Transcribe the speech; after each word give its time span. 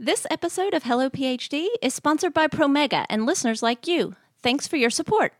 This 0.00 0.28
episode 0.30 0.74
of 0.74 0.84
Hello 0.84 1.10
PhD 1.10 1.66
is 1.82 1.92
sponsored 1.92 2.32
by 2.32 2.46
Promega 2.46 3.04
and 3.10 3.26
listeners 3.26 3.64
like 3.64 3.88
you. 3.88 4.14
Thanks 4.40 4.68
for 4.68 4.76
your 4.76 4.90
support. 4.90 5.32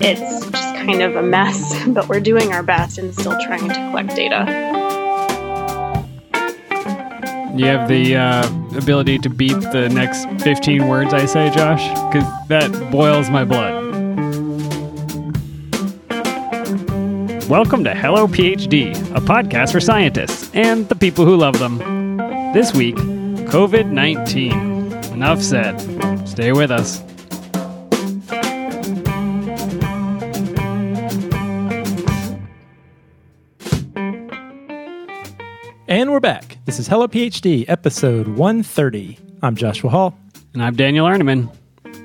It's 0.00 0.50
just 0.50 0.74
kind 0.74 1.02
of 1.02 1.14
a 1.14 1.22
mess, 1.22 1.84
but 1.86 2.08
we're 2.08 2.18
doing 2.18 2.52
our 2.52 2.64
best 2.64 2.98
and 2.98 3.14
still 3.14 3.38
trying 3.44 3.68
to 3.68 3.74
collect 3.74 4.16
data. 4.16 4.44
You 7.54 7.66
have 7.66 7.86
the 7.88 8.16
uh, 8.16 8.76
ability 8.76 9.18
to 9.18 9.30
beep 9.30 9.60
the 9.60 9.88
next 9.88 10.26
15 10.42 10.88
words 10.88 11.14
I 11.14 11.26
say, 11.26 11.48
Josh? 11.50 11.88
Because 12.12 12.28
that 12.48 12.90
boils 12.90 13.30
my 13.30 13.44
blood. 13.44 13.91
Welcome 17.52 17.84
to 17.84 17.94
Hello 17.94 18.26
PhD, 18.26 18.92
a 19.14 19.20
podcast 19.20 19.72
for 19.72 19.80
scientists 19.80 20.50
and 20.54 20.88
the 20.88 20.94
people 20.94 21.26
who 21.26 21.36
love 21.36 21.58
them. 21.58 22.16
This 22.54 22.72
week, 22.72 22.94
COVID 22.94 23.90
19. 23.90 24.52
Enough 25.12 25.42
said. 25.42 25.78
Stay 26.26 26.52
with 26.52 26.70
us. 26.70 27.02
And 35.86 36.10
we're 36.10 36.20
back. 36.20 36.56
This 36.64 36.78
is 36.78 36.88
Hello 36.88 37.06
PhD, 37.06 37.66
episode 37.68 38.28
130. 38.28 39.18
I'm 39.42 39.56
Joshua 39.56 39.90
Hall, 39.90 40.18
And 40.54 40.62
I'm 40.62 40.74
Daniel 40.74 41.04
Arneman. 41.04 41.54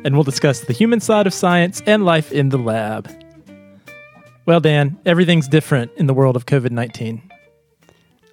and 0.04 0.14
we'll 0.14 0.26
discuss 0.26 0.60
the 0.60 0.74
human 0.74 1.00
side 1.00 1.26
of 1.26 1.34
science 1.34 1.82
and 1.86 2.04
life 2.04 2.34
in 2.34 2.50
the 2.50 2.58
lab. 2.58 3.10
Well, 4.48 4.62
Dan, 4.62 4.98
everything's 5.06 5.48
different 5.50 5.92
in 5.98 6.08
the 6.08 6.14
world 6.14 6.38
of 6.38 6.46
COVID 6.46 6.72
19. 6.72 7.22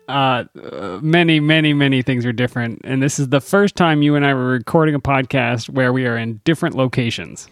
Uh, 0.06 0.12
uh, 0.12 1.00
many, 1.02 1.40
many, 1.40 1.72
many 1.74 2.02
things 2.02 2.24
are 2.24 2.32
different. 2.32 2.80
And 2.84 3.02
this 3.02 3.18
is 3.18 3.30
the 3.30 3.40
first 3.40 3.74
time 3.74 4.00
you 4.02 4.14
and 4.14 4.24
I 4.24 4.32
were 4.32 4.46
recording 4.46 4.94
a 4.94 5.00
podcast 5.00 5.68
where 5.70 5.92
we 5.92 6.06
are 6.06 6.16
in 6.16 6.40
different 6.44 6.76
locations. 6.76 7.48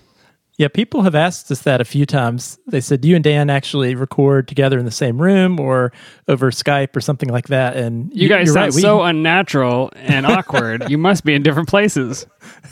Yeah, 0.58 0.68
people 0.68 1.02
have 1.02 1.14
asked 1.16 1.50
us 1.50 1.62
that 1.62 1.80
a 1.80 1.84
few 1.84 2.06
times. 2.06 2.56
They 2.68 2.80
said, 2.80 3.00
Do 3.00 3.08
you 3.08 3.16
and 3.16 3.24
Dan 3.24 3.50
actually 3.50 3.96
record 3.96 4.46
together 4.46 4.78
in 4.78 4.84
the 4.84 4.90
same 4.92 5.20
room 5.20 5.58
or 5.58 5.92
over 6.28 6.52
Skype 6.52 6.94
or 6.94 7.00
something 7.00 7.30
like 7.30 7.48
that? 7.48 7.76
And 7.76 8.14
You 8.14 8.28
guys 8.28 8.46
you're 8.46 8.54
sound 8.54 8.66
right, 8.66 8.74
we- 8.74 8.80
so 8.82 9.02
unnatural 9.02 9.90
and 9.96 10.24
awkward. 10.24 10.88
you 10.88 10.98
must 10.98 11.24
be 11.24 11.34
in 11.34 11.42
different 11.42 11.68
places. 11.68 12.26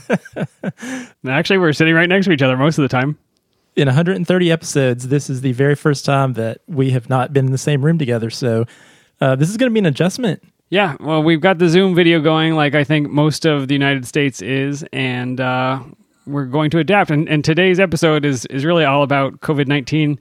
Actually, 1.26 1.58
we're 1.58 1.72
sitting 1.72 1.94
right 1.94 2.08
next 2.08 2.26
to 2.26 2.32
each 2.32 2.42
other 2.42 2.56
most 2.56 2.78
of 2.78 2.82
the 2.82 2.88
time. 2.88 3.18
In 3.76 3.86
130 3.86 4.52
episodes, 4.52 5.08
this 5.08 5.30
is 5.30 5.40
the 5.40 5.52
very 5.52 5.74
first 5.74 6.04
time 6.04 6.34
that 6.34 6.60
we 6.66 6.90
have 6.90 7.08
not 7.08 7.32
been 7.32 7.46
in 7.46 7.52
the 7.52 7.58
same 7.58 7.84
room 7.84 7.98
together. 7.98 8.30
So 8.30 8.66
uh, 9.20 9.36
this 9.36 9.50
is 9.50 9.56
going 9.56 9.70
to 9.70 9.74
be 9.74 9.78
an 9.80 9.86
adjustment. 9.86 10.42
Yeah, 10.70 10.96
well, 11.00 11.22
we've 11.22 11.40
got 11.40 11.58
the 11.58 11.68
Zoom 11.68 11.94
video 11.94 12.20
going, 12.20 12.54
like 12.54 12.74
I 12.74 12.84
think 12.84 13.10
most 13.10 13.44
of 13.44 13.66
the 13.66 13.74
United 13.74 14.06
States 14.06 14.40
is, 14.40 14.84
and 14.92 15.40
uh, 15.40 15.82
we're 16.26 16.44
going 16.44 16.70
to 16.70 16.78
adapt. 16.78 17.10
And, 17.10 17.28
and 17.28 17.44
today's 17.44 17.80
episode 17.80 18.24
is 18.24 18.46
is 18.46 18.64
really 18.64 18.84
all 18.84 19.02
about 19.02 19.40
COVID 19.40 19.66
nineteen 19.66 20.20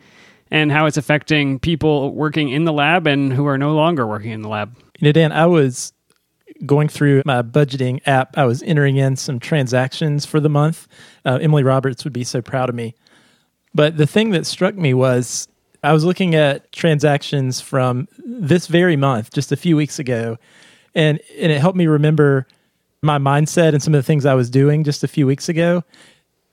and 0.50 0.72
how 0.72 0.88
it's 0.88 0.98
affecting 0.98 1.60
people 1.60 2.14
working 2.16 2.50
in 2.50 2.66
the 2.66 2.74
lab 2.74 3.06
and 3.06 3.32
who 3.32 3.46
are 3.46 3.60
no 3.60 3.76
longer 3.76 4.08
working 4.08 4.32
in 4.32 4.42
the 4.42 4.50
lab. 4.50 4.76
You 4.98 5.08
know, 5.08 5.12
Dan, 5.12 5.32
I 5.32 5.46
was 5.46 5.94
going 6.66 6.88
through 6.88 7.22
my 7.26 7.42
budgeting 7.44 8.02
app. 8.08 8.36
I 8.38 8.46
was 8.46 8.64
entering 8.64 8.98
in 8.98 9.16
some 9.16 9.40
transactions 9.40 10.26
for 10.26 10.40
the 10.40 10.50
month. 10.50 10.88
Uh, 11.26 11.38
Emily 11.40 11.64
Roberts 11.64 12.04
would 12.04 12.14
be 12.14 12.24
so 12.24 12.42
proud 12.42 12.70
of 12.70 12.76
me. 12.76 12.96
But 13.74 13.98
the 13.98 14.08
thing 14.08 14.32
that 14.32 14.46
struck 14.46 14.76
me 14.76 14.94
was 14.94 15.48
I 15.84 15.94
was 15.94 16.04
looking 16.04 16.36
at 16.36 16.72
transactions 16.72 17.62
from 17.62 18.08
this 18.18 18.68
very 18.68 18.96
month, 18.96 19.32
just 19.34 19.52
a 19.52 19.56
few 19.56 19.76
weeks 19.76 20.00
ago, 20.00 20.38
and 20.96 21.20
and 21.38 21.52
it 21.52 21.62
helped 21.62 21.78
me 21.78 21.88
remember 21.88 22.48
my 23.02 23.18
mindset 23.18 23.74
and 23.74 23.82
some 23.82 23.94
of 23.94 24.00
the 24.00 24.06
things 24.06 24.26
I 24.26 24.34
was 24.34 24.50
doing 24.50 24.84
just 24.84 25.04
a 25.04 25.08
few 25.08 25.26
weeks 25.26 25.48
ago. 25.48 25.84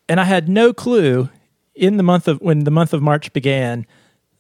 And 0.09 0.20
I 0.20 0.25
had 0.25 0.48
no 0.48 0.72
clue 0.72 1.28
in 1.75 1.97
the 1.97 2.03
month 2.03 2.28
of 2.28 2.41
when 2.41 2.60
the 2.60 2.71
month 2.71 2.93
of 2.93 3.03
March 3.03 3.32
began 3.32 3.87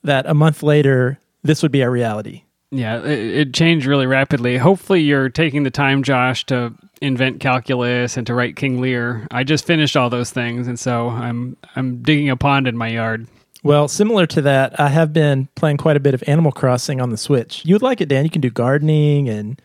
that 0.04 0.26
a 0.26 0.34
month 0.34 0.62
later 0.62 1.18
this 1.42 1.62
would 1.62 1.72
be 1.72 1.82
a 1.82 1.90
reality. 1.90 2.44
Yeah, 2.76 3.02
it, 3.02 3.18
it 3.18 3.54
changed 3.54 3.86
really 3.86 4.06
rapidly. 4.06 4.58
Hopefully, 4.58 5.00
you're 5.00 5.28
taking 5.28 5.62
the 5.62 5.70
time, 5.70 6.02
Josh, 6.02 6.44
to 6.46 6.74
invent 7.00 7.40
calculus 7.40 8.16
and 8.16 8.26
to 8.26 8.34
write 8.34 8.56
King 8.56 8.80
Lear. 8.80 9.26
I 9.30 9.44
just 9.44 9.64
finished 9.64 9.96
all 9.96 10.10
those 10.10 10.30
things, 10.30 10.68
and 10.68 10.78
so 10.78 11.08
I'm 11.08 11.56
I'm 11.74 12.02
digging 12.02 12.28
a 12.28 12.36
pond 12.36 12.68
in 12.68 12.76
my 12.76 12.88
yard. 12.88 13.26
Well, 13.62 13.88
similar 13.88 14.26
to 14.26 14.42
that, 14.42 14.78
I 14.78 14.88
have 14.88 15.12
been 15.12 15.48
playing 15.56 15.78
quite 15.78 15.96
a 15.96 16.00
bit 16.00 16.14
of 16.14 16.22
Animal 16.26 16.52
Crossing 16.52 17.00
on 17.00 17.10
the 17.10 17.16
Switch. 17.16 17.64
You 17.64 17.74
would 17.74 17.82
like 17.82 18.00
it, 18.00 18.08
Dan. 18.08 18.24
You 18.24 18.30
can 18.30 18.40
do 18.40 18.50
gardening 18.50 19.28
and 19.28 19.60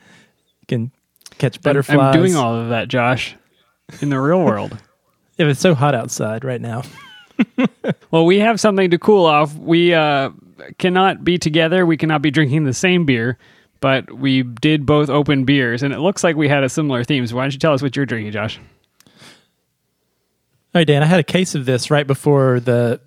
you 0.62 0.68
can 0.68 0.92
catch 1.38 1.62
butterflies. 1.62 2.00
I'm 2.00 2.14
doing 2.14 2.36
all 2.36 2.56
of 2.56 2.70
that, 2.70 2.88
Josh, 2.88 3.36
in 4.02 4.10
the 4.10 4.20
real 4.20 4.42
world. 4.42 4.78
If 5.38 5.48
it's 5.48 5.62
so 5.62 5.74
hot 5.74 5.96
outside 5.96 6.44
right 6.44 6.62
now. 6.62 6.84
Well, 8.12 8.26
we 8.26 8.40
have 8.40 8.60
something 8.60 8.92
to 8.92 9.00
cool 9.00 9.26
off. 9.26 9.56
We 9.56 9.94
uh, 9.94 10.32
cannot 10.78 11.24
be 11.24 11.38
together. 11.38 11.86
We 11.86 11.98
cannot 11.98 12.22
be 12.22 12.32
drinking 12.32 12.64
the 12.64 12.74
same 12.74 13.06
beer, 13.06 13.38
but 13.80 14.12
we 14.12 14.44
did 14.44 14.86
both 14.86 15.10
open 15.10 15.46
beers, 15.46 15.84
and 15.84 15.94
it 15.94 16.00
looks 16.00 16.24
like 16.24 16.36
we 16.36 16.48
had 16.48 16.64
a 16.64 16.70
similar 16.70 17.04
theme. 17.04 17.26
So 17.28 17.36
why 17.36 17.44
don't 17.44 17.54
you 17.54 17.60
tell 17.60 17.74
us 17.74 17.82
what 17.82 17.96
you're 17.96 18.06
drinking, 18.06 18.32
Josh? 18.32 18.60
All 20.74 20.80
right, 20.80 20.88
Dan. 20.88 21.04
I 21.04 21.06
had 21.06 21.20
a 21.20 21.24
case 21.24 21.54
of 21.56 21.66
this 21.66 21.92
right 21.92 22.08
before 22.08 22.60
the 22.60 23.02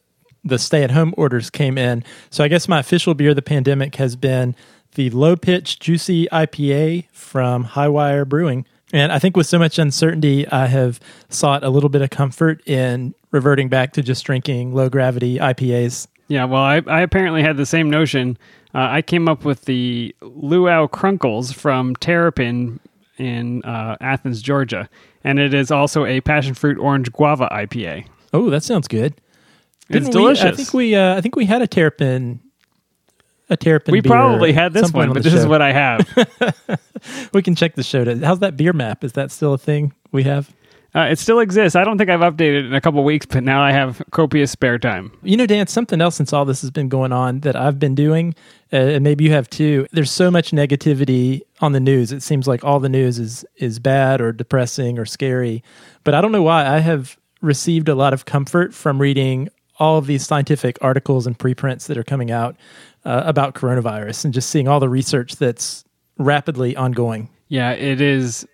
the 0.44 0.58
stay 0.58 0.82
at 0.82 0.90
home 0.90 1.14
orders 1.16 1.48
came 1.48 1.78
in. 1.78 2.04
So 2.30 2.44
I 2.44 2.48
guess 2.48 2.68
my 2.68 2.78
official 2.78 3.14
beer 3.14 3.30
of 3.30 3.36
the 3.36 3.42
pandemic 3.42 3.94
has 3.96 4.14
been 4.14 4.54
the 4.94 5.10
Lo-Pitch 5.10 5.78
juicy 5.78 6.26
IPA 6.30 7.06
from 7.12 7.64
Hi-Wire 7.64 8.24
Brewing. 8.24 8.66
And 8.92 9.10
I 9.10 9.18
think 9.18 9.36
with 9.36 9.46
so 9.46 9.58
much 9.58 9.78
uncertainty, 9.78 10.46
I 10.48 10.66
have 10.66 11.00
sought 11.28 11.64
a 11.64 11.70
little 11.70 11.88
bit 11.88 12.02
of 12.02 12.10
comfort 12.10 12.66
in 12.68 13.14
reverting 13.32 13.68
back 13.68 13.94
to 13.94 14.02
just 14.02 14.24
drinking 14.24 14.74
low 14.74 14.88
gravity 14.88 15.38
IPAs. 15.38 16.06
Yeah, 16.28 16.44
well, 16.44 16.62
I, 16.62 16.82
I 16.86 17.00
apparently 17.02 17.42
had 17.42 17.56
the 17.56 17.66
same 17.66 17.90
notion. 17.90 18.38
Uh, 18.74 18.88
I 18.90 19.02
came 19.02 19.28
up 19.28 19.44
with 19.44 19.66
the 19.66 20.14
Luau 20.22 20.86
Krunkles 20.86 21.54
from 21.54 21.94
Terrapin 21.96 22.80
in 23.18 23.62
uh, 23.64 23.96
Athens, 24.00 24.42
Georgia, 24.42 24.88
and 25.22 25.38
it 25.38 25.54
is 25.54 25.70
also 25.70 26.04
a 26.04 26.20
passion 26.20 26.54
fruit 26.54 26.78
orange 26.78 27.12
guava 27.12 27.48
IPA. 27.52 28.06
Oh, 28.32 28.50
that 28.50 28.62
sounds 28.62 28.88
good. 28.88 29.14
It's 29.88 30.06
Didn't 30.06 30.06
we- 30.06 30.12
delicious. 30.12 30.44
I 30.44 30.52
think 30.52 30.72
we 30.74 30.94
uh, 30.94 31.16
I 31.16 31.20
think 31.20 31.36
we 31.36 31.44
had 31.44 31.62
a 31.62 31.66
terrapin 31.66 32.40
a 33.50 33.56
terrapin. 33.56 33.92
we 33.92 34.02
probably 34.02 34.52
had 34.52 34.72
this 34.72 34.92
one, 34.92 35.08
on 35.08 35.14
but 35.14 35.22
this 35.22 35.34
is 35.34 35.46
what 35.46 35.60
I 35.60 35.72
have. 35.72 36.80
we 37.32 37.42
can 37.42 37.54
check 37.54 37.74
the 37.74 37.82
show. 37.82 38.04
To, 38.04 38.16
how's 38.24 38.38
that 38.40 38.56
beer 38.56 38.72
map? 38.72 39.04
Is 39.04 39.12
that 39.12 39.30
still 39.30 39.52
a 39.54 39.58
thing 39.58 39.92
we 40.12 40.22
have? 40.24 40.50
Uh, 40.94 41.08
it 41.10 41.18
still 41.18 41.40
exists. 41.40 41.74
I 41.74 41.84
don't 41.84 41.98
think 41.98 42.08
I've 42.08 42.20
updated 42.20 42.60
it 42.60 42.66
in 42.66 42.74
a 42.74 42.80
couple 42.80 43.02
weeks, 43.02 43.26
but 43.26 43.42
now 43.42 43.62
I 43.62 43.72
have 43.72 44.00
copious 44.12 44.52
spare 44.52 44.78
time. 44.78 45.10
You 45.22 45.36
know, 45.36 45.46
Dan, 45.46 45.66
something 45.66 46.00
else 46.00 46.14
since 46.14 46.32
all 46.32 46.44
this 46.44 46.60
has 46.60 46.70
been 46.70 46.88
going 46.88 47.12
on 47.12 47.40
that 47.40 47.56
I've 47.56 47.80
been 47.80 47.94
doing, 47.96 48.34
uh, 48.72 48.76
and 48.76 49.02
maybe 49.02 49.24
you 49.24 49.32
have 49.32 49.50
too. 49.50 49.86
There's 49.92 50.10
so 50.10 50.30
much 50.30 50.52
negativity 50.52 51.42
on 51.60 51.72
the 51.72 51.80
news. 51.80 52.12
It 52.12 52.22
seems 52.22 52.46
like 52.46 52.62
all 52.62 52.78
the 52.78 52.88
news 52.88 53.18
is 53.18 53.44
is 53.56 53.78
bad 53.78 54.20
or 54.20 54.32
depressing 54.32 54.98
or 54.98 55.04
scary. 55.04 55.64
But 56.04 56.14
I 56.14 56.20
don't 56.20 56.32
know 56.32 56.42
why. 56.42 56.66
I 56.66 56.78
have 56.78 57.18
received 57.40 57.88
a 57.88 57.94
lot 57.94 58.12
of 58.12 58.24
comfort 58.24 58.72
from 58.72 59.00
reading 59.00 59.48
all 59.78 59.98
of 59.98 60.06
these 60.06 60.24
scientific 60.24 60.78
articles 60.80 61.26
and 61.26 61.36
preprints 61.36 61.88
that 61.88 61.98
are 61.98 62.04
coming 62.04 62.30
out 62.30 62.56
uh, 63.04 63.22
about 63.26 63.54
coronavirus 63.54 64.24
and 64.24 64.32
just 64.32 64.48
seeing 64.48 64.68
all 64.68 64.78
the 64.78 64.88
research 64.88 65.36
that's 65.36 65.84
rapidly 66.18 66.76
ongoing. 66.76 67.28
Yeah, 67.48 67.72
it 67.72 68.00
is 68.00 68.46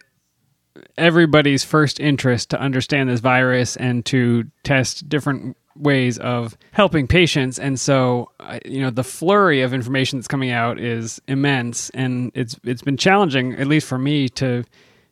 everybody's 0.96 1.64
first 1.64 2.00
interest 2.00 2.50
to 2.50 2.60
understand 2.60 3.08
this 3.08 3.20
virus 3.20 3.76
and 3.76 4.04
to 4.06 4.44
test 4.62 5.08
different 5.08 5.56
ways 5.76 6.18
of 6.18 6.56
helping 6.72 7.06
patients. 7.06 7.58
And 7.58 7.78
so 7.78 8.30
you 8.64 8.80
know 8.80 8.90
the 8.90 9.04
flurry 9.04 9.62
of 9.62 9.72
information 9.72 10.18
that's 10.18 10.28
coming 10.28 10.50
out 10.50 10.78
is 10.78 11.20
immense. 11.28 11.90
And 11.90 12.32
it's 12.34 12.58
it's 12.64 12.82
been 12.82 12.96
challenging 12.96 13.54
at 13.54 13.66
least 13.66 13.86
for 13.86 13.98
me 13.98 14.28
to 14.30 14.64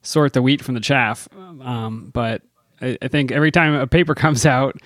sort 0.03 0.33
the 0.33 0.43
wheat 0.43 0.62
from 0.62 0.75
the 0.75 0.81
chaff. 0.81 1.29
Um, 1.37 2.11
but 2.12 2.43
I, 2.81 2.99
I 3.03 3.09
think 3.09 3.33
every 3.33 3.50
time 3.50 3.75
a 3.75 3.87
paper 3.87 4.15
comes 4.17 4.47
out 4.47 4.77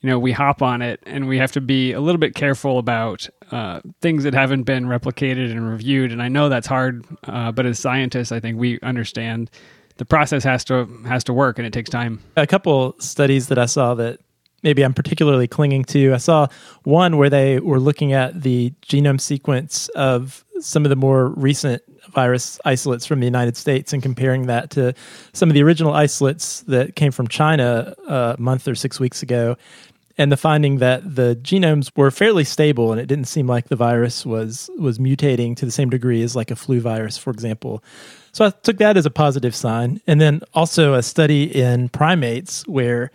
you 0.00 0.10
know 0.10 0.18
we 0.18 0.30
hop 0.32 0.62
on 0.62 0.82
it 0.82 1.00
and 1.04 1.26
we 1.26 1.38
have 1.38 1.52
to 1.52 1.60
be 1.60 1.92
a 1.92 2.00
little 2.00 2.18
bit 2.18 2.34
careful 2.34 2.78
about 2.78 3.28
uh, 3.50 3.80
things 4.00 4.24
that 4.24 4.34
haven't 4.34 4.64
been 4.64 4.86
replicated 4.86 5.50
and 5.50 5.68
reviewed. 5.68 6.12
And 6.12 6.22
i 6.22 6.28
know 6.28 6.48
that's 6.48 6.66
hard 6.66 7.04
uh, 7.24 7.50
but 7.52 7.66
as 7.66 7.78
scientists 7.78 8.30
i 8.30 8.38
think 8.38 8.58
we 8.58 8.78
understand 8.82 9.50
the 9.96 10.04
process 10.04 10.44
has 10.44 10.64
to 10.64 10.86
has 11.06 11.24
to 11.24 11.32
work 11.32 11.58
and 11.58 11.66
it 11.66 11.72
takes 11.72 11.90
time 11.90 12.20
a 12.36 12.46
couple 12.46 12.94
studies 12.98 13.48
that 13.48 13.58
I 13.58 13.66
saw 13.66 13.94
that 13.94 14.20
maybe 14.62 14.82
I'm 14.84 14.94
particularly 14.94 15.46
clinging 15.46 15.84
to. 15.84 16.12
I 16.14 16.16
saw 16.16 16.48
one 16.82 17.18
where 17.18 17.30
they 17.30 17.60
were 17.60 17.78
looking 17.78 18.12
at 18.12 18.42
the 18.42 18.72
genome 18.82 19.20
sequence 19.20 19.88
of 19.90 20.44
some 20.60 20.84
of 20.84 20.90
the 20.90 20.96
more 20.96 21.28
recent 21.28 21.82
virus 22.10 22.58
isolates 22.64 23.06
from 23.06 23.20
the 23.20 23.26
United 23.26 23.56
States 23.56 23.92
and 23.92 24.02
comparing 24.02 24.46
that 24.46 24.70
to 24.70 24.94
some 25.32 25.50
of 25.50 25.54
the 25.54 25.62
original 25.62 25.92
isolates 25.92 26.62
that 26.62 26.96
came 26.96 27.12
from 27.12 27.28
China 27.28 27.94
uh, 28.08 28.34
a 28.36 28.40
month 28.40 28.66
or 28.66 28.74
six 28.74 28.98
weeks 28.98 29.22
ago. 29.22 29.56
And 30.18 30.32
the 30.32 30.36
finding 30.36 30.78
that 30.78 31.16
the 31.16 31.38
genomes 31.42 31.90
were 31.96 32.10
fairly 32.10 32.44
stable 32.44 32.90
and 32.90 33.00
it 33.00 33.06
didn't 33.06 33.26
seem 33.26 33.46
like 33.46 33.68
the 33.68 33.76
virus 33.76 34.24
was 34.24 34.70
was 34.78 34.98
mutating 34.98 35.56
to 35.56 35.64
the 35.64 35.70
same 35.70 35.90
degree 35.90 36.22
as 36.22 36.34
like 36.34 36.50
a 36.50 36.56
flu 36.56 36.80
virus 36.80 37.18
for 37.18 37.30
example. 37.30 37.82
So 38.32 38.44
i 38.46 38.50
took 38.50 38.78
that 38.78 38.96
as 38.96 39.06
a 39.06 39.10
positive 39.10 39.54
sign. 39.54 40.00
And 40.06 40.20
then 40.20 40.42
also 40.54 40.94
a 40.94 41.02
study 41.02 41.44
in 41.44 41.88
primates 41.88 42.66
where 42.66 43.10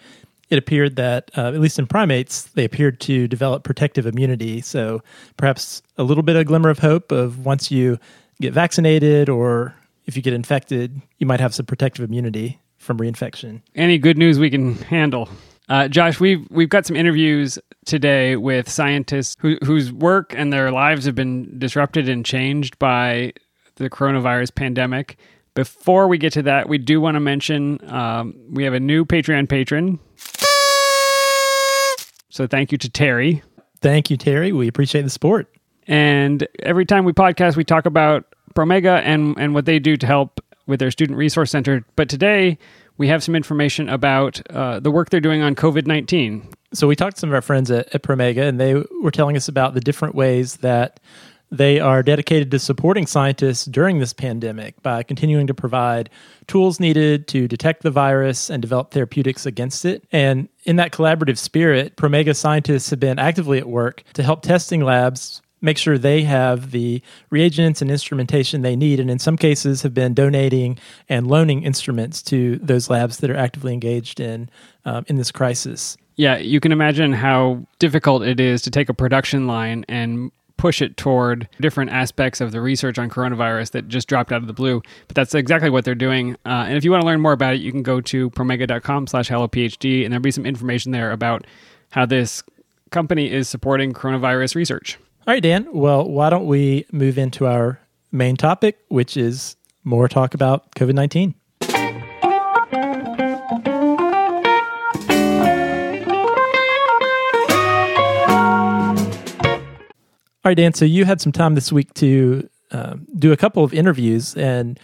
it 0.49 0.57
appeared 0.57 0.95
that 0.97 1.31
uh, 1.37 1.47
at 1.47 1.59
least 1.59 1.79
in 1.79 1.87
primates 1.87 2.43
they 2.43 2.65
appeared 2.65 2.99
to 3.01 3.27
develop 3.27 3.63
protective 3.63 4.05
immunity. 4.05 4.61
So 4.61 5.01
perhaps 5.37 5.81
a 5.97 6.03
little 6.03 6.23
bit 6.23 6.35
of 6.35 6.45
glimmer 6.45 6.69
of 6.69 6.79
hope 6.79 7.11
of 7.11 7.45
once 7.45 7.71
you 7.71 7.99
get 8.39 8.53
vaccinated 8.53 9.29
or 9.29 9.75
if 10.05 10.15
you 10.15 10.21
get 10.21 10.33
infected 10.33 11.01
you 11.19 11.27
might 11.27 11.39
have 11.39 11.53
some 11.53 11.65
protective 11.65 12.07
immunity 12.07 12.59
from 12.77 12.97
reinfection. 12.97 13.61
Any 13.75 13.99
good 13.99 14.17
news 14.17 14.39
we 14.39 14.49
can 14.49 14.73
handle. 14.75 15.29
Uh, 15.71 15.87
Josh, 15.87 16.19
we've 16.19 16.45
we've 16.51 16.67
got 16.67 16.85
some 16.85 16.97
interviews 16.97 17.57
today 17.85 18.35
with 18.35 18.69
scientists 18.69 19.37
who, 19.39 19.57
whose 19.63 19.89
work 19.89 20.35
and 20.35 20.51
their 20.51 20.69
lives 20.69 21.05
have 21.05 21.15
been 21.15 21.57
disrupted 21.57 22.09
and 22.09 22.25
changed 22.25 22.77
by 22.77 23.31
the 23.75 23.89
coronavirus 23.89 24.53
pandemic. 24.53 25.17
Before 25.53 26.09
we 26.09 26.17
get 26.17 26.33
to 26.33 26.41
that, 26.41 26.67
we 26.67 26.77
do 26.77 26.99
want 26.99 27.15
to 27.15 27.21
mention 27.21 27.79
um, 27.89 28.35
we 28.49 28.65
have 28.65 28.73
a 28.73 28.81
new 28.81 29.05
Patreon 29.05 29.47
patron. 29.47 29.97
So 32.27 32.47
thank 32.47 32.73
you 32.73 32.77
to 32.77 32.89
Terry. 32.89 33.41
thank 33.79 34.09
you 34.09 34.17
terry 34.17 34.51
we 34.51 34.67
appreciate 34.67 35.03
the 35.03 35.09
support 35.09 35.47
And 35.87 36.45
every 36.63 36.85
time 36.85 37.05
we 37.05 37.13
podcast, 37.13 37.55
we 37.55 37.63
talk 37.63 37.85
about 37.85 38.25
Promega 38.55 39.01
and, 39.05 39.37
and 39.39 39.53
what 39.53 39.63
they 39.63 39.79
do 39.79 39.95
to 39.95 40.05
help 40.05 40.41
with 40.67 40.81
their 40.81 40.91
student 40.91 41.17
resource 41.17 41.49
center. 41.49 41.85
But 41.95 42.09
today, 42.09 42.57
we 43.01 43.07
have 43.07 43.23
some 43.23 43.35
information 43.35 43.89
about 43.89 44.39
uh, 44.51 44.79
the 44.79 44.91
work 44.91 45.09
they're 45.09 45.19
doing 45.19 45.41
on 45.41 45.55
COVID 45.55 45.87
19. 45.87 46.47
So 46.71 46.85
we 46.85 46.95
talked 46.95 47.15
to 47.15 47.19
some 47.19 47.31
of 47.31 47.33
our 47.33 47.41
friends 47.41 47.71
at, 47.71 47.95
at 47.95 48.03
Promega, 48.03 48.47
and 48.47 48.59
they 48.59 48.75
were 49.01 49.09
telling 49.09 49.35
us 49.35 49.47
about 49.47 49.73
the 49.73 49.79
different 49.79 50.13
ways 50.13 50.57
that 50.57 50.99
they 51.49 51.79
are 51.79 52.03
dedicated 52.03 52.51
to 52.51 52.59
supporting 52.59 53.07
scientists 53.07 53.65
during 53.65 53.97
this 53.97 54.13
pandemic 54.13 54.79
by 54.83 55.01
continuing 55.01 55.47
to 55.47 55.53
provide 55.55 56.11
tools 56.45 56.79
needed 56.79 57.27
to 57.29 57.47
detect 57.47 57.81
the 57.81 57.89
virus 57.89 58.51
and 58.51 58.61
develop 58.61 58.91
therapeutics 58.91 59.47
against 59.47 59.83
it. 59.83 60.07
And 60.11 60.47
in 60.65 60.75
that 60.75 60.91
collaborative 60.91 61.39
spirit, 61.39 61.97
Promega 61.97 62.35
scientists 62.35 62.91
have 62.91 62.99
been 62.99 63.17
actively 63.17 63.57
at 63.57 63.67
work 63.67 64.03
to 64.13 64.21
help 64.21 64.43
testing 64.43 64.81
labs 64.81 65.41
make 65.61 65.77
sure 65.77 65.97
they 65.97 66.23
have 66.23 66.71
the 66.71 67.01
reagents 67.29 67.81
and 67.81 67.91
instrumentation 67.91 68.61
they 68.61 68.75
need 68.75 68.99
and 68.99 69.09
in 69.09 69.19
some 69.19 69.37
cases 69.37 69.83
have 69.83 69.93
been 69.93 70.13
donating 70.13 70.77
and 71.07 71.27
loaning 71.27 71.63
instruments 71.63 72.21
to 72.21 72.57
those 72.57 72.89
labs 72.89 73.17
that 73.17 73.29
are 73.29 73.37
actively 73.37 73.73
engaged 73.73 74.19
in 74.19 74.49
um, 74.85 75.05
in 75.07 75.15
this 75.15 75.31
crisis 75.31 75.97
Yeah, 76.15 76.37
you 76.37 76.59
can 76.59 76.71
imagine 76.71 77.13
how 77.13 77.65
difficult 77.79 78.23
it 78.23 78.39
is 78.39 78.61
to 78.63 78.71
take 78.71 78.89
a 78.89 78.93
production 78.93 79.47
line 79.47 79.85
and 79.87 80.31
push 80.61 80.79
it 80.79 80.95
toward 80.95 81.49
different 81.59 81.89
aspects 81.89 82.39
of 82.39 82.51
the 82.51 82.61
research 82.61 82.99
on 82.99 83.09
coronavirus 83.09 83.71
that 83.71 83.87
just 83.87 84.07
dropped 84.07 84.31
out 84.31 84.43
of 84.43 84.47
the 84.47 84.53
blue. 84.53 84.79
But 85.07 85.15
that's 85.15 85.33
exactly 85.33 85.71
what 85.71 85.85
they're 85.85 85.95
doing. 85.95 86.33
Uh, 86.45 86.65
and 86.67 86.77
if 86.77 86.83
you 86.83 86.91
want 86.91 87.01
to 87.01 87.07
learn 87.07 87.19
more 87.19 87.31
about 87.31 87.55
it, 87.55 87.61
you 87.61 87.71
can 87.71 87.81
go 87.81 87.99
to 88.01 88.29
promega.com 88.29 89.07
slash 89.07 89.27
hellophd, 89.27 90.03
and 90.03 90.13
there'll 90.13 90.21
be 90.21 90.29
some 90.29 90.45
information 90.45 90.91
there 90.91 91.11
about 91.11 91.47
how 91.89 92.05
this 92.05 92.43
company 92.91 93.31
is 93.31 93.49
supporting 93.49 93.91
coronavirus 93.91 94.53
research. 94.53 94.99
All 95.27 95.35
right, 95.35 95.43
Dan. 95.43 95.67
Well, 95.71 96.09
why 96.09 96.31
don't 96.31 96.47
we 96.47 96.87
move 96.91 97.19
into 97.19 97.45
our 97.45 97.79
main 98.11 98.35
topic, 98.35 98.79
which 98.87 99.15
is 99.15 99.55
more 99.83 100.07
talk 100.07 100.33
about 100.33 100.71
COVID 100.71 100.95
19? 100.95 101.35
All 110.43 110.49
right, 110.49 110.57
Dan. 110.57 110.73
So 110.73 110.85
you 110.85 111.05
had 111.05 111.21
some 111.21 111.31
time 111.31 111.53
this 111.53 111.71
week 111.71 111.93
to 111.95 112.49
um, 112.71 113.05
do 113.15 113.31
a 113.31 113.37
couple 113.37 113.63
of 113.63 113.75
interviews, 113.75 114.35
and 114.35 114.79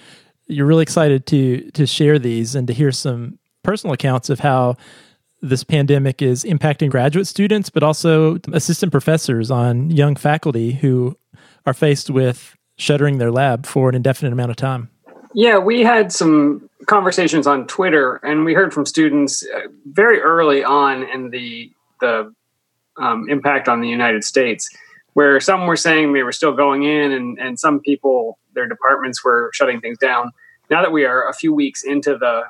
you're 0.45 0.67
really 0.67 0.83
excited 0.83 1.25
to 1.25 1.71
to 1.71 1.87
share 1.87 2.19
these 2.19 2.53
and 2.53 2.67
to 2.67 2.73
hear 2.73 2.91
some 2.91 3.39
personal 3.63 3.95
accounts 3.95 4.29
of 4.29 4.41
how 4.41 4.75
this 5.41 5.63
pandemic 5.63 6.21
is 6.21 6.43
impacting 6.43 6.89
graduate 6.89 7.27
students, 7.27 7.69
but 7.69 7.83
also 7.83 8.39
assistant 8.51 8.91
professors 8.91 9.51
on 9.51 9.91
young 9.91 10.15
faculty 10.15 10.73
who 10.73 11.17
are 11.65 11.73
faced 11.73 12.09
with 12.09 12.55
shuttering 12.77 13.17
their 13.17 13.31
lab 13.31 13.65
for 13.65 13.89
an 13.89 13.95
indefinite 13.95 14.33
amount 14.33 14.51
of 14.51 14.55
time. 14.55 14.89
Yeah, 15.33 15.57
we 15.57 15.83
had 15.83 16.11
some 16.11 16.69
conversations 16.87 17.45
on 17.45 17.67
Twitter, 17.67 18.15
and 18.17 18.45
we 18.45 18.53
heard 18.53 18.73
from 18.73 18.85
students 18.85 19.45
uh, 19.55 19.67
very 19.85 20.19
early 20.19 20.63
on 20.63 21.03
in 21.03 21.29
the 21.29 21.71
the 21.99 22.33
um, 22.97 23.29
impact 23.29 23.67
on 23.67 23.81
the 23.81 23.89
United 23.89 24.23
States, 24.23 24.69
where 25.13 25.39
some 25.39 25.67
were 25.67 25.75
saying 25.75 26.13
they 26.13 26.23
were 26.23 26.31
still 26.31 26.53
going 26.53 26.83
in, 26.83 27.11
and 27.11 27.37
and 27.39 27.59
some 27.59 27.79
people 27.79 28.39
their 28.53 28.67
departments 28.67 29.23
were 29.23 29.51
shutting 29.53 29.79
things 29.81 29.97
down. 29.99 30.31
Now 30.69 30.81
that 30.81 30.91
we 30.91 31.05
are 31.05 31.29
a 31.29 31.33
few 31.33 31.53
weeks 31.53 31.83
into 31.83 32.17
the 32.17 32.43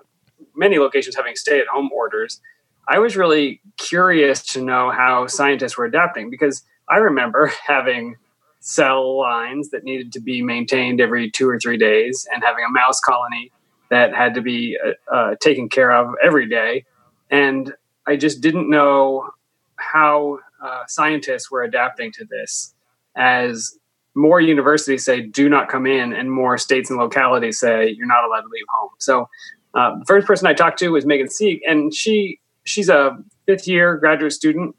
many 0.55 0.77
locations 0.79 1.15
having 1.15 1.35
stay 1.35 1.59
at 1.59 1.67
home 1.67 1.89
orders, 1.93 2.39
I 2.87 2.99
was 2.99 3.17
really 3.17 3.61
curious 3.77 4.43
to 4.53 4.61
know 4.61 4.91
how 4.91 5.27
scientists 5.27 5.77
were 5.77 5.85
adapting 5.85 6.29
because 6.29 6.63
I 6.89 6.97
remember 6.97 7.51
having 7.67 8.15
cell 8.59 9.19
lines 9.19 9.69
that 9.69 9.83
needed 9.83 10.11
to 10.13 10.19
be 10.19 10.41
maintained 10.41 10.99
every 10.99 11.29
two 11.29 11.47
or 11.47 11.59
three 11.59 11.77
days 11.77 12.27
and 12.33 12.43
having 12.43 12.65
a 12.65 12.71
mouse 12.71 12.99
colony 12.99 13.51
that 13.89 14.13
had 14.13 14.33
to 14.33 14.41
be 14.41 14.77
uh, 14.85 15.15
uh, 15.15 15.35
taken 15.39 15.69
care 15.69 15.91
of 15.91 16.13
every 16.23 16.47
day. 16.49 16.85
And 17.29 17.73
I 18.05 18.15
just 18.15 18.41
didn't 18.41 18.69
know 18.69 19.29
how 19.77 20.39
uh, 20.61 20.83
scientists 20.87 21.51
were 21.51 21.63
adapting 21.63 22.11
to 22.13 22.25
this 22.25 22.73
as 23.15 23.77
more 24.15 24.41
universities 24.41 25.05
say 25.05 25.21
do 25.21 25.47
not 25.47 25.69
come 25.69 25.85
in 25.85 26.11
and 26.11 26.31
more 26.31 26.57
states 26.57 26.89
and 26.89 26.99
localities 26.99 27.59
say 27.59 27.89
you're 27.89 28.07
not 28.07 28.23
allowed 28.25 28.41
to 28.41 28.49
leave 28.51 28.65
home. 28.69 28.89
So 28.97 29.29
uh, 29.75 29.99
the 29.99 30.05
first 30.05 30.25
person 30.25 30.47
I 30.47 30.53
talked 30.53 30.79
to 30.79 30.89
was 30.89 31.05
Megan 31.05 31.29
Sieg, 31.29 31.61
and 31.67 31.93
she 31.93 32.39
she's 32.67 32.89
a 32.89 33.17
fifth 33.45 33.67
year 33.67 33.97
graduate 33.97 34.33
student 34.33 34.75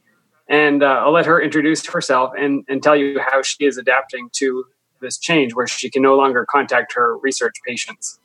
and 0.48 0.82
uh, 0.82 1.02
I'll 1.04 1.12
let 1.12 1.26
her 1.26 1.40
introduce 1.40 1.86
herself 1.86 2.32
and, 2.38 2.64
and 2.68 2.82
tell 2.82 2.96
you 2.96 3.20
how 3.20 3.42
she 3.42 3.64
is 3.64 3.76
adapting 3.76 4.30
to 4.34 4.64
this 5.00 5.18
change 5.18 5.54
where 5.54 5.66
she 5.66 5.90
can 5.90 6.02
no 6.02 6.16
longer 6.16 6.46
contact 6.48 6.94
her 6.94 7.16
research 7.18 7.54
patients. 7.66 8.18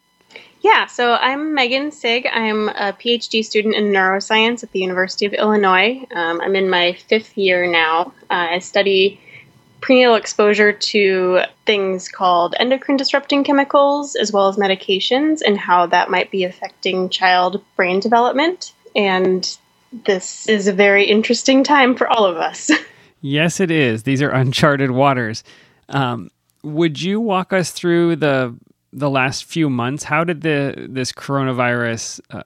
Yeah, 0.62 0.86
so 0.86 1.14
I'm 1.14 1.54
Megan 1.54 1.92
Sieg. 1.92 2.26
I'm 2.32 2.70
a 2.70 2.94
PhD 2.94 3.44
student 3.44 3.76
in 3.76 3.86
neuroscience 3.86 4.64
at 4.64 4.72
the 4.72 4.80
University 4.80 5.26
of 5.26 5.34
Illinois. 5.34 6.06
Um, 6.16 6.40
I'm 6.40 6.56
in 6.56 6.70
my 6.70 6.94
fifth 7.10 7.38
year 7.38 7.68
now. 7.68 8.14
Uh, 8.30 8.48
I 8.52 8.60
study 8.60 9.20
prenatal 9.82 10.16
exposure 10.16 10.72
to 10.72 11.42
things 11.66 12.08
called 12.08 12.56
endocrine 12.58 12.96
disrupting 12.96 13.44
chemicals 13.44 14.16
as 14.16 14.32
well 14.32 14.48
as 14.48 14.56
medications 14.56 15.42
and 15.46 15.58
how 15.58 15.86
that 15.88 16.10
might 16.10 16.32
be 16.32 16.46
affecting 16.46 17.10
child 17.10 17.62
brain 17.76 18.00
development. 18.00 18.72
And 18.96 19.58
this 20.06 20.48
is 20.48 20.68
a 20.68 20.74
very 20.74 21.06
interesting 21.06 21.64
time 21.64 21.96
for 21.96 22.08
all 22.08 22.26
of 22.26 22.38
us. 22.38 22.72
Yes, 23.26 23.62
it 23.62 23.72
is. 23.72 24.04
These 24.04 24.22
are 24.22 24.30
uncharted 24.30 24.92
waters. 24.92 25.46
Um, 25.88 26.30
would 26.62 27.02
you 27.02 27.22
walk 27.22 27.54
us 27.54 27.72
through 27.72 28.18
the 28.18 28.54
the 28.92 29.10
last 29.10 29.46
few 29.46 29.70
months? 29.70 30.04
How 30.04 30.26
did 30.26 30.42
the 30.42 30.88
this 30.90 31.14
coronavirus, 31.14 32.20
uh, 32.32 32.44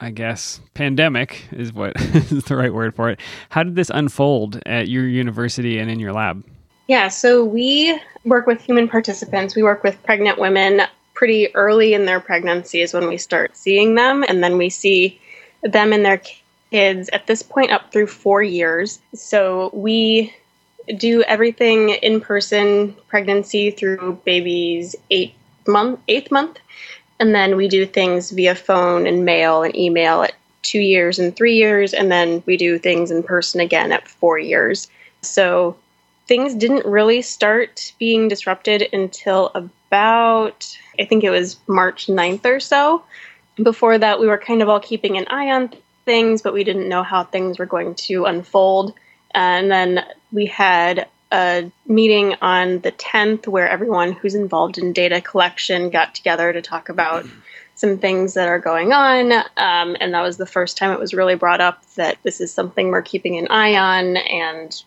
I 0.00 0.10
guess, 0.10 0.58
pandemic 0.72 1.44
is 1.52 1.74
what 1.74 1.92
is 2.00 2.44
the 2.44 2.56
right 2.56 2.72
word 2.72 2.94
for 2.94 3.10
it? 3.10 3.20
How 3.50 3.62
did 3.62 3.76
this 3.76 3.90
unfold 3.92 4.58
at 4.64 4.88
your 4.88 5.06
university 5.06 5.78
and 5.78 5.90
in 5.90 6.00
your 6.00 6.14
lab? 6.14 6.46
Yeah, 6.88 7.08
so 7.08 7.44
we 7.44 8.00
work 8.24 8.46
with 8.46 8.62
human 8.62 8.88
participants. 8.88 9.54
We 9.54 9.62
work 9.62 9.84
with 9.84 10.02
pregnant 10.02 10.38
women 10.38 10.80
pretty 11.12 11.54
early 11.54 11.92
in 11.92 12.06
their 12.06 12.20
pregnancies 12.20 12.94
when 12.94 13.06
we 13.06 13.18
start 13.18 13.54
seeing 13.54 13.96
them, 13.96 14.24
and 14.26 14.42
then 14.42 14.56
we 14.56 14.70
see 14.70 15.20
them 15.62 15.92
and 15.92 16.04
their 16.04 16.22
kids 16.70 17.08
at 17.12 17.26
this 17.26 17.42
point 17.42 17.70
up 17.70 17.92
through 17.92 18.06
four 18.06 18.42
years. 18.42 19.00
So 19.14 19.70
we 19.72 20.34
do 20.96 21.22
everything 21.24 21.90
in 21.90 22.20
person 22.20 22.96
pregnancy 23.08 23.70
through 23.70 24.20
baby's 24.24 24.96
eight 25.10 25.34
month 25.66 26.00
eighth 26.08 26.30
month. 26.30 26.58
And 27.18 27.34
then 27.34 27.56
we 27.56 27.68
do 27.68 27.84
things 27.84 28.30
via 28.30 28.54
phone 28.54 29.06
and 29.06 29.24
mail 29.24 29.62
and 29.62 29.76
email 29.76 30.22
at 30.22 30.34
two 30.62 30.80
years 30.80 31.18
and 31.18 31.36
three 31.36 31.56
years. 31.56 31.92
And 31.92 32.10
then 32.10 32.42
we 32.46 32.56
do 32.56 32.78
things 32.78 33.10
in 33.10 33.22
person 33.22 33.60
again 33.60 33.92
at 33.92 34.08
four 34.08 34.38
years. 34.38 34.88
So 35.20 35.76
things 36.30 36.54
didn't 36.54 36.86
really 36.86 37.20
start 37.20 37.92
being 37.98 38.28
disrupted 38.28 38.88
until 38.92 39.50
about 39.54 40.78
i 41.00 41.04
think 41.04 41.24
it 41.24 41.30
was 41.30 41.56
march 41.66 42.06
9th 42.06 42.44
or 42.44 42.60
so 42.60 43.02
before 43.62 43.98
that 43.98 44.20
we 44.20 44.26
were 44.26 44.38
kind 44.38 44.62
of 44.62 44.68
all 44.68 44.80
keeping 44.80 45.16
an 45.16 45.26
eye 45.28 45.50
on 45.50 45.72
things 46.04 46.42
but 46.42 46.54
we 46.54 46.64
didn't 46.64 46.88
know 46.88 47.02
how 47.02 47.24
things 47.24 47.58
were 47.58 47.66
going 47.66 47.94
to 47.94 48.24
unfold 48.24 48.94
and 49.34 49.70
then 49.70 50.04
we 50.32 50.46
had 50.46 51.06
a 51.32 51.70
meeting 51.86 52.34
on 52.42 52.80
the 52.80 52.92
10th 52.92 53.46
where 53.46 53.68
everyone 53.68 54.12
who's 54.12 54.34
involved 54.34 54.78
in 54.78 54.92
data 54.92 55.20
collection 55.20 55.90
got 55.90 56.14
together 56.14 56.52
to 56.52 56.60
talk 56.60 56.88
about 56.88 57.24
some 57.76 57.98
things 57.98 58.34
that 58.34 58.48
are 58.48 58.58
going 58.58 58.92
on. 58.92 59.32
Um, 59.56 59.96
and 60.00 60.12
that 60.12 60.22
was 60.22 60.36
the 60.36 60.46
first 60.46 60.76
time 60.76 60.90
it 60.90 60.98
was 60.98 61.14
really 61.14 61.36
brought 61.36 61.60
up 61.60 61.84
that 61.94 62.18
this 62.24 62.40
is 62.40 62.52
something 62.52 62.88
we're 62.88 63.00
keeping 63.00 63.38
an 63.38 63.48
eye 63.48 63.74
on 63.76 64.16
and 64.16 64.82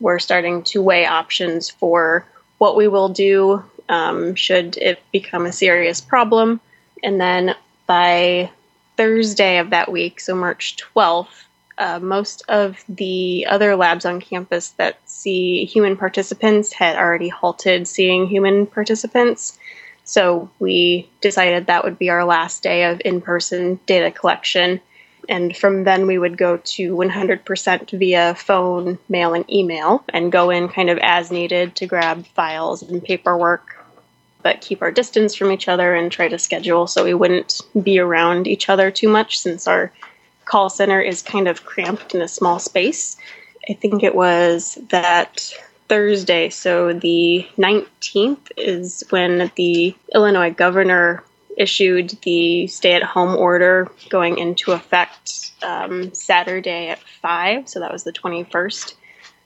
we're 0.00 0.18
starting 0.18 0.64
to 0.64 0.82
weigh 0.82 1.06
options 1.06 1.70
for 1.70 2.26
what 2.58 2.74
we 2.74 2.88
will 2.88 3.10
do 3.10 3.62
um, 3.88 4.34
should 4.34 4.76
it 4.78 5.00
become 5.12 5.46
a 5.46 5.52
serious 5.52 6.00
problem. 6.00 6.60
And 7.02 7.20
then 7.20 7.54
by 7.92 8.50
Thursday 8.96 9.58
of 9.58 9.68
that 9.68 9.92
week, 9.92 10.18
so 10.18 10.34
March 10.34 10.78
12th, 10.78 11.44
uh, 11.76 11.98
most 11.98 12.42
of 12.48 12.82
the 12.88 13.46
other 13.50 13.76
labs 13.76 14.06
on 14.06 14.18
campus 14.18 14.70
that 14.78 14.98
see 15.04 15.66
human 15.66 15.98
participants 15.98 16.72
had 16.72 16.96
already 16.96 17.28
halted 17.28 17.86
seeing 17.86 18.26
human 18.26 18.66
participants. 18.66 19.58
So 20.04 20.50
we 20.58 21.06
decided 21.20 21.66
that 21.66 21.84
would 21.84 21.98
be 21.98 22.08
our 22.08 22.24
last 22.24 22.62
day 22.62 22.84
of 22.84 23.02
in 23.04 23.20
person 23.20 23.78
data 23.84 24.10
collection. 24.10 24.80
And 25.28 25.54
from 25.54 25.84
then, 25.84 26.06
we 26.06 26.16
would 26.16 26.38
go 26.38 26.56
to 26.56 26.96
100% 26.96 27.98
via 27.98 28.34
phone, 28.34 28.98
mail, 29.10 29.34
and 29.34 29.44
email, 29.52 30.02
and 30.08 30.32
go 30.32 30.48
in 30.48 30.70
kind 30.70 30.88
of 30.88 30.96
as 31.02 31.30
needed 31.30 31.76
to 31.76 31.86
grab 31.86 32.26
files 32.28 32.80
and 32.80 33.04
paperwork, 33.04 33.81
but 34.42 34.60
keep 34.60 34.82
our 34.82 34.90
distance 34.90 35.34
from 35.34 35.52
each 35.52 35.68
other 35.68 35.94
and 35.94 36.10
try 36.10 36.28
to 36.28 36.38
schedule 36.38 36.86
so 36.86 37.04
we 37.04 37.14
wouldn't 37.14 37.60
be 37.82 37.98
around 37.98 38.46
each 38.46 38.68
other 38.68 38.90
too 38.90 39.08
much 39.08 39.38
since 39.38 39.66
our 39.66 39.92
call 40.44 40.68
center 40.68 41.00
is 41.00 41.22
kind 41.22 41.48
of 41.48 41.64
cramped 41.64 42.14
in 42.14 42.20
a 42.20 42.28
small 42.28 42.58
space. 42.58 43.16
I 43.68 43.74
think 43.74 44.02
it 44.02 44.14
was 44.14 44.78
that 44.88 45.52
Thursday, 45.88 46.48
so 46.48 46.92
the 46.92 47.46
19th, 47.58 48.50
is 48.56 49.04
when 49.10 49.50
the 49.56 49.94
Illinois 50.14 50.50
governor 50.50 51.22
issued 51.56 52.16
the 52.22 52.66
stay 52.66 52.94
at 52.94 53.02
home 53.02 53.36
order 53.36 53.90
going 54.08 54.38
into 54.38 54.72
effect 54.72 55.52
um, 55.62 56.12
Saturday 56.14 56.88
at 56.88 56.98
5. 56.98 57.68
So 57.68 57.80
that 57.80 57.92
was 57.92 58.04
the 58.04 58.12
21st. 58.12 58.94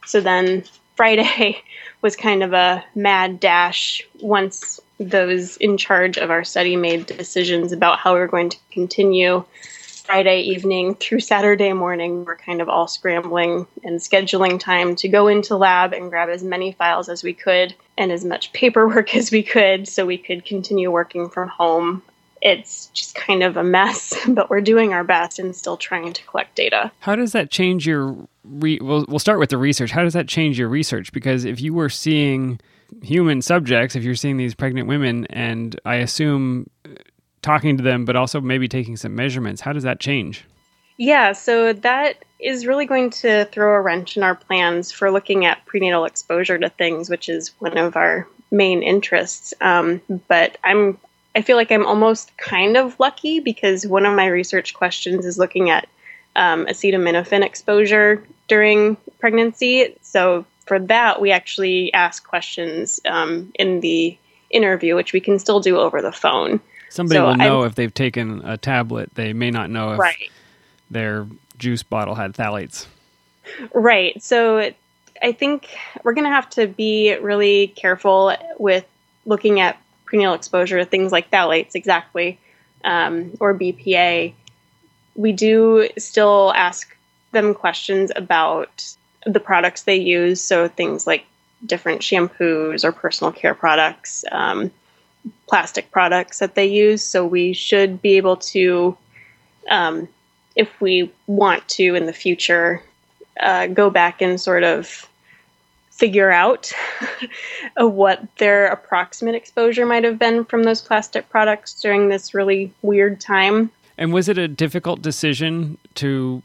So 0.06 0.20
then 0.20 0.64
Friday 0.94 1.62
was 2.02 2.16
kind 2.16 2.42
of 2.42 2.52
a 2.52 2.84
mad 2.94 3.40
dash 3.40 4.02
once 4.20 4.80
those 4.98 5.56
in 5.58 5.76
charge 5.76 6.16
of 6.16 6.30
our 6.30 6.44
study 6.44 6.76
made 6.76 7.06
decisions 7.06 7.72
about 7.72 7.98
how 7.98 8.14
we 8.14 8.20
are 8.20 8.26
going 8.26 8.50
to 8.50 8.58
continue 8.70 9.44
Friday 10.06 10.42
evening 10.42 10.94
through 10.94 11.18
Saturday 11.18 11.72
morning, 11.72 12.24
we're 12.24 12.36
kind 12.36 12.60
of 12.60 12.68
all 12.68 12.86
scrambling 12.86 13.66
and 13.82 13.98
scheduling 13.98 14.60
time 14.60 14.94
to 14.96 15.08
go 15.08 15.26
into 15.26 15.56
lab 15.56 15.92
and 15.92 16.10
grab 16.10 16.28
as 16.28 16.44
many 16.44 16.70
files 16.70 17.08
as 17.08 17.24
we 17.24 17.34
could 17.34 17.74
and 17.98 18.12
as 18.12 18.24
much 18.24 18.52
paperwork 18.52 19.14
as 19.16 19.32
we 19.32 19.42
could 19.42 19.88
so 19.88 20.06
we 20.06 20.16
could 20.16 20.44
continue 20.44 20.92
working 20.92 21.28
from 21.28 21.48
home. 21.48 22.02
It's 22.40 22.86
just 22.94 23.16
kind 23.16 23.42
of 23.42 23.56
a 23.56 23.64
mess, 23.64 24.14
but 24.28 24.48
we're 24.48 24.60
doing 24.60 24.92
our 24.92 25.02
best 25.02 25.40
and 25.40 25.56
still 25.56 25.76
trying 25.76 26.12
to 26.12 26.22
collect 26.24 26.54
data. 26.54 26.92
How 27.00 27.16
does 27.16 27.32
that 27.32 27.50
change 27.50 27.84
your 27.84 28.16
re- 28.44 28.78
we'll, 28.80 29.06
we'll 29.08 29.18
start 29.18 29.40
with 29.40 29.50
the 29.50 29.58
research. 29.58 29.90
How 29.90 30.04
does 30.04 30.12
that 30.12 30.28
change 30.28 30.56
your 30.56 30.68
research? 30.68 31.12
Because 31.12 31.44
if 31.44 31.60
you 31.60 31.74
were 31.74 31.88
seeing 31.88 32.60
human 33.02 33.42
subjects, 33.42 33.96
if 33.96 34.02
you're 34.02 34.14
seeing 34.14 34.36
these 34.36 34.54
pregnant 34.54 34.88
women 34.88 35.26
and 35.26 35.78
I 35.84 35.96
assume 35.96 36.68
talking 37.42 37.76
to 37.76 37.82
them, 37.82 38.04
but 38.04 38.16
also 38.16 38.40
maybe 38.40 38.68
taking 38.68 38.96
some 38.96 39.14
measurements. 39.14 39.60
How 39.60 39.72
does 39.72 39.84
that 39.84 40.00
change? 40.00 40.44
Yeah, 40.98 41.32
so 41.32 41.72
that 41.72 42.24
is 42.40 42.66
really 42.66 42.86
going 42.86 43.10
to 43.10 43.44
throw 43.46 43.74
a 43.74 43.80
wrench 43.80 44.16
in 44.16 44.22
our 44.22 44.34
plans 44.34 44.90
for 44.90 45.10
looking 45.10 45.44
at 45.44 45.64
prenatal 45.66 46.04
exposure 46.04 46.58
to 46.58 46.68
things, 46.70 47.10
which 47.10 47.28
is 47.28 47.52
one 47.60 47.76
of 47.76 47.96
our 47.96 48.26
main 48.50 48.82
interests. 48.82 49.52
Um, 49.60 50.00
but 50.28 50.58
I'm, 50.64 50.98
I 51.34 51.42
feel 51.42 51.56
like 51.56 51.70
I'm 51.70 51.86
almost 51.86 52.36
kind 52.38 52.76
of 52.76 52.98
lucky 52.98 53.40
because 53.40 53.86
one 53.86 54.06
of 54.06 54.16
my 54.16 54.26
research 54.26 54.74
questions 54.74 55.26
is 55.26 55.38
looking 55.38 55.70
at 55.70 55.86
um, 56.34 56.66
acetaminophen 56.66 57.44
exposure 57.44 58.22
during 58.48 58.96
pregnancy. 59.18 59.96
So 60.02 60.46
for 60.66 60.78
that, 60.78 61.20
we 61.20 61.30
actually 61.30 61.92
ask 61.94 62.26
questions 62.26 63.00
um, 63.06 63.52
in 63.54 63.80
the 63.80 64.18
interview, 64.50 64.94
which 64.94 65.12
we 65.12 65.20
can 65.20 65.38
still 65.38 65.60
do 65.60 65.78
over 65.78 66.02
the 66.02 66.12
phone. 66.12 66.60
Somebody 66.90 67.18
so 67.18 67.26
will 67.26 67.36
know 67.36 67.62
I'm, 67.62 67.66
if 67.66 67.74
they've 67.74 67.92
taken 67.92 68.42
a 68.44 68.56
tablet. 68.56 69.14
They 69.14 69.32
may 69.32 69.50
not 69.50 69.70
know 69.70 69.92
if 69.92 69.98
right. 69.98 70.30
their 70.90 71.26
juice 71.58 71.82
bottle 71.82 72.14
had 72.14 72.34
phthalates. 72.34 72.86
Right. 73.72 74.20
So 74.22 74.72
I 75.22 75.32
think 75.32 75.76
we're 76.02 76.14
going 76.14 76.24
to 76.24 76.30
have 76.30 76.50
to 76.50 76.66
be 76.66 77.16
really 77.16 77.68
careful 77.68 78.34
with 78.58 78.84
looking 79.24 79.60
at 79.60 79.80
prenatal 80.04 80.34
exposure 80.34 80.78
to 80.78 80.84
things 80.84 81.12
like 81.12 81.30
phthalates, 81.30 81.74
exactly, 81.74 82.38
um, 82.84 83.32
or 83.40 83.54
BPA. 83.54 84.32
We 85.14 85.32
do 85.32 85.88
still 85.98 86.52
ask 86.54 86.96
them 87.32 87.54
questions 87.54 88.12
about 88.14 88.96
the 89.26 89.40
products 89.40 89.82
they 89.82 89.96
use, 89.96 90.40
so 90.40 90.68
things 90.68 91.06
like 91.06 91.26
different 91.64 92.00
shampoos 92.00 92.84
or 92.84 92.92
personal 92.92 93.32
care 93.32 93.54
products. 93.54 94.24
Um, 94.32 94.70
plastic 95.46 95.90
products 95.90 96.38
that 96.38 96.54
they 96.54 96.66
use. 96.66 97.02
So 97.02 97.26
we 97.26 97.52
should 97.52 98.02
be 98.02 98.16
able 98.16 98.36
to, 98.36 98.96
um, 99.68 100.08
if 100.54 100.68
we 100.80 101.12
want 101.26 101.66
to 101.68 101.94
in 101.94 102.06
the 102.06 102.12
future, 102.12 102.82
uh, 103.40 103.66
go 103.66 103.90
back 103.90 104.22
and 104.22 104.40
sort 104.40 104.64
of 104.64 105.08
figure 105.90 106.30
out 106.30 106.72
what 107.76 108.22
their 108.36 108.66
approximate 108.66 109.34
exposure 109.34 109.86
might 109.86 110.04
have 110.04 110.18
been 110.18 110.44
from 110.44 110.64
those 110.64 110.80
plastic 110.80 111.28
products 111.30 111.80
during 111.80 112.08
this 112.08 112.34
really 112.34 112.72
weird 112.82 113.20
time. 113.20 113.70
And 113.98 114.12
was 114.12 114.28
it 114.28 114.36
a 114.36 114.46
difficult 114.46 115.00
decision 115.00 115.78
to 115.94 116.42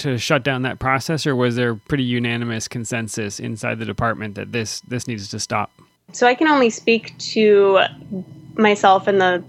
to 0.00 0.18
shut 0.18 0.42
down 0.42 0.62
that 0.62 0.78
process, 0.78 1.26
or 1.26 1.34
was 1.36 1.56
there 1.56 1.74
pretty 1.74 2.04
unanimous 2.04 2.68
consensus 2.68 3.40
inside 3.40 3.78
the 3.78 3.84
department 3.84 4.34
that 4.34 4.52
this 4.52 4.80
this 4.80 5.06
needs 5.06 5.28
to 5.28 5.38
stop? 5.38 5.70
So 6.12 6.26
I 6.26 6.34
can 6.34 6.48
only 6.48 6.70
speak 6.70 7.16
to 7.18 7.80
myself 8.54 9.06
and 9.06 9.20
the 9.20 9.44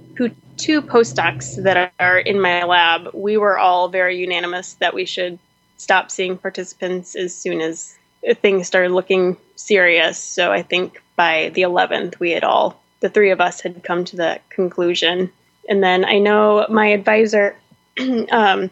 two 0.62 0.82
postdocs 0.82 1.62
that 1.64 1.92
are 2.00 2.20
in 2.20 2.40
my 2.40 2.64
lab. 2.64 3.10
We 3.14 3.36
were 3.38 3.58
all 3.58 3.90
very 3.90 4.18
unanimous 4.18 4.76
that 4.76 4.94
we 4.94 5.06
should 5.06 5.40
stop 5.78 6.12
seeing 6.12 6.38
participants 6.38 7.16
as 7.16 7.36
soon 7.36 7.62
as 7.62 7.98
things 8.42 8.68
started 8.68 8.92
looking 8.92 9.38
serious. 9.56 10.20
So 10.20 10.52
I 10.52 10.62
think 10.62 11.02
by 11.16 11.50
the 11.56 11.64
11th, 11.64 12.20
we 12.20 12.32
had 12.32 12.44
all, 12.44 12.80
the 13.00 13.10
three 13.10 13.32
of 13.32 13.42
us 13.42 13.62
had 13.62 13.84
come 13.84 14.06
to 14.06 14.18
that 14.18 14.48
conclusion. 14.50 15.32
And 15.68 15.84
then 15.84 16.06
I 16.06 16.20
know 16.20 16.68
my 16.70 16.88
advisor, 16.88 17.56
um, 18.32 18.70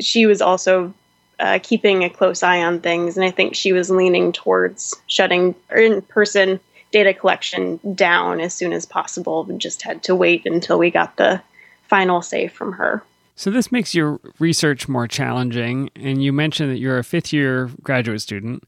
she 0.00 0.26
was 0.26 0.40
also 0.40 0.94
uh, 1.40 1.58
keeping 1.62 2.04
a 2.04 2.10
close 2.10 2.42
eye 2.42 2.62
on 2.62 2.80
things. 2.80 3.16
And 3.16 3.24
I 3.24 3.30
think 3.30 3.54
she 3.54 3.72
was 3.72 3.90
leaning 3.90 4.32
towards 4.32 4.94
shutting 5.06 5.54
in 5.74 6.02
person 6.02 6.60
data 6.90 7.12
collection 7.12 7.78
down 7.94 8.40
as 8.40 8.54
soon 8.54 8.72
as 8.72 8.86
possible. 8.86 9.44
We 9.44 9.56
just 9.58 9.82
had 9.82 10.02
to 10.04 10.14
wait 10.14 10.46
until 10.46 10.78
we 10.78 10.90
got 10.90 11.16
the 11.16 11.40
final 11.82 12.22
say 12.22 12.48
from 12.48 12.72
her. 12.72 13.02
So 13.36 13.50
this 13.50 13.70
makes 13.70 13.94
your 13.94 14.18
research 14.40 14.88
more 14.88 15.06
challenging, 15.06 15.90
and 15.94 16.22
you 16.24 16.32
mentioned 16.32 16.72
that 16.72 16.78
you're 16.78 16.98
a 16.98 17.04
fifth 17.04 17.32
year 17.32 17.70
graduate 17.82 18.20
student. 18.20 18.64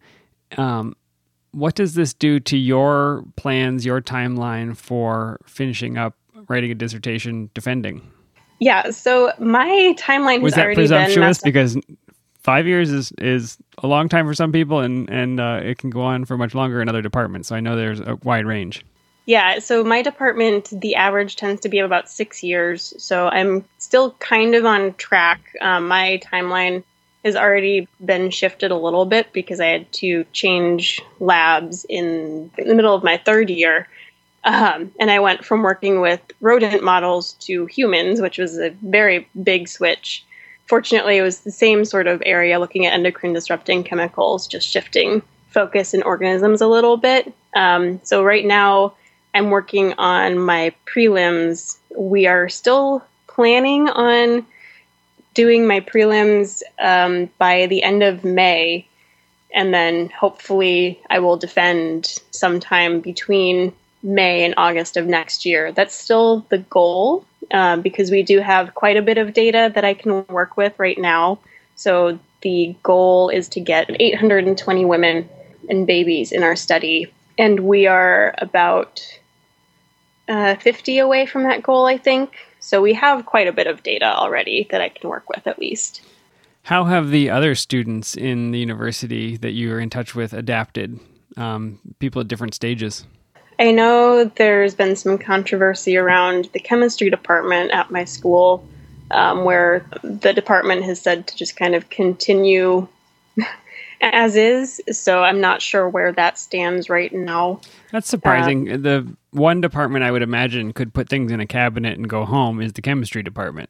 Um, 0.56 0.94
what 1.50 1.74
does 1.74 1.94
this 1.94 2.14
do 2.14 2.38
to 2.38 2.56
your 2.56 3.24
plans, 3.34 3.84
your 3.84 4.00
timeline 4.00 4.76
for 4.76 5.40
finishing 5.44 5.98
up 5.98 6.14
writing 6.46 6.70
a 6.70 6.76
dissertation, 6.76 7.50
defending? 7.52 8.08
Yeah, 8.60 8.90
so 8.90 9.32
my 9.38 9.94
timeline 9.98 10.42
was 10.42 10.54
that 10.54 10.74
presumptuous 10.74 11.40
because 11.40 11.78
five 12.42 12.66
years 12.66 12.90
is 12.90 13.12
is 13.18 13.58
a 13.78 13.86
long 13.86 14.08
time 14.08 14.26
for 14.26 14.34
some 14.34 14.52
people, 14.52 14.80
and 14.80 15.08
and 15.10 15.40
uh, 15.40 15.60
it 15.62 15.78
can 15.78 15.90
go 15.90 16.02
on 16.02 16.24
for 16.24 16.36
much 16.36 16.54
longer 16.54 16.80
in 16.80 16.88
other 16.88 17.02
departments. 17.02 17.48
So 17.48 17.56
I 17.56 17.60
know 17.60 17.76
there's 17.76 18.00
a 18.00 18.18
wide 18.22 18.46
range. 18.46 18.84
Yeah, 19.26 19.60
so 19.60 19.84
my 19.84 20.02
department, 20.02 20.70
the 20.72 20.96
average 20.96 21.36
tends 21.36 21.60
to 21.60 21.68
be 21.68 21.78
about 21.78 22.10
six 22.10 22.42
years. 22.42 22.94
So 22.98 23.28
I'm 23.28 23.64
still 23.78 24.12
kind 24.12 24.54
of 24.54 24.64
on 24.64 24.94
track. 24.94 25.54
Um, 25.60 25.86
my 25.86 26.20
timeline 26.24 26.82
has 27.24 27.36
already 27.36 27.86
been 28.04 28.30
shifted 28.30 28.70
a 28.70 28.76
little 28.76 29.04
bit 29.04 29.32
because 29.32 29.60
I 29.60 29.66
had 29.66 29.92
to 29.92 30.24
change 30.32 31.00
labs 31.20 31.84
in, 31.88 32.50
the 32.56 32.74
middle 32.74 32.94
of 32.94 33.04
my 33.04 33.18
third 33.18 33.50
year. 33.50 33.86
Um, 34.42 34.90
and 34.98 35.10
I 35.10 35.20
went 35.20 35.44
from 35.44 35.62
working 35.62 36.00
with 36.00 36.20
rodent 36.40 36.82
models 36.82 37.34
to 37.40 37.66
humans, 37.66 38.22
which 38.22 38.38
was 38.38 38.58
a 38.58 38.70
very 38.82 39.28
big 39.42 39.68
switch 39.68 40.24
fortunately, 40.70 41.16
it 41.16 41.22
was 41.22 41.40
the 41.40 41.50
same 41.50 41.84
sort 41.84 42.06
of 42.06 42.22
area 42.24 42.60
looking 42.60 42.86
at 42.86 42.92
endocrine 42.92 43.32
disrupting 43.32 43.82
chemicals, 43.82 44.46
just 44.46 44.68
shifting 44.68 45.20
focus 45.48 45.92
in 45.94 46.02
organisms 46.04 46.60
a 46.60 46.68
little 46.68 46.96
bit. 46.96 47.34
Um, 47.56 48.00
so 48.04 48.22
right 48.22 48.46
now, 48.46 48.94
I'm 49.34 49.50
working 49.50 49.94
on 49.94 50.38
my 50.38 50.72
prelims. 50.86 51.76
We 51.96 52.28
are 52.28 52.48
still 52.48 53.04
planning 53.26 53.88
on 53.88 54.46
doing 55.34 55.66
my 55.66 55.80
prelims 55.80 56.62
um, 56.78 57.28
by 57.38 57.66
the 57.66 57.82
end 57.82 58.04
of 58.04 58.22
May, 58.22 58.86
and 59.52 59.74
then 59.74 60.08
hopefully 60.10 61.00
I 61.10 61.18
will 61.18 61.36
defend 61.36 62.16
sometime 62.30 63.00
between 63.00 63.72
May 64.04 64.44
and 64.44 64.54
August 64.56 64.96
of 64.96 65.08
next 65.08 65.44
year. 65.44 65.72
That's 65.72 65.96
still 65.96 66.46
the 66.48 66.58
goal. 66.58 67.24
Um, 67.52 67.82
because 67.82 68.10
we 68.10 68.22
do 68.22 68.40
have 68.40 68.74
quite 68.74 68.96
a 68.96 69.02
bit 69.02 69.18
of 69.18 69.32
data 69.32 69.70
that 69.74 69.84
I 69.84 69.94
can 69.94 70.24
work 70.26 70.56
with 70.56 70.78
right 70.78 70.98
now. 70.98 71.38
So 71.74 72.18
the 72.42 72.74
goal 72.82 73.28
is 73.28 73.48
to 73.50 73.60
get 73.60 73.90
820 74.00 74.84
women 74.84 75.28
and 75.68 75.86
babies 75.86 76.32
in 76.32 76.42
our 76.42 76.56
study, 76.56 77.12
and 77.38 77.60
we 77.60 77.86
are 77.86 78.34
about 78.38 79.02
uh, 80.28 80.54
50 80.56 80.98
away 80.98 81.26
from 81.26 81.42
that 81.44 81.62
goal, 81.62 81.86
I 81.86 81.98
think. 81.98 82.36
So 82.60 82.80
we 82.80 82.94
have 82.94 83.26
quite 83.26 83.48
a 83.48 83.52
bit 83.52 83.66
of 83.66 83.82
data 83.82 84.06
already 84.06 84.66
that 84.70 84.80
I 84.80 84.88
can 84.88 85.08
work 85.08 85.28
with 85.28 85.46
at 85.46 85.58
least. 85.58 86.02
How 86.62 86.84
have 86.84 87.10
the 87.10 87.30
other 87.30 87.54
students 87.54 88.14
in 88.14 88.50
the 88.50 88.58
university 88.58 89.36
that 89.38 89.52
you 89.52 89.72
are 89.72 89.80
in 89.80 89.90
touch 89.90 90.14
with 90.14 90.32
adapted? 90.32 91.00
Um, 91.36 91.80
people 91.98 92.20
at 92.20 92.28
different 92.28 92.54
stages. 92.54 93.06
I 93.60 93.72
know 93.72 94.24
there's 94.24 94.74
been 94.74 94.96
some 94.96 95.18
controversy 95.18 95.98
around 95.98 96.48
the 96.54 96.60
chemistry 96.60 97.10
department 97.10 97.72
at 97.72 97.90
my 97.90 98.06
school, 98.06 98.66
um, 99.10 99.44
where 99.44 99.84
the 100.02 100.32
department 100.32 100.84
has 100.84 100.98
said 100.98 101.26
to 101.26 101.36
just 101.36 101.56
kind 101.56 101.74
of 101.74 101.90
continue 101.90 102.88
as 104.00 104.34
is. 104.34 104.80
So 104.90 105.22
I'm 105.22 105.42
not 105.42 105.60
sure 105.60 105.86
where 105.86 106.10
that 106.12 106.38
stands 106.38 106.88
right 106.88 107.12
now. 107.12 107.60
That's 107.92 108.08
surprising. 108.08 108.72
Uh, 108.72 108.76
the 108.78 109.16
one 109.32 109.60
department 109.60 110.04
I 110.04 110.10
would 110.10 110.22
imagine 110.22 110.72
could 110.72 110.94
put 110.94 111.10
things 111.10 111.30
in 111.30 111.38
a 111.40 111.46
cabinet 111.46 111.98
and 111.98 112.08
go 112.08 112.24
home 112.24 112.62
is 112.62 112.72
the 112.72 112.82
chemistry 112.82 113.22
department. 113.22 113.68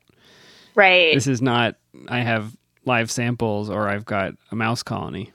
Right. 0.77 1.13
This 1.15 1.27
is 1.27 1.43
not, 1.43 1.75
I 2.07 2.21
have 2.21 2.57
live 2.85 3.11
samples 3.11 3.69
or 3.69 3.89
I've 3.89 4.05
got 4.05 4.35
a 4.53 4.57
mouse 4.57 4.85
colony. 4.85 5.33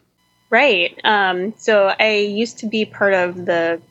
Right. 0.50 0.98
Um, 1.04 1.54
so 1.58 1.94
I 2.00 2.16
used 2.16 2.60
to 2.60 2.68
be 2.68 2.86
part 2.86 3.14
of 3.14 3.46
the 3.46 3.82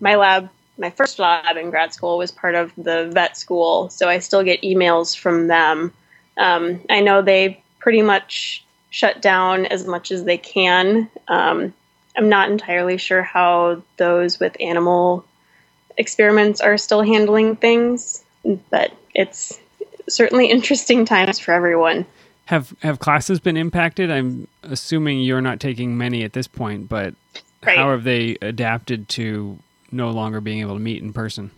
my 0.00 0.16
lab, 0.16 0.48
my 0.78 0.90
first 0.90 1.18
lab 1.18 1.56
in 1.56 1.70
grad 1.70 1.92
school 1.92 2.18
was 2.18 2.30
part 2.30 2.54
of 2.54 2.72
the 2.76 3.10
vet 3.12 3.36
school, 3.36 3.88
so 3.90 4.08
I 4.08 4.18
still 4.18 4.42
get 4.42 4.62
emails 4.62 5.16
from 5.16 5.46
them. 5.46 5.92
Um, 6.36 6.80
I 6.90 7.00
know 7.00 7.22
they 7.22 7.62
pretty 7.78 8.02
much 8.02 8.64
shut 8.90 9.22
down 9.22 9.66
as 9.66 9.86
much 9.86 10.10
as 10.10 10.24
they 10.24 10.38
can. 10.38 11.08
Um, 11.28 11.72
I'm 12.16 12.28
not 12.28 12.50
entirely 12.50 12.98
sure 12.98 13.22
how 13.22 13.82
those 13.96 14.40
with 14.40 14.56
animal 14.60 15.24
experiments 15.96 16.60
are 16.60 16.76
still 16.76 17.02
handling 17.02 17.56
things, 17.56 18.24
but 18.70 18.92
it's 19.14 19.60
certainly 20.08 20.46
interesting 20.50 21.04
times 21.04 21.38
for 21.38 21.52
everyone. 21.52 22.06
Have 22.46 22.74
have 22.82 22.98
classes 22.98 23.38
been 23.38 23.56
impacted? 23.56 24.10
I'm 24.10 24.48
assuming 24.64 25.20
you're 25.20 25.40
not 25.40 25.60
taking 25.60 25.96
many 25.96 26.24
at 26.24 26.32
this 26.32 26.48
point, 26.48 26.88
but 26.88 27.14
Right. 27.64 27.76
How 27.76 27.90
have 27.90 28.04
they 28.04 28.36
adapted 28.40 29.08
to 29.10 29.58
no 29.90 30.10
longer 30.10 30.40
being 30.40 30.60
able 30.60 30.74
to 30.74 30.80
meet 30.80 31.02
in 31.02 31.12
person? 31.12 31.50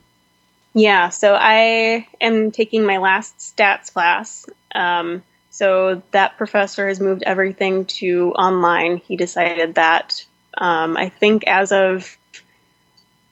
Yeah, 0.74 1.10
so 1.10 1.34
I 1.38 2.08
am 2.20 2.50
taking 2.50 2.84
my 2.84 2.96
last 2.96 3.38
stats 3.38 3.92
class. 3.92 4.46
Um, 4.74 5.22
so 5.50 6.02
that 6.12 6.38
professor 6.38 6.88
has 6.88 6.98
moved 6.98 7.22
everything 7.24 7.84
to 7.84 8.32
online. 8.32 8.96
He 8.96 9.16
decided 9.16 9.74
that 9.74 10.24
um, 10.56 10.96
I 10.96 11.10
think 11.10 11.46
as 11.46 11.72
of 11.72 12.16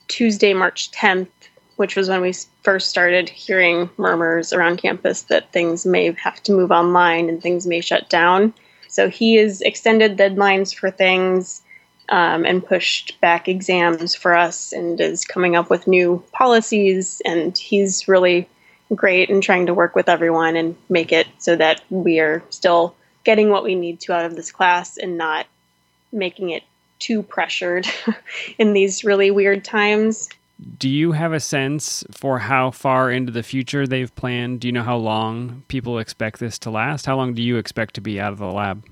Tuesday, 0.06 0.52
March 0.52 0.90
10th, 0.90 1.28
which 1.76 1.96
was 1.96 2.10
when 2.10 2.20
we 2.20 2.34
first 2.62 2.90
started 2.90 3.30
hearing 3.30 3.88
murmurs 3.96 4.52
around 4.52 4.76
campus 4.76 5.22
that 5.22 5.50
things 5.50 5.86
may 5.86 6.12
have 6.12 6.42
to 6.42 6.52
move 6.52 6.70
online 6.70 7.30
and 7.30 7.42
things 7.42 7.66
may 7.66 7.80
shut 7.80 8.10
down. 8.10 8.52
So 8.88 9.08
he 9.08 9.36
has 9.36 9.62
extended 9.62 10.18
deadlines 10.18 10.74
for 10.74 10.90
things 10.90 11.62
um, 12.10 12.44
and 12.44 12.64
pushed 12.64 13.20
back 13.20 13.48
exams 13.48 14.14
for 14.14 14.34
us 14.34 14.72
and 14.72 15.00
is 15.00 15.24
coming 15.24 15.56
up 15.56 15.70
with 15.70 15.86
new 15.86 16.22
policies. 16.32 17.22
And 17.24 17.56
he's 17.56 18.08
really 18.08 18.48
great 18.94 19.30
in 19.30 19.40
trying 19.40 19.66
to 19.66 19.74
work 19.74 19.94
with 19.94 20.08
everyone 20.08 20.56
and 20.56 20.76
make 20.88 21.12
it 21.12 21.28
so 21.38 21.54
that 21.56 21.80
we 21.90 22.18
are 22.18 22.42
still 22.50 22.94
getting 23.24 23.50
what 23.50 23.62
we 23.62 23.74
need 23.74 24.00
to 24.00 24.12
out 24.12 24.24
of 24.24 24.34
this 24.34 24.50
class 24.50 24.96
and 24.96 25.16
not 25.16 25.46
making 26.12 26.50
it 26.50 26.64
too 26.98 27.22
pressured 27.22 27.86
in 28.58 28.72
these 28.72 29.04
really 29.04 29.30
weird 29.30 29.64
times. 29.64 30.28
Do 30.78 30.88
you 30.88 31.12
have 31.12 31.32
a 31.32 31.40
sense 31.40 32.04
for 32.10 32.40
how 32.40 32.70
far 32.70 33.10
into 33.10 33.32
the 33.32 33.42
future 33.42 33.86
they've 33.86 34.14
planned? 34.14 34.60
Do 34.60 34.68
you 34.68 34.72
know 34.72 34.82
how 34.82 34.96
long 34.96 35.62
people 35.68 35.98
expect 35.98 36.38
this 36.38 36.58
to 36.60 36.70
last? 36.70 37.06
How 37.06 37.16
long 37.16 37.32
do 37.32 37.42
you 37.42 37.56
expect 37.56 37.94
to 37.94 38.00
be 38.02 38.20
out 38.20 38.32
of 38.32 38.38
the 38.38 38.46
lab? 38.46 38.84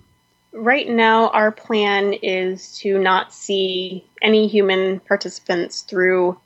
Right 0.52 0.88
now, 0.88 1.28
our 1.30 1.50
plan 1.52 2.12
is 2.14 2.76
to 2.78 2.98
not 2.98 3.32
see 3.32 4.04
any 4.22 4.48
human 4.48 5.00
participants 5.00 5.82
through 5.82 6.38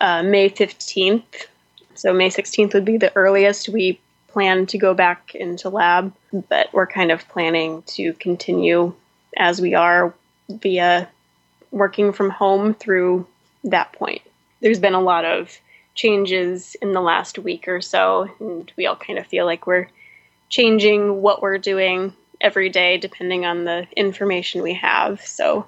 uh, 0.00 0.22
May 0.22 0.50
15th. 0.50 1.46
So, 1.94 2.12
May 2.12 2.30
16th 2.30 2.74
would 2.74 2.84
be 2.84 2.96
the 2.96 3.14
earliest 3.16 3.68
we 3.68 4.00
plan 4.28 4.66
to 4.66 4.78
go 4.78 4.94
back 4.94 5.34
into 5.34 5.68
lab, 5.68 6.12
but 6.48 6.72
we're 6.72 6.86
kind 6.86 7.10
of 7.10 7.28
planning 7.28 7.82
to 7.82 8.14
continue 8.14 8.94
as 9.36 9.60
we 9.60 9.74
are 9.74 10.14
via 10.48 11.08
working 11.70 12.12
from 12.12 12.30
home 12.30 12.74
through 12.74 13.26
that 13.64 13.92
point. 13.92 14.22
There's 14.60 14.78
been 14.78 14.94
a 14.94 15.00
lot 15.00 15.24
of 15.24 15.58
changes 15.94 16.76
in 16.80 16.92
the 16.92 17.00
last 17.00 17.38
week 17.38 17.68
or 17.68 17.82
so, 17.82 18.28
and 18.40 18.72
we 18.76 18.86
all 18.86 18.96
kind 18.96 19.18
of 19.18 19.26
feel 19.26 19.44
like 19.44 19.66
we're 19.66 19.88
changing 20.48 21.20
what 21.20 21.42
we're 21.42 21.58
doing 21.58 22.14
every 22.42 22.68
day 22.68 22.98
depending 22.98 23.46
on 23.46 23.64
the 23.64 23.86
information 23.96 24.62
we 24.62 24.74
have. 24.74 25.20
So 25.22 25.66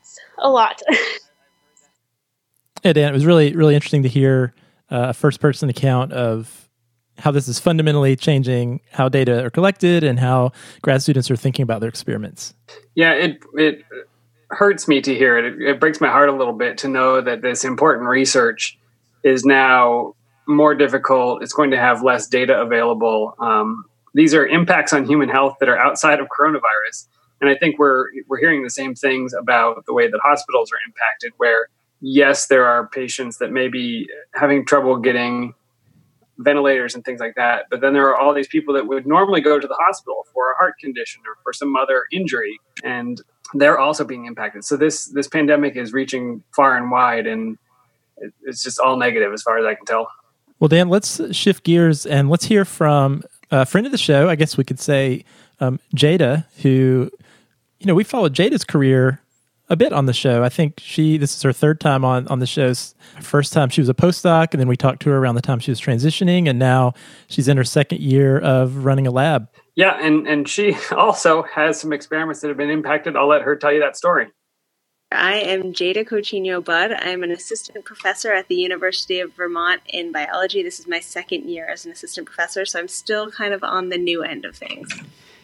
it's 0.00 0.18
a 0.38 0.50
lot. 0.50 0.80
yeah, 2.84 2.92
Dan, 2.92 3.08
it 3.08 3.12
was 3.12 3.26
really, 3.26 3.54
really 3.54 3.74
interesting 3.74 4.02
to 4.04 4.08
hear 4.08 4.54
uh, 4.90 5.08
a 5.08 5.12
first 5.12 5.40
person 5.40 5.68
account 5.68 6.12
of 6.12 6.68
how 7.18 7.30
this 7.30 7.48
is 7.48 7.58
fundamentally 7.58 8.16
changing 8.16 8.80
how 8.90 9.08
data 9.08 9.44
are 9.44 9.50
collected 9.50 10.02
and 10.02 10.18
how 10.18 10.52
grad 10.82 11.02
students 11.02 11.30
are 11.30 11.36
thinking 11.36 11.62
about 11.62 11.80
their 11.80 11.88
experiments. 11.88 12.54
Yeah, 12.94 13.12
it, 13.12 13.38
it 13.54 13.84
hurts 14.50 14.88
me 14.88 15.00
to 15.00 15.14
hear 15.14 15.38
it. 15.38 15.44
it. 15.44 15.62
It 15.62 15.80
breaks 15.80 16.00
my 16.00 16.08
heart 16.08 16.28
a 16.28 16.32
little 16.32 16.52
bit 16.52 16.78
to 16.78 16.88
know 16.88 17.20
that 17.20 17.42
this 17.42 17.64
important 17.64 18.08
research 18.08 18.78
is 19.22 19.44
now 19.44 20.14
more 20.46 20.74
difficult. 20.74 21.42
It's 21.42 21.52
going 21.52 21.70
to 21.70 21.76
have 21.76 22.02
less 22.02 22.26
data 22.26 22.60
available. 22.60 23.34
Um, 23.38 23.84
these 24.14 24.34
are 24.34 24.46
impacts 24.46 24.92
on 24.92 25.06
human 25.06 25.28
health 25.28 25.56
that 25.60 25.68
are 25.68 25.78
outside 25.78 26.20
of 26.20 26.28
coronavirus. 26.28 27.06
And 27.40 27.50
I 27.50 27.56
think 27.56 27.78
we're 27.78 28.06
we're 28.28 28.38
hearing 28.38 28.62
the 28.62 28.70
same 28.70 28.94
things 28.94 29.34
about 29.34 29.84
the 29.86 29.92
way 29.92 30.08
that 30.08 30.20
hospitals 30.22 30.70
are 30.72 30.78
impacted, 30.86 31.32
where 31.38 31.68
yes, 32.00 32.46
there 32.46 32.66
are 32.66 32.88
patients 32.88 33.38
that 33.38 33.50
may 33.50 33.68
be 33.68 34.08
having 34.34 34.64
trouble 34.64 34.96
getting 34.96 35.54
ventilators 36.38 36.94
and 36.94 37.04
things 37.04 37.20
like 37.20 37.34
that, 37.36 37.66
but 37.70 37.80
then 37.80 37.92
there 37.92 38.08
are 38.08 38.16
all 38.16 38.34
these 38.34 38.48
people 38.48 38.74
that 38.74 38.86
would 38.86 39.06
normally 39.06 39.40
go 39.40 39.58
to 39.58 39.66
the 39.66 39.76
hospital 39.78 40.26
for 40.32 40.50
a 40.50 40.56
heart 40.56 40.78
condition 40.78 41.22
or 41.26 41.36
for 41.42 41.52
some 41.52 41.76
other 41.76 42.04
injury, 42.12 42.58
and 42.84 43.20
they're 43.54 43.78
also 43.78 44.04
being 44.04 44.26
impacted. 44.26 44.64
So 44.64 44.76
this 44.76 45.06
this 45.06 45.28
pandemic 45.28 45.76
is 45.76 45.92
reaching 45.92 46.42
far 46.54 46.76
and 46.76 46.90
wide, 46.90 47.26
and 47.26 47.58
it's 48.44 48.62
just 48.62 48.78
all 48.78 48.96
negative 48.96 49.32
as 49.32 49.42
far 49.42 49.58
as 49.58 49.64
I 49.64 49.74
can 49.74 49.84
tell. 49.84 50.08
Well, 50.58 50.68
Dan, 50.68 50.88
let's 50.88 51.34
shift 51.34 51.64
gears 51.64 52.06
and 52.06 52.30
let's 52.30 52.44
hear 52.44 52.64
from 52.64 53.24
a 53.52 53.66
friend 53.66 53.86
of 53.86 53.92
the 53.92 53.98
show, 53.98 54.28
I 54.28 54.34
guess 54.34 54.56
we 54.56 54.64
could 54.64 54.80
say 54.80 55.24
um, 55.60 55.78
Jada, 55.94 56.46
who, 56.62 57.10
you 57.78 57.86
know, 57.86 57.94
we 57.94 58.02
followed 58.02 58.34
Jada's 58.34 58.64
career 58.64 59.20
a 59.68 59.76
bit 59.76 59.92
on 59.92 60.06
the 60.06 60.12
show. 60.12 60.42
I 60.42 60.48
think 60.48 60.80
she 60.80 61.18
this 61.18 61.36
is 61.36 61.42
her 61.42 61.52
third 61.52 61.80
time 61.80 62.04
on 62.04 62.26
on 62.28 62.40
the 62.40 62.46
show. 62.46 62.72
First 63.20 63.52
time 63.52 63.68
she 63.68 63.80
was 63.80 63.88
a 63.88 63.94
postdoc, 63.94 64.48
and 64.52 64.60
then 64.60 64.68
we 64.68 64.76
talked 64.76 65.02
to 65.02 65.10
her 65.10 65.18
around 65.18 65.34
the 65.34 65.42
time 65.42 65.60
she 65.60 65.70
was 65.70 65.80
transitioning, 65.80 66.48
and 66.48 66.58
now 66.58 66.94
she's 67.28 67.46
in 67.46 67.56
her 67.56 67.64
second 67.64 68.00
year 68.00 68.38
of 68.38 68.84
running 68.84 69.06
a 69.06 69.10
lab. 69.10 69.48
Yeah, 69.74 69.98
and 70.00 70.26
and 70.26 70.48
she 70.48 70.76
also 70.90 71.42
has 71.42 71.80
some 71.80 71.92
experiments 71.92 72.40
that 72.40 72.48
have 72.48 72.56
been 72.56 72.70
impacted. 72.70 73.16
I'll 73.16 73.28
let 73.28 73.42
her 73.42 73.56
tell 73.56 73.72
you 73.72 73.80
that 73.80 73.96
story. 73.96 74.28
I 75.14 75.34
am 75.34 75.72
Jada 75.72 76.06
Cochino 76.08 76.64
Budd. 76.64 76.92
I'm 76.92 77.22
an 77.22 77.30
assistant 77.30 77.84
professor 77.84 78.32
at 78.32 78.48
the 78.48 78.54
University 78.54 79.20
of 79.20 79.32
Vermont 79.34 79.80
in 79.88 80.12
biology. 80.12 80.62
This 80.62 80.80
is 80.80 80.86
my 80.86 81.00
second 81.00 81.48
year 81.48 81.68
as 81.68 81.84
an 81.84 81.92
assistant 81.92 82.26
professor, 82.26 82.64
so 82.64 82.78
I'm 82.78 82.88
still 82.88 83.30
kind 83.30 83.54
of 83.54 83.62
on 83.62 83.88
the 83.88 83.98
new 83.98 84.22
end 84.22 84.44
of 84.44 84.56
things. 84.56 84.92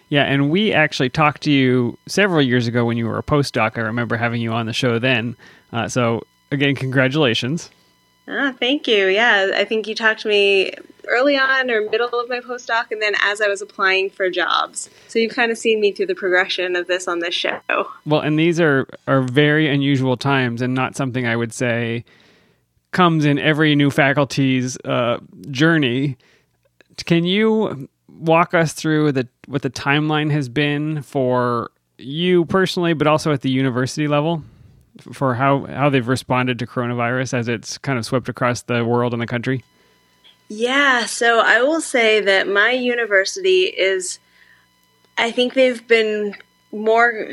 Yeah, 0.09 0.25
and 0.25 0.51
we 0.51 0.73
actually 0.73 1.11
talked 1.11 1.43
to 1.43 1.51
you 1.51 1.99
several 2.07 2.41
years 2.41 2.67
ago 2.67 2.85
when 2.85 2.97
you 2.97 3.07
were 3.07 3.19
a 3.19 3.23
postdoc. 3.23 3.77
I 3.77 3.83
remember 3.83 4.17
having 4.17 4.41
you 4.41 4.53
on 4.53 4.67
the 4.67 4.73
show 4.73 4.99
then. 4.99 5.37
Uh, 5.73 5.89
so, 5.89 6.25
again, 6.51 6.75
congratulations. 6.75 7.71
Ah, 8.27 8.55
thank 8.59 8.87
you. 8.87 9.07
Yeah, 9.07 9.53
I 9.55 9.65
think 9.65 9.87
you 9.87 9.95
talked 9.95 10.21
to 10.21 10.29
me 10.29 10.73
early 11.09 11.37
on 11.37 11.71
or 11.71 11.89
middle 11.91 12.09
of 12.09 12.29
my 12.29 12.41
postdoc, 12.41 12.91
and 12.91 13.01
then 13.01 13.15
as 13.23 13.41
I 13.41 13.49
was 13.49 13.63
applying 13.63 14.11
for 14.11 14.31
jobs. 14.31 14.91
So 15.09 15.19
you've 15.19 15.35
kind 15.35 15.51
of 15.51 15.59
seen 15.59 15.81
me 15.81 15.93
through 15.93 16.07
the 16.07 16.15
progression 16.15 16.77
of 16.77 16.87
this 16.87 17.09
on 17.09 17.21
this 17.21 17.35
show. 17.35 17.61
Well, 18.07 18.21
and 18.21 18.39
these 18.39 18.61
are 18.61 18.87
are 19.07 19.23
very 19.23 19.69
unusual 19.69 20.17
times, 20.17 20.63
and 20.63 20.75
not 20.75 20.97
something 20.97 21.27
I 21.27 21.37
would 21.37 21.53
say 21.53 22.05
comes 22.91 23.25
in 23.25 23.39
every 23.39 23.75
new 23.75 23.91
faculty's 23.91 24.79
uh, 24.85 25.19
journey. 25.51 26.17
Can 27.05 27.25
you 27.25 27.89
walk 28.09 28.55
us 28.55 28.73
through 28.73 29.13
the 29.13 29.29
what 29.47 29.63
the 29.63 29.71
timeline 29.71 30.31
has 30.31 30.49
been 30.49 31.03
for 31.03 31.71
you 31.99 32.45
personally, 32.47 32.95
but 32.95 33.07
also 33.07 33.33
at 33.33 33.43
the 33.43 33.51
university 33.51 34.09
level? 34.09 34.43
For 35.13 35.35
how, 35.35 35.65
how 35.67 35.91
they've 35.91 36.09
responded 36.09 36.59
to 36.59 36.67
coronavirus 36.67 37.33
as 37.35 37.47
it's 37.47 37.79
kind 37.79 38.01
of 38.01 38.05
swept 38.05 38.29
across 38.29 38.63
the 38.63 38.85
world 38.85 39.13
and 39.13 39.23
the 39.23 39.29
country? 39.29 39.63
Yeah, 40.49 41.05
so 41.05 41.41
I 41.41 41.63
will 41.63 41.83
say 41.83 42.21
that 42.21 42.49
my 42.49 42.71
university 42.71 43.65
is, 43.65 44.19
I 45.19 45.31
think 45.31 45.53
they've 45.53 45.87
been 45.87 46.37
more 46.73 47.29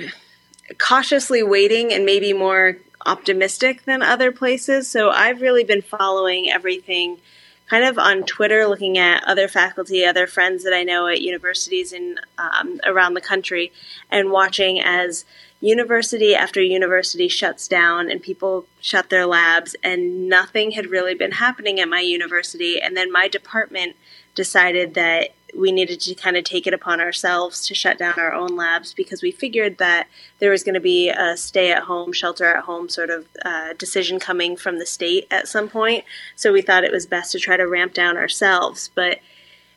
cautiously 0.77 1.41
waiting 1.41 1.93
and 1.93 2.05
maybe 2.05 2.33
more 2.33 2.77
optimistic 3.05 3.83
than 3.85 4.01
other 4.01 4.31
places. 4.31 4.89
So 4.89 5.11
I've 5.11 5.41
really 5.41 5.63
been 5.63 5.81
following 5.81 6.49
everything 6.49 7.19
kind 7.67 7.85
of 7.85 7.97
on 7.97 8.23
Twitter, 8.23 8.67
looking 8.67 8.97
at 8.97 9.23
other 9.23 9.47
faculty, 9.47 10.03
other 10.05 10.27
friends 10.27 10.63
that 10.63 10.73
I 10.73 10.83
know 10.83 11.07
at 11.07 11.21
universities 11.21 11.93
in 11.93 12.19
um, 12.37 12.79
around 12.85 13.13
the 13.13 13.21
country, 13.21 13.71
and 14.11 14.29
watching 14.29 14.79
as 14.79 15.25
university 15.65 16.35
after 16.35 16.61
university 16.61 17.27
shuts 17.27 17.67
down 17.67 18.11
and 18.11 18.21
people 18.21 18.67
shut 18.79 19.09
their 19.09 19.25
labs, 19.25 19.75
and 19.83 20.29
nothing 20.29 20.71
had 20.71 20.87
really 20.87 21.15
been 21.15 21.31
happening 21.31 21.79
at 21.79 21.89
my 21.89 22.01
university. 22.01 22.79
And 22.79 22.95
then 22.95 23.11
my 23.11 23.27
department 23.27 23.95
decided 24.35 24.93
that 24.93 25.29
we 25.57 25.71
needed 25.71 26.01
to 26.01 26.13
kind 26.13 26.37
of 26.37 26.43
take 26.43 26.67
it 26.67 26.73
upon 26.73 26.99
ourselves 26.99 27.65
to 27.65 27.73
shut 27.73 27.97
down 27.97 28.19
our 28.19 28.33
own 28.33 28.55
labs 28.55 28.93
because 28.93 29.23
we 29.23 29.31
figured 29.31 29.77
that 29.77 30.07
there 30.39 30.51
was 30.51 30.63
going 30.63 30.75
to 30.75 30.81
be 30.81 31.09
a 31.09 31.35
stay 31.35 31.71
at 31.71 31.83
home, 31.83 32.11
shelter 32.11 32.45
at 32.45 32.65
home 32.65 32.89
sort 32.89 33.09
of 33.09 33.25
uh, 33.43 33.73
decision 33.73 34.19
coming 34.19 34.57
from 34.57 34.77
the 34.77 34.85
state 34.85 35.25
at 35.31 35.47
some 35.47 35.67
point. 35.67 36.03
So 36.35 36.53
we 36.53 36.61
thought 36.61 36.83
it 36.83 36.91
was 36.91 37.05
best 37.05 37.31
to 37.31 37.39
try 37.39 37.57
to 37.57 37.67
ramp 37.67 37.93
down 37.93 38.17
ourselves. 38.17 38.91
But 38.93 39.19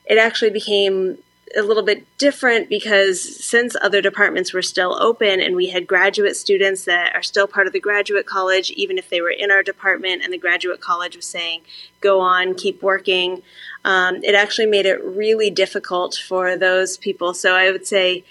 it 0.04 0.18
actually 0.18 0.50
became 0.50 1.18
a 1.56 1.62
little 1.62 1.82
bit 1.82 2.04
different 2.18 2.68
because 2.68 3.44
since 3.44 3.76
other 3.80 4.00
departments 4.00 4.52
were 4.52 4.62
still 4.62 5.00
open 5.00 5.40
and 5.40 5.56
we 5.56 5.68
had 5.68 5.86
graduate 5.86 6.36
students 6.36 6.84
that 6.84 7.14
are 7.14 7.22
still 7.22 7.46
part 7.46 7.66
of 7.66 7.72
the 7.72 7.80
graduate 7.80 8.26
college, 8.26 8.70
even 8.72 8.98
if 8.98 9.08
they 9.08 9.20
were 9.20 9.30
in 9.30 9.50
our 9.50 9.62
department 9.62 10.22
and 10.22 10.32
the 10.32 10.38
graduate 10.38 10.80
college 10.80 11.16
was 11.16 11.26
saying, 11.26 11.62
go 12.00 12.20
on, 12.20 12.54
keep 12.54 12.82
working, 12.82 13.42
um, 13.84 14.16
it 14.22 14.34
actually 14.34 14.66
made 14.66 14.86
it 14.86 15.02
really 15.04 15.50
difficult 15.50 16.14
for 16.14 16.56
those 16.56 16.96
people. 16.96 17.34
So 17.34 17.54
I 17.54 17.70
would 17.70 17.86
say 17.86 18.24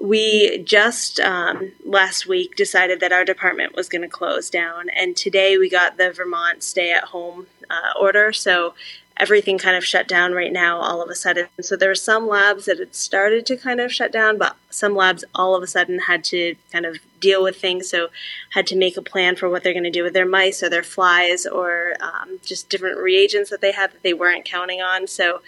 we 0.00 0.58
just 0.58 1.20
um, 1.20 1.72
last 1.84 2.26
week 2.26 2.56
decided 2.56 3.00
that 3.00 3.12
our 3.12 3.24
department 3.24 3.76
was 3.76 3.88
going 3.88 4.02
to 4.02 4.08
close 4.08 4.48
down, 4.48 4.88
and 4.88 5.14
today 5.14 5.58
we 5.58 5.68
got 5.68 5.98
the 5.98 6.10
Vermont 6.10 6.62
stay 6.62 6.90
at 6.90 7.04
home 7.04 7.46
uh, 7.68 7.92
order. 8.00 8.32
So 8.32 8.74
everything 9.20 9.58
kind 9.58 9.76
of 9.76 9.84
shut 9.84 10.08
down 10.08 10.32
right 10.32 10.52
now 10.52 10.80
all 10.80 11.02
of 11.02 11.10
a 11.10 11.14
sudden. 11.14 11.46
So 11.60 11.76
there 11.76 11.90
were 11.90 11.94
some 11.94 12.26
labs 12.26 12.64
that 12.64 12.78
had 12.78 12.94
started 12.94 13.44
to 13.46 13.56
kind 13.56 13.78
of 13.78 13.92
shut 13.92 14.10
down, 14.10 14.38
but 14.38 14.56
some 14.70 14.96
labs 14.96 15.24
all 15.34 15.54
of 15.54 15.62
a 15.62 15.66
sudden 15.66 16.00
had 16.00 16.24
to 16.24 16.56
kind 16.72 16.86
of 16.86 16.96
deal 17.20 17.42
with 17.42 17.56
things. 17.56 17.90
So 17.90 18.08
had 18.54 18.66
to 18.68 18.76
make 18.76 18.96
a 18.96 19.02
plan 19.02 19.36
for 19.36 19.48
what 19.48 19.62
they're 19.62 19.74
going 19.74 19.84
to 19.84 19.90
do 19.90 20.02
with 20.02 20.14
their 20.14 20.26
mice 20.26 20.62
or 20.62 20.70
their 20.70 20.82
flies 20.82 21.44
or 21.44 21.94
um, 22.00 22.40
just 22.42 22.70
different 22.70 22.98
reagents 22.98 23.50
that 23.50 23.60
they 23.60 23.72
had 23.72 23.92
that 23.92 24.02
they 24.02 24.14
weren't 24.14 24.46
counting 24.46 24.80
on. 24.80 25.06
So 25.06 25.42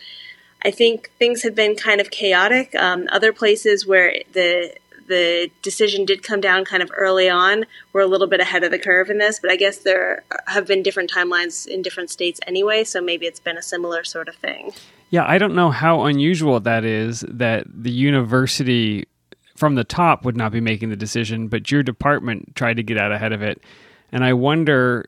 I 0.64 0.70
think 0.70 1.10
things 1.18 1.42
have 1.42 1.54
been 1.54 1.74
kind 1.74 2.00
of 2.00 2.10
chaotic. 2.10 2.74
Um, 2.74 3.08
other 3.10 3.32
places 3.32 3.86
where 3.86 4.22
the 4.32 4.74
the 5.08 5.50
decision 5.62 6.04
did 6.04 6.22
come 6.22 6.40
down 6.40 6.64
kind 6.64 6.82
of 6.82 6.90
early 6.96 7.28
on. 7.28 7.64
We're 7.92 8.02
a 8.02 8.06
little 8.06 8.26
bit 8.26 8.40
ahead 8.40 8.64
of 8.64 8.70
the 8.70 8.78
curve 8.78 9.10
in 9.10 9.18
this, 9.18 9.38
but 9.40 9.50
I 9.50 9.56
guess 9.56 9.78
there 9.78 10.22
have 10.46 10.66
been 10.66 10.82
different 10.82 11.10
timelines 11.10 11.66
in 11.66 11.82
different 11.82 12.10
states 12.10 12.40
anyway, 12.46 12.84
so 12.84 13.00
maybe 13.00 13.26
it's 13.26 13.40
been 13.40 13.58
a 13.58 13.62
similar 13.62 14.04
sort 14.04 14.28
of 14.28 14.34
thing. 14.36 14.72
Yeah, 15.10 15.24
I 15.26 15.38
don't 15.38 15.54
know 15.54 15.70
how 15.70 16.04
unusual 16.04 16.58
that 16.60 16.84
is 16.84 17.24
that 17.28 17.64
the 17.68 17.90
university 17.90 19.06
from 19.56 19.74
the 19.74 19.84
top 19.84 20.24
would 20.24 20.36
not 20.36 20.52
be 20.52 20.60
making 20.60 20.88
the 20.88 20.96
decision, 20.96 21.48
but 21.48 21.70
your 21.70 21.82
department 21.82 22.56
tried 22.56 22.78
to 22.78 22.82
get 22.82 22.98
out 22.98 23.12
ahead 23.12 23.32
of 23.32 23.42
it. 23.42 23.62
And 24.10 24.24
I 24.24 24.32
wonder 24.32 25.06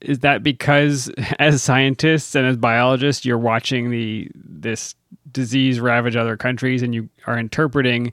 is 0.00 0.20
that 0.20 0.42
because 0.42 1.10
as 1.38 1.62
scientists 1.62 2.34
and 2.34 2.46
as 2.46 2.56
biologists 2.56 3.24
you're 3.24 3.38
watching 3.38 3.90
the 3.90 4.30
this 4.34 4.94
disease 5.30 5.80
ravage 5.80 6.16
other 6.16 6.36
countries 6.36 6.82
and 6.82 6.94
you 6.94 7.08
are 7.26 7.38
interpreting 7.38 8.12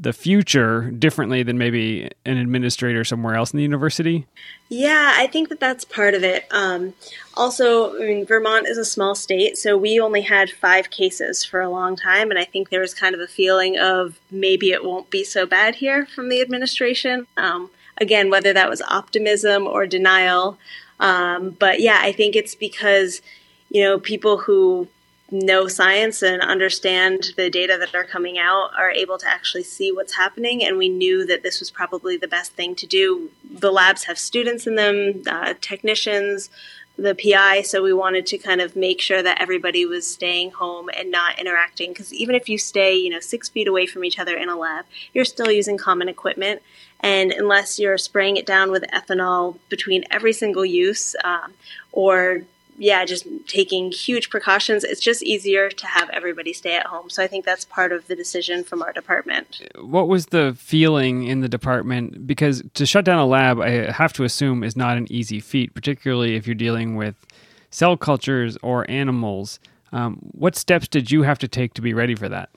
the 0.00 0.12
future 0.14 0.90
differently 0.92 1.42
than 1.42 1.58
maybe 1.58 2.10
an 2.24 2.38
administrator 2.38 3.04
somewhere 3.04 3.34
else 3.34 3.52
in 3.52 3.58
the 3.58 3.62
university? 3.62 4.26
Yeah, 4.70 5.12
I 5.16 5.26
think 5.26 5.50
that 5.50 5.60
that's 5.60 5.84
part 5.84 6.14
of 6.14 6.24
it. 6.24 6.46
Um, 6.50 6.94
also, 7.34 7.96
I 7.96 8.06
mean, 8.06 8.24
Vermont 8.24 8.66
is 8.66 8.78
a 8.78 8.84
small 8.84 9.14
state, 9.14 9.58
so 9.58 9.76
we 9.76 10.00
only 10.00 10.22
had 10.22 10.50
five 10.50 10.90
cases 10.90 11.44
for 11.44 11.60
a 11.60 11.68
long 11.68 11.96
time, 11.96 12.30
and 12.30 12.38
I 12.38 12.44
think 12.44 12.70
there 12.70 12.80
was 12.80 12.94
kind 12.94 13.14
of 13.14 13.20
a 13.20 13.26
feeling 13.26 13.78
of 13.78 14.18
maybe 14.30 14.70
it 14.70 14.84
won't 14.84 15.10
be 15.10 15.22
so 15.22 15.44
bad 15.44 15.74
here 15.74 16.06
from 16.06 16.30
the 16.30 16.40
administration. 16.40 17.26
Um, 17.36 17.70
again, 17.98 18.30
whether 18.30 18.54
that 18.54 18.70
was 18.70 18.80
optimism 18.82 19.66
or 19.66 19.86
denial. 19.86 20.58
Um, 20.98 21.50
but 21.50 21.80
yeah, 21.80 21.98
I 22.00 22.12
think 22.12 22.34
it's 22.34 22.54
because, 22.54 23.20
you 23.68 23.82
know, 23.82 23.98
people 23.98 24.38
who 24.38 24.88
know 25.30 25.68
science 25.68 26.22
and 26.22 26.42
understand 26.42 27.28
the 27.36 27.50
data 27.50 27.76
that 27.78 27.94
are 27.94 28.04
coming 28.04 28.38
out 28.38 28.70
are 28.76 28.90
able 28.90 29.18
to 29.18 29.28
actually 29.28 29.62
see 29.62 29.92
what's 29.92 30.16
happening. 30.16 30.64
And 30.64 30.76
we 30.76 30.88
knew 30.88 31.24
that 31.26 31.42
this 31.42 31.60
was 31.60 31.70
probably 31.70 32.16
the 32.16 32.28
best 32.28 32.52
thing 32.52 32.74
to 32.76 32.86
do. 32.86 33.30
The 33.48 33.70
labs 33.70 34.04
have 34.04 34.18
students 34.18 34.66
in 34.66 34.74
them, 34.74 35.22
uh, 35.28 35.54
technicians, 35.60 36.50
the 36.96 37.14
PI, 37.14 37.62
so 37.62 37.82
we 37.82 37.94
wanted 37.94 38.26
to 38.26 38.38
kind 38.38 38.60
of 38.60 38.76
make 38.76 39.00
sure 39.00 39.22
that 39.22 39.40
everybody 39.40 39.86
was 39.86 40.06
staying 40.06 40.50
home 40.50 40.90
and 40.96 41.10
not 41.10 41.38
interacting. 41.38 41.92
Because 41.92 42.12
even 42.12 42.34
if 42.34 42.48
you 42.48 42.58
stay, 42.58 42.94
you 42.94 43.08
know, 43.08 43.20
six 43.20 43.48
feet 43.48 43.68
away 43.68 43.86
from 43.86 44.04
each 44.04 44.18
other 44.18 44.36
in 44.36 44.48
a 44.48 44.56
lab, 44.56 44.84
you're 45.14 45.24
still 45.24 45.50
using 45.50 45.78
common 45.78 46.08
equipment. 46.08 46.60
And 47.00 47.32
unless 47.32 47.78
you're 47.78 47.96
spraying 47.96 48.36
it 48.36 48.44
down 48.44 48.70
with 48.70 48.82
ethanol 48.92 49.56
between 49.70 50.04
every 50.10 50.34
single 50.34 50.64
use, 50.64 51.16
um, 51.24 51.54
or 51.92 52.42
yeah, 52.80 53.04
just 53.04 53.26
taking 53.46 53.92
huge 53.92 54.30
precautions. 54.30 54.84
It's 54.84 55.02
just 55.02 55.22
easier 55.22 55.68
to 55.68 55.86
have 55.86 56.08
everybody 56.10 56.54
stay 56.54 56.76
at 56.76 56.86
home. 56.86 57.10
So 57.10 57.22
I 57.22 57.26
think 57.26 57.44
that's 57.44 57.66
part 57.66 57.92
of 57.92 58.06
the 58.06 58.16
decision 58.16 58.64
from 58.64 58.80
our 58.80 58.90
department. 58.90 59.60
What 59.78 60.08
was 60.08 60.26
the 60.26 60.56
feeling 60.58 61.24
in 61.24 61.40
the 61.40 61.48
department? 61.48 62.26
Because 62.26 62.62
to 62.72 62.86
shut 62.86 63.04
down 63.04 63.18
a 63.18 63.26
lab, 63.26 63.60
I 63.60 63.92
have 63.92 64.14
to 64.14 64.24
assume, 64.24 64.64
is 64.64 64.76
not 64.76 64.96
an 64.96 65.06
easy 65.10 65.40
feat, 65.40 65.74
particularly 65.74 66.36
if 66.36 66.46
you're 66.46 66.54
dealing 66.54 66.96
with 66.96 67.26
cell 67.70 67.98
cultures 67.98 68.56
or 68.62 68.90
animals. 68.90 69.60
Um, 69.92 70.18
what 70.32 70.56
steps 70.56 70.88
did 70.88 71.10
you 71.10 71.22
have 71.24 71.38
to 71.40 71.48
take 71.48 71.74
to 71.74 71.82
be 71.82 71.92
ready 71.92 72.14
for 72.14 72.30
that? 72.30 72.48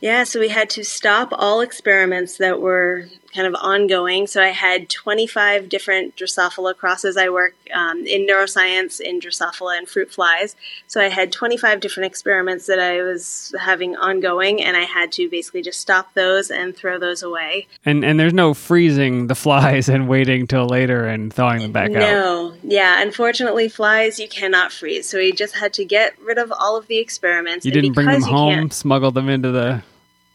Yeah, 0.00 0.24
so 0.24 0.40
we 0.40 0.48
had 0.48 0.68
to 0.70 0.84
stop 0.84 1.28
all 1.30 1.60
experiments 1.60 2.38
that 2.38 2.60
were 2.60 3.06
kind 3.34 3.46
of 3.46 3.54
ongoing. 3.60 4.26
So 4.26 4.42
I 4.42 4.48
had 4.48 4.88
25 4.88 5.68
different 5.68 6.16
Drosophila 6.16 6.76
crosses. 6.76 7.16
I 7.16 7.28
work 7.30 7.54
um, 7.74 8.04
in 8.06 8.26
neuroscience 8.26 9.00
in 9.00 9.20
Drosophila 9.20 9.78
and 9.78 9.88
fruit 9.88 10.12
flies. 10.12 10.54
So 10.86 11.00
I 11.00 11.08
had 11.08 11.32
25 11.32 11.80
different 11.80 12.06
experiments 12.06 12.66
that 12.66 12.78
I 12.78 13.02
was 13.02 13.54
having 13.58 13.96
ongoing, 13.96 14.62
and 14.62 14.76
I 14.76 14.82
had 14.82 15.12
to 15.12 15.28
basically 15.28 15.62
just 15.62 15.80
stop 15.80 16.14
those 16.14 16.50
and 16.50 16.76
throw 16.76 16.98
those 16.98 17.22
away. 17.22 17.66
And 17.84 18.04
and 18.04 18.20
there's 18.20 18.34
no 18.34 18.54
freezing 18.54 19.26
the 19.28 19.34
flies 19.34 19.88
and 19.88 20.08
waiting 20.08 20.46
till 20.46 20.66
later 20.66 21.04
and 21.06 21.32
thawing 21.32 21.62
them 21.62 21.72
back 21.72 21.90
no. 21.90 22.00
out. 22.00 22.02
No, 22.02 22.54
yeah. 22.62 23.02
Unfortunately, 23.02 23.68
flies 23.68 24.18
you 24.18 24.28
cannot 24.28 24.72
freeze. 24.72 25.08
So 25.08 25.18
we 25.18 25.32
just 25.32 25.56
had 25.56 25.72
to 25.74 25.84
get 25.84 26.18
rid 26.20 26.38
of 26.38 26.52
all 26.52 26.76
of 26.76 26.86
the 26.86 26.98
experiments. 26.98 27.64
You 27.64 27.72
didn't 27.72 27.92
bring 27.92 28.06
them 28.06 28.22
home, 28.22 28.70
smuggle 28.70 29.10
them 29.10 29.28
into 29.28 29.50
the 29.50 29.82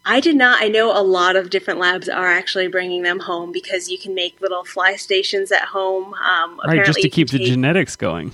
I 0.08 0.22
did 0.22 0.38
not. 0.38 0.64
I 0.64 0.70
know 0.70 0.98
a 0.98 1.04
lot 1.04 1.36
of 1.36 1.50
different 1.50 1.82
labs 1.82 2.08
are 2.08 2.28
actually 2.28 2.70
bringing 2.70 3.04
them 3.04 3.20
home 3.20 3.52
because 3.52 3.90
you 3.90 3.98
can 3.98 4.16
make 4.16 4.40
little 4.40 4.64
fly 4.64 4.96
stations 4.96 5.52
at 5.52 5.64
home. 5.64 6.14
Um, 6.14 6.62
right, 6.66 6.86
just 6.86 7.00
to 7.02 7.10
keep 7.10 7.30
the 7.30 7.40
genetics 7.40 7.98
going. 7.98 8.32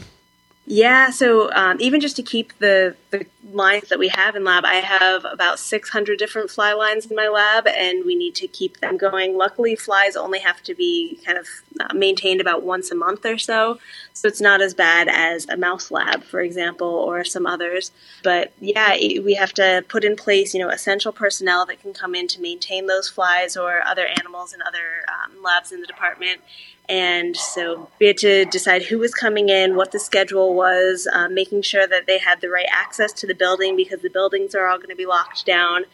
Yeah, 0.66 1.10
so 1.10 1.52
um, 1.52 1.76
even 1.82 2.00
just 2.00 2.16
to 2.16 2.24
keep 2.24 2.58
the, 2.60 2.96
the 3.10 3.26
lines 3.52 3.90
that 3.90 4.00
we 4.00 4.08
have 4.08 4.38
in 4.38 4.46
lab, 4.46 4.64
I 4.64 4.76
have 4.76 5.26
about 5.26 5.60
600 5.60 6.18
different 6.18 6.50
fly 6.50 6.72
lines 6.72 7.06
in 7.06 7.18
my 7.18 7.28
lab, 7.28 7.68
and 7.68 8.06
we 8.06 8.16
need 8.16 8.34
to 8.36 8.48
keep 8.48 8.80
them 8.80 8.96
going. 8.96 9.36
Luckily, 9.36 9.76
flies 9.76 10.16
only 10.16 10.40
have 10.40 10.64
to 10.64 10.74
be 10.74 11.20
kind 11.26 11.38
of 11.38 11.48
uh, 11.82 11.94
maintained 11.94 12.40
about 12.40 12.64
once 12.64 12.92
a 12.92 12.96
month 12.96 13.26
or 13.26 13.38
so, 13.38 13.78
so 14.14 14.26
it's 14.26 14.40
not 14.40 14.62
as 14.62 14.74
bad 14.74 15.10
as 15.10 15.46
a 15.50 15.58
mouse 15.58 15.92
lab, 15.92 16.24
for 16.24 16.40
example, 16.40 16.88
or 16.88 17.26
some 17.26 17.46
others. 17.46 17.92
But 18.24 18.54
yeah, 18.62 18.96
we 18.96 19.34
have 19.34 19.52
to 19.54 19.84
put 19.90 20.06
in 20.06 20.16
place, 20.16 20.54
you 20.54 20.62
know, 20.62 20.70
essential 20.70 21.12
personnel 21.12 21.66
that 21.66 21.82
can 21.82 21.94
come 21.94 22.16
in 22.16 22.30
to 22.30 22.42
maintain 22.42 22.88
those 22.88 23.10
flies 23.10 23.58
or 23.58 23.86
other 23.86 24.08
animals 24.08 24.54
in 24.54 24.62
other 24.62 25.04
um, 25.10 25.44
labs 25.44 25.74
in 25.74 25.82
the 25.82 25.88
department 25.88 26.40
and 26.90 27.36
so 27.36 27.90
we 28.00 28.08
had 28.08 28.18
to 28.18 28.46
decide 28.46 28.84
who 28.84 29.00
was 29.00 29.14
coming 29.14 29.50
in, 29.50 29.76
what 29.76 29.92
the 29.92 30.00
schedule 30.00 30.54
was, 30.54 31.08
uh, 31.12 31.30
making 31.30 31.62
sure 31.62 31.88
that 31.88 32.08
they 32.08 32.18
had 32.18 32.42
the 32.42 32.50
right 32.50 32.68
access 32.70 33.14
to 33.14 33.28
the 33.28 33.36
building 33.36 33.76
because 33.76 34.02
the 34.02 34.10
buildings 34.10 34.54
are 34.54 34.68
all 34.68 34.78
going 34.78 34.90
to 34.90 34.96
be 34.96 35.06
locked 35.06 35.46
down. 35.46 35.86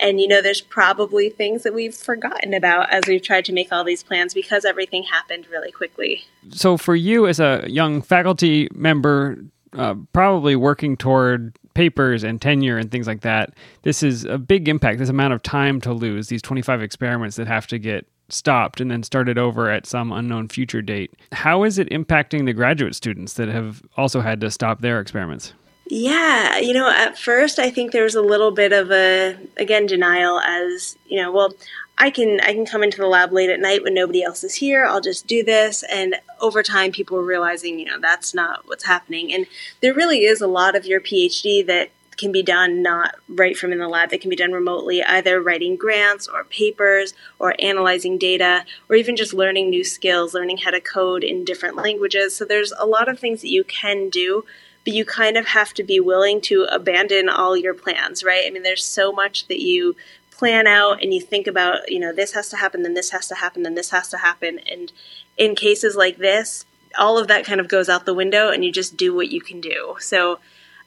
And 0.00 0.20
you 0.20 0.28
know, 0.28 0.42
there's 0.42 0.60
probably 0.60 1.30
things 1.30 1.62
that 1.62 1.72
we've 1.72 1.94
forgotten 1.94 2.52
about 2.52 2.92
as 2.92 3.04
we've 3.06 3.22
tried 3.22 3.44
to 3.46 3.52
make 3.52 3.72
all 3.72 3.84
these 3.84 4.02
plans 4.02 4.34
because 4.34 4.64
everything 4.64 5.04
happened 5.04 5.46
really 5.50 5.70
quickly. 5.70 6.24
So, 6.50 6.76
for 6.76 6.96
you 6.96 7.26
as 7.26 7.40
a 7.40 7.64
young 7.68 8.02
faculty 8.02 8.68
member, 8.74 9.38
uh, 9.72 9.94
probably 10.12 10.56
working 10.56 10.96
toward 10.96 11.56
papers 11.74 12.22
and 12.22 12.40
tenure 12.40 12.76
and 12.76 12.90
things 12.90 13.06
like 13.06 13.20
that, 13.22 13.54
this 13.82 14.02
is 14.02 14.24
a 14.24 14.36
big 14.36 14.68
impact. 14.68 14.98
This 14.98 15.08
amount 15.08 15.32
of 15.32 15.42
time 15.42 15.80
to 15.82 15.92
lose, 15.92 16.28
these 16.28 16.42
25 16.42 16.82
experiments 16.82 17.36
that 17.36 17.46
have 17.46 17.66
to 17.68 17.78
get 17.78 18.06
stopped 18.28 18.80
and 18.80 18.90
then 18.90 19.02
started 19.02 19.38
over 19.38 19.70
at 19.70 19.86
some 19.86 20.12
unknown 20.12 20.48
future 20.48 20.82
date. 20.82 21.12
How 21.32 21.64
is 21.64 21.78
it 21.78 21.88
impacting 21.90 22.46
the 22.46 22.52
graduate 22.52 22.94
students 22.94 23.34
that 23.34 23.48
have 23.48 23.82
also 23.96 24.20
had 24.20 24.40
to 24.40 24.50
stop 24.50 24.80
their 24.80 25.00
experiments? 25.00 25.52
Yeah, 25.86 26.58
you 26.58 26.72
know, 26.72 26.90
at 26.90 27.18
first 27.18 27.58
I 27.58 27.70
think 27.70 27.92
there 27.92 28.04
was 28.04 28.14
a 28.14 28.22
little 28.22 28.50
bit 28.50 28.72
of 28.72 28.90
a 28.90 29.36
again 29.58 29.86
denial 29.86 30.40
as, 30.40 30.96
you 31.06 31.20
know, 31.20 31.30
well, 31.30 31.52
I 31.98 32.10
can 32.10 32.40
I 32.40 32.52
can 32.54 32.64
come 32.64 32.82
into 32.82 32.96
the 32.96 33.06
lab 33.06 33.32
late 33.32 33.50
at 33.50 33.60
night 33.60 33.82
when 33.82 33.94
nobody 33.94 34.22
else 34.22 34.42
is 34.42 34.54
here. 34.54 34.86
I'll 34.86 35.02
just 35.02 35.26
do 35.26 35.44
this 35.44 35.84
and 35.84 36.16
over 36.40 36.62
time 36.62 36.90
people 36.90 37.18
were 37.18 37.24
realizing, 37.24 37.78
you 37.78 37.84
know, 37.84 38.00
that's 38.00 38.34
not 38.34 38.66
what's 38.66 38.84
happening. 38.84 39.32
And 39.32 39.46
there 39.82 39.94
really 39.94 40.24
is 40.24 40.40
a 40.40 40.46
lot 40.46 40.74
of 40.74 40.86
your 40.86 41.00
PhD 41.00 41.64
that 41.66 41.90
can 42.16 42.32
be 42.32 42.42
done 42.42 42.82
not 42.82 43.16
right 43.28 43.56
from 43.56 43.72
in 43.72 43.78
the 43.78 43.88
lab 43.88 44.10
that 44.10 44.20
can 44.20 44.30
be 44.30 44.36
done 44.36 44.52
remotely 44.52 45.02
either 45.04 45.40
writing 45.40 45.76
grants 45.76 46.28
or 46.28 46.44
papers 46.44 47.14
or 47.38 47.54
analyzing 47.58 48.18
data 48.18 48.64
or 48.88 48.96
even 48.96 49.16
just 49.16 49.34
learning 49.34 49.70
new 49.70 49.84
skills 49.84 50.34
learning 50.34 50.58
how 50.58 50.70
to 50.70 50.80
code 50.80 51.24
in 51.24 51.44
different 51.44 51.76
languages 51.76 52.36
so 52.36 52.44
there's 52.44 52.72
a 52.78 52.86
lot 52.86 53.08
of 53.08 53.18
things 53.18 53.40
that 53.40 53.50
you 53.50 53.64
can 53.64 54.08
do 54.08 54.44
but 54.84 54.92
you 54.92 55.04
kind 55.04 55.36
of 55.36 55.46
have 55.46 55.72
to 55.74 55.82
be 55.82 55.98
willing 55.98 56.40
to 56.42 56.64
abandon 56.64 57.28
all 57.28 57.56
your 57.56 57.74
plans, 57.74 58.22
right? 58.22 58.44
I 58.46 58.50
mean, 58.50 58.62
there's 58.62 58.84
so 58.84 59.12
much 59.12 59.48
that 59.48 59.60
you 59.60 59.96
plan 60.30 60.66
out 60.66 61.02
and 61.02 61.14
you 61.14 61.20
think 61.20 61.46
about, 61.46 61.90
you 61.90 61.98
know, 61.98 62.12
this 62.12 62.32
has 62.32 62.48
to 62.50 62.56
happen, 62.56 62.82
then 62.82 62.94
this 62.94 63.10
has 63.10 63.28
to 63.28 63.36
happen, 63.36 63.62
then 63.62 63.74
this 63.74 63.90
has 63.90 64.08
to 64.08 64.18
happen. 64.18 64.60
And 64.70 64.92
in 65.38 65.54
cases 65.54 65.96
like 65.96 66.18
this, 66.18 66.66
all 66.98 67.18
of 67.18 67.28
that 67.28 67.44
kind 67.44 67.60
of 67.60 67.68
goes 67.68 67.88
out 67.88 68.04
the 68.04 68.14
window 68.14 68.50
and 68.50 68.64
you 68.64 68.70
just 68.70 68.96
do 68.96 69.14
what 69.14 69.30
you 69.30 69.40
can 69.40 69.60
do. 69.60 69.96
So 70.00 70.38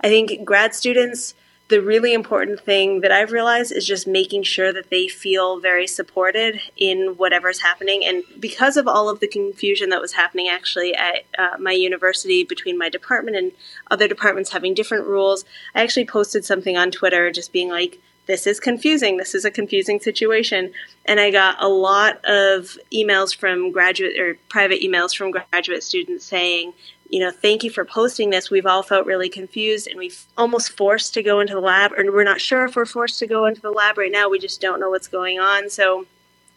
I 0.02 0.10
think 0.10 0.46
grad 0.46 0.76
students, 0.76 1.34
the 1.70 1.82
really 1.82 2.14
important 2.14 2.62
thing 2.62 3.02
that 3.02 3.12
I've 3.12 3.32
realized 3.32 3.74
is 3.74 3.86
just 3.86 4.08
making 4.08 4.44
sure 4.44 4.72
that 4.72 4.90
they 4.90 5.08
feel 5.08 5.60
very 5.60 5.86
supported 5.86 6.62
in 6.78 7.16
whatever's 7.18 7.60
happening. 7.60 8.06
And 8.06 8.24
because 8.40 8.78
of 8.78 8.88
all 8.88 9.10
of 9.10 9.20
the 9.20 9.28
confusion 9.28 9.90
that 9.90 10.02
was 10.02 10.14
happening 10.14 10.48
actually 10.48 10.96
at 10.96 11.26
uh, 11.38 11.58
my 11.60 11.74
university 11.74 12.44
between 12.44 12.78
my 12.78 12.90
department 12.90 13.36
and 13.36 13.52
other 13.92 14.08
departments 14.08 14.52
having 14.52 14.74
different 14.74 15.08
rules, 15.08 15.44
I 15.76 15.84
actually 15.84 16.06
posted 16.06 16.46
something 16.46 16.78
on 16.78 16.92
Twitter 16.92 17.32
just 17.32 17.52
being 17.52 17.70
like, 17.70 18.00
this 18.28 18.46
is 18.46 18.60
confusing. 18.60 19.18
This 19.18 19.34
is 19.34 19.46
a 19.46 19.52
confusing 19.52 20.00
situation. 20.00 20.74
And 21.06 21.20
I 21.20 21.32
got 21.32 21.62
a 21.64 21.70
lot 21.70 22.24
of 22.26 22.78
emails 22.94 23.36
from 23.36 23.72
graduate 23.72 24.20
or 24.20 24.38
private 24.50 24.82
emails 24.82 25.16
from 25.16 25.32
graduate 25.32 25.82
students 25.82 26.26
saying, 26.26 26.74
you 27.10 27.20
know, 27.20 27.32
thank 27.32 27.64
you 27.64 27.70
for 27.70 27.86
posting 27.86 28.30
this. 28.30 28.50
We've 28.50 28.66
all 28.66 28.84
felt 28.84 29.06
really 29.06 29.30
confused 29.30 29.88
and 29.88 29.98
we've 29.98 30.26
almost 30.38 30.72
forced 30.72 31.14
to 31.14 31.24
go 31.24 31.40
into 31.40 31.54
the 31.54 31.62
lab, 31.62 31.94
or 31.94 32.12
we're 32.12 32.24
not 32.24 32.42
sure 32.42 32.66
if 32.66 32.76
we're 32.76 32.86
forced 32.86 33.20
to 33.20 33.28
go 33.28 33.46
into 33.46 33.62
the 33.62 33.72
lab 33.72 33.98
right 33.98 34.12
now. 34.12 34.30
We 34.30 34.40
just 34.40 34.62
don't 34.62 34.80
know 34.80 34.90
what's 34.90 35.08
going 35.08 35.40
on. 35.40 35.70
So 35.70 36.06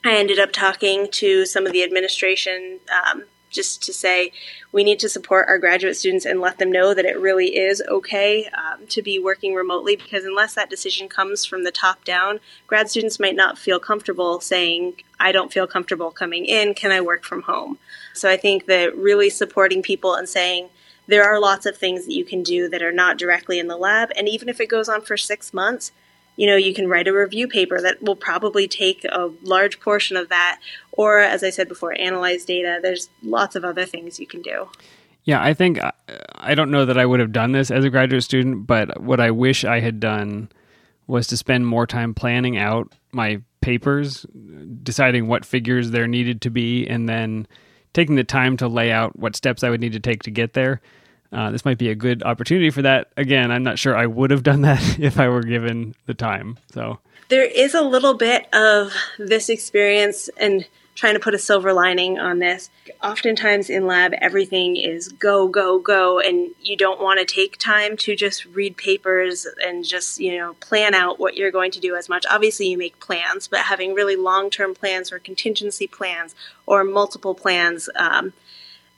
I 0.05 0.17
ended 0.17 0.39
up 0.39 0.53
talking 0.53 1.09
to 1.13 1.47
some 1.47 1.67
of 1.67 1.73
the 1.73 1.83
administration 1.83 2.81
um, 2.91 3.25
just 3.51 3.83
to 3.83 3.93
say 3.93 4.33
we 4.73 4.85
need 4.85 4.99
to 5.01 5.09
support 5.09 5.49
our 5.49 5.59
graduate 5.59 5.97
students 5.97 6.25
and 6.25 6.41
let 6.41 6.59
them 6.59 6.73
know 6.73 6.95
that 6.95 7.05
it 7.05 7.19
really 7.19 7.57
is 7.57 7.83
okay 7.89 8.47
um, 8.47 8.87
to 8.87 9.03
be 9.03 9.19
working 9.19 9.55
remotely 9.55 9.97
because 9.97 10.25
unless 10.25 10.55
that 10.55 10.71
decision 10.71 11.09
comes 11.09 11.45
from 11.45 11.65
the 11.65 11.73
top 11.73 12.05
down, 12.05 12.41
grad 12.67 12.89
students 12.89 13.21
might 13.21 13.37
not 13.37 13.59
feel 13.59 13.79
comfortable 13.79 14.41
saying, 14.41 14.95
I 15.19 15.33
don't 15.33 15.53
feel 15.53 15.67
comfortable 15.67 16.11
coming 16.11 16.45
in. 16.45 16.75
Can 16.75 16.93
I 16.93 17.01
work 17.01 17.25
from 17.25 17.43
home? 17.43 17.79
So 18.15 18.29
I 18.29 18.37
think 18.37 18.67
that 18.67 18.97
really 18.97 19.31
supporting 19.31 19.83
people 19.83 20.15
and 20.15 20.29
saying 20.29 20.69
there 21.07 21.25
are 21.25 21.41
lots 21.41 21.67
of 21.67 21.77
things 21.77 22.07
that 22.07 22.15
you 22.15 22.25
can 22.25 22.43
do 22.43 22.69
that 22.69 22.83
are 22.83 22.93
not 22.93 23.19
directly 23.19 23.59
in 23.59 23.67
the 23.67 23.77
lab. 23.77 24.11
And 24.17 24.29
even 24.29 24.49
if 24.49 24.61
it 24.61 24.69
goes 24.69 24.89
on 24.89 25.03
for 25.03 25.17
six 25.17 25.53
months, 25.53 25.93
you 26.37 26.47
know, 26.47 26.57
you 26.57 26.73
can 26.73 26.89
write 26.89 27.09
a 27.09 27.13
review 27.13 27.49
paper 27.49 27.81
that 27.81 28.03
will 28.03 28.17
probably 28.17 28.69
take 28.69 29.05
a 29.05 29.31
large 29.43 29.81
portion 29.81 30.17
of 30.17 30.29
that. 30.29 30.61
Or, 30.93 31.19
as 31.19 31.43
I 31.43 31.51
said 31.51 31.69
before, 31.69 31.93
analyze 31.99 32.45
data. 32.45 32.79
There's 32.81 33.11
lots 33.23 33.57
of 33.57 33.65
other 33.65 33.85
things 33.85 34.21
you 34.21 34.27
can 34.27 34.41
do. 34.41 34.69
Yeah, 35.25 35.43
I 35.43 35.53
think 35.53 35.83
uh, 35.83 35.93
I 36.35 36.55
don't 36.55 36.71
know 36.71 36.87
that 36.87 36.97
I 36.97 37.05
would 37.05 37.21
have 37.21 37.33
done 37.33 37.53
this 37.53 37.71
as 37.71 37.85
a 37.85 37.91
graduate 37.91 38.25
student, 38.25 38.67
but 38.67 39.03
what 39.03 39.21
I 39.21 39.31
wish 39.31 39.65
I 39.65 39.81
had 39.81 40.01
done 40.01 40.51
was 41.07 41.27
to 41.27 41.37
spend 41.37 41.67
more 41.67 41.87
time 41.87 42.15
planning 42.15 42.57
out 42.57 42.93
my 43.13 43.43
papers, 43.61 44.25
deciding 44.83 45.27
what 45.27 45.45
figures 45.45 45.91
there 45.91 46.07
needed 46.07 46.41
to 46.43 46.51
be, 46.51 46.87
and 46.87 47.09
then 47.09 47.47
taking 47.93 48.17
the 48.17 48.25
time 48.25 48.57
to 48.59 48.69
lay 48.69 48.91
out 48.91 49.19
what 49.19 49.37
steps 49.37 49.65
I 49.65 49.71
would 49.71 49.81
need 49.81 49.93
to 49.93 50.01
take 50.01 50.23
to 50.25 50.31
get 50.31 50.53
there. 50.53 50.81
Uh, 51.33 51.51
this 51.51 51.65
might 51.65 51.79
be 51.79 51.91
a 51.91 51.95
good 51.95 52.23
opportunity 52.23 52.71
for 52.71 52.83
that. 52.83 53.09
Again, 53.17 53.53
I'm 53.53 53.63
not 53.63 53.79
sure 53.79 53.97
I 53.97 54.07
would 54.07 54.31
have 54.31 54.43
done 54.43 54.61
that 54.63 54.99
if 54.99 55.19
I 55.19 55.29
were 55.29 55.43
given 55.43 55.95
the 56.07 56.15
time. 56.15 56.59
So 56.73 56.99
there 57.29 57.45
is 57.45 57.75
a 57.75 57.83
little 57.83 58.15
bit 58.15 58.53
of 58.53 58.93
this 59.19 59.49
experience 59.49 60.29
and 60.37 60.67
trying 61.01 61.15
to 61.15 61.21
put 61.21 61.35
a 61.35 61.39
silver 61.39 61.73
lining 61.73 62.19
on 62.19 62.41
this. 62.41 62.69
Oftentimes 63.03 63.71
in 63.71 63.87
lab, 63.87 64.13
everything 64.21 64.77
is 64.77 65.09
go, 65.09 65.49
go, 65.49 65.79
go, 65.79 66.21
and 66.21 66.51
you 66.61 66.77
don't 66.77 67.01
want 67.01 67.19
to 67.19 67.25
take 67.25 67.57
time 67.57 67.97
to 67.97 68.15
just 68.15 68.45
read 68.45 68.77
papers 68.77 69.47
and 69.65 69.83
just, 69.83 70.21
you 70.21 70.37
know, 70.37 70.53
plan 70.61 70.93
out 70.93 71.19
what 71.19 71.39
you're 71.39 71.51
going 71.51 71.71
to 71.71 71.81
do 71.81 71.97
as 71.97 72.11
much. 72.11 72.27
Obviously, 72.31 72.69
you 72.69 72.77
make 72.77 73.01
plans, 73.01 73.49
but 73.49 73.61
having 73.61 73.95
really 73.95 74.15
long 74.15 74.51
term 74.51 74.75
plans 74.75 75.11
or 75.11 75.19
contingency 75.19 75.87
plans 75.87 76.35
or 76.67 76.85
multiple 76.85 77.35
plans. 77.35 77.89
Um, 77.97 78.35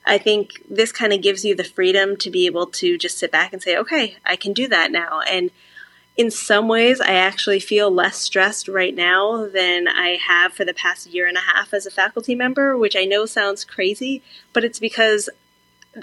I 0.05 0.17
think 0.17 0.61
this 0.69 0.91
kind 0.91 1.13
of 1.13 1.21
gives 1.21 1.45
you 1.45 1.55
the 1.55 1.63
freedom 1.63 2.17
to 2.17 2.29
be 2.29 2.47
able 2.47 2.65
to 2.65 2.97
just 2.97 3.17
sit 3.17 3.31
back 3.31 3.53
and 3.53 3.61
say, 3.61 3.77
okay, 3.77 4.17
I 4.25 4.35
can 4.35 4.51
do 4.51 4.67
that 4.67 4.91
now. 4.91 5.21
And 5.21 5.51
in 6.15 6.29
some 6.29 6.67
ways, 6.67 7.01
I 7.01 7.13
actually 7.13 7.59
feel 7.59 7.89
less 7.89 8.17
stressed 8.17 8.67
right 8.67 8.93
now 8.93 9.47
than 9.47 9.87
I 9.87 10.17
have 10.17 10.53
for 10.53 10.63
the 10.63 10.73
past 10.73 11.07
year 11.07 11.27
and 11.27 11.37
a 11.37 11.41
half 11.41 11.73
as 11.73 11.85
a 11.85 11.91
faculty 11.91 12.35
member, 12.35 12.77
which 12.77 12.95
I 12.95 13.05
know 13.05 13.25
sounds 13.25 13.63
crazy, 13.63 14.21
but 14.53 14.63
it's 14.63 14.79
because 14.79 15.29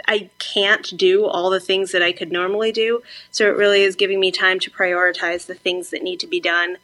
I 0.09 0.31
can't 0.39 0.97
do 0.97 1.27
all 1.27 1.51
the 1.51 1.61
things 1.61 1.93
that 1.93 2.03
I 2.03 2.13
could 2.13 2.33
normally 2.33 2.73
do. 2.73 3.03
So 3.31 3.47
it 3.47 3.57
really 3.57 3.83
is 3.83 3.97
giving 3.97 4.21
me 4.21 4.33
time 4.33 4.59
to 4.61 4.71
prioritize 4.71 5.47
the 5.47 5.55
things 5.55 5.91
that 5.91 6.03
need 6.03 6.21
to 6.21 6.27
be 6.27 6.41
done 6.41 6.79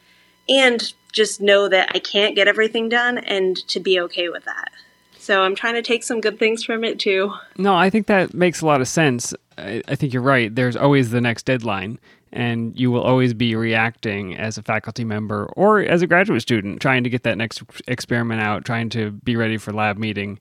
and 0.47 0.93
just 1.11 1.41
know 1.41 1.67
that 1.67 1.91
I 1.93 1.99
can't 1.99 2.35
get 2.35 2.47
everything 2.47 2.89
done 2.89 3.17
and 3.17 3.57
to 3.69 3.79
be 3.79 3.99
okay 4.01 4.29
with 4.29 4.45
that. 4.45 4.71
So 5.17 5.41
I'm 5.41 5.55
trying 5.55 5.73
to 5.73 5.81
take 5.81 6.03
some 6.03 6.21
good 6.21 6.39
things 6.39 6.63
from 6.63 6.85
it 6.85 6.99
too. 6.99 7.33
No, 7.57 7.75
I 7.75 7.89
think 7.89 8.07
that 8.07 8.33
makes 8.33 8.61
a 8.61 8.65
lot 8.65 8.79
of 8.79 8.87
sense. 8.87 9.33
I, 9.57 9.81
I 9.87 9.95
think 9.95 10.13
you're 10.13 10.21
right. 10.21 10.53
There's 10.53 10.77
always 10.77 11.11
the 11.11 11.19
next 11.19 11.45
deadline 11.45 11.99
and 12.31 12.77
you 12.79 12.91
will 12.91 13.01
always 13.01 13.33
be 13.33 13.55
reacting 13.55 14.35
as 14.35 14.57
a 14.57 14.63
faculty 14.63 15.03
member 15.03 15.45
or 15.55 15.79
as 15.79 16.01
a 16.01 16.07
graduate 16.07 16.41
student 16.41 16.81
trying 16.81 17.03
to 17.03 17.09
get 17.09 17.23
that 17.23 17.37
next 17.37 17.61
experiment 17.87 18.41
out 18.41 18.65
trying 18.65 18.89
to 18.89 19.11
be 19.11 19.35
ready 19.35 19.57
for 19.57 19.71
lab 19.71 19.97
meeting 19.97 20.39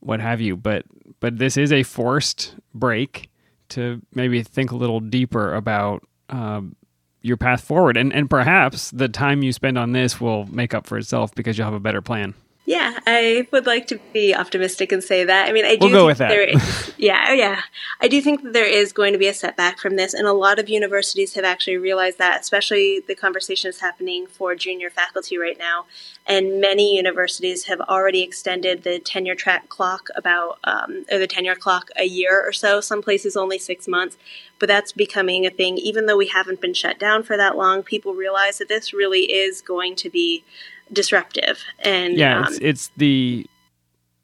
what 0.00 0.20
have 0.20 0.40
you. 0.40 0.56
But 0.56 0.84
but 1.20 1.38
this 1.38 1.56
is 1.56 1.72
a 1.72 1.82
forced 1.82 2.56
break 2.74 3.30
to 3.70 4.02
maybe 4.14 4.42
think 4.42 4.72
a 4.72 4.76
little 4.76 5.00
deeper 5.00 5.54
about 5.54 6.02
um, 6.28 6.74
your 7.22 7.36
path 7.36 7.62
forward. 7.62 7.96
And 7.96 8.12
and 8.12 8.28
perhaps 8.28 8.90
the 8.90 9.08
time 9.08 9.42
you 9.42 9.52
spend 9.52 9.78
on 9.78 9.92
this 9.92 10.20
will 10.20 10.46
make 10.46 10.74
up 10.74 10.86
for 10.86 10.98
itself 10.98 11.34
because 11.34 11.56
you'll 11.56 11.66
have 11.66 11.74
a 11.74 11.80
better 11.80 12.02
plan 12.02 12.34
yeah, 12.66 12.98
I 13.06 13.48
would 13.52 13.66
like 13.66 13.86
to 13.88 13.98
be 14.12 14.34
optimistic 14.34 14.92
and 14.92 15.02
say 15.02 15.24
that. 15.24 15.48
I 15.48 15.52
mean, 15.52 15.64
I 15.64 15.76
do 15.76 15.86
we'll 15.86 16.02
go 16.02 16.06
with 16.06 16.18
that. 16.18 16.28
There 16.28 16.42
is, 16.42 16.92
yeah, 16.98 17.26
oh, 17.30 17.32
yeah. 17.32 17.62
I 18.00 18.06
do 18.06 18.20
think 18.20 18.42
that 18.42 18.52
there 18.52 18.66
is 18.66 18.92
going 18.92 19.14
to 19.14 19.18
be 19.18 19.26
a 19.26 19.34
setback 19.34 19.78
from 19.78 19.96
this, 19.96 20.12
and 20.12 20.26
a 20.26 20.32
lot 20.34 20.58
of 20.58 20.68
universities 20.68 21.34
have 21.34 21.44
actually 21.44 21.78
realized 21.78 22.18
that, 22.18 22.42
especially 22.42 23.00
the 23.00 23.14
conversation 23.14 23.70
is 23.70 23.80
happening 23.80 24.26
for 24.26 24.54
junior 24.54 24.90
faculty 24.90 25.38
right 25.38 25.58
now. 25.58 25.86
And 26.26 26.60
many 26.60 26.96
universities 26.96 27.64
have 27.64 27.80
already 27.80 28.22
extended 28.22 28.82
the 28.82 28.98
tenure 28.98 29.34
track 29.34 29.70
clock 29.70 30.08
about, 30.14 30.58
um, 30.62 31.06
or 31.10 31.18
the 31.18 31.26
tenure 31.26 31.56
clock 31.56 31.88
a 31.96 32.04
year 32.04 32.46
or 32.46 32.52
so. 32.52 32.80
Some 32.82 33.00
places 33.00 33.36
only 33.36 33.58
six 33.58 33.88
months, 33.88 34.18
but 34.58 34.68
that's 34.68 34.92
becoming 34.92 35.46
a 35.46 35.50
thing. 35.50 35.78
Even 35.78 36.04
though 36.04 36.18
we 36.18 36.28
haven't 36.28 36.60
been 36.60 36.74
shut 36.74 36.98
down 36.98 37.22
for 37.22 37.38
that 37.38 37.56
long, 37.56 37.82
people 37.82 38.14
realize 38.14 38.58
that 38.58 38.68
this 38.68 38.92
really 38.92 39.32
is 39.32 39.62
going 39.62 39.96
to 39.96 40.10
be 40.10 40.44
disruptive. 40.92 41.62
And 41.80 42.16
yeah, 42.16 42.40
um, 42.40 42.44
it's, 42.48 42.58
it's 42.58 42.90
the 42.96 43.46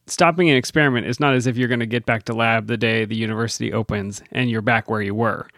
stopping 0.07 0.49
an 0.51 0.57
experiment 0.57 1.07
is 1.07 1.21
not 1.21 1.35
as 1.35 1.47
if 1.47 1.57
you're 1.57 1.69
going 1.69 1.81
to 1.81 1.87
get 1.87 2.07
back 2.07 2.25
to 2.25 2.33
lab 2.33 2.67
the 2.67 2.77
day 2.77 3.05
the 3.05 3.17
university 3.17 3.73
opens 3.73 4.23
and 4.33 4.51
you're 4.51 4.63
back 4.63 4.89
where 4.89 5.03
you 5.03 5.15
were. 5.15 5.49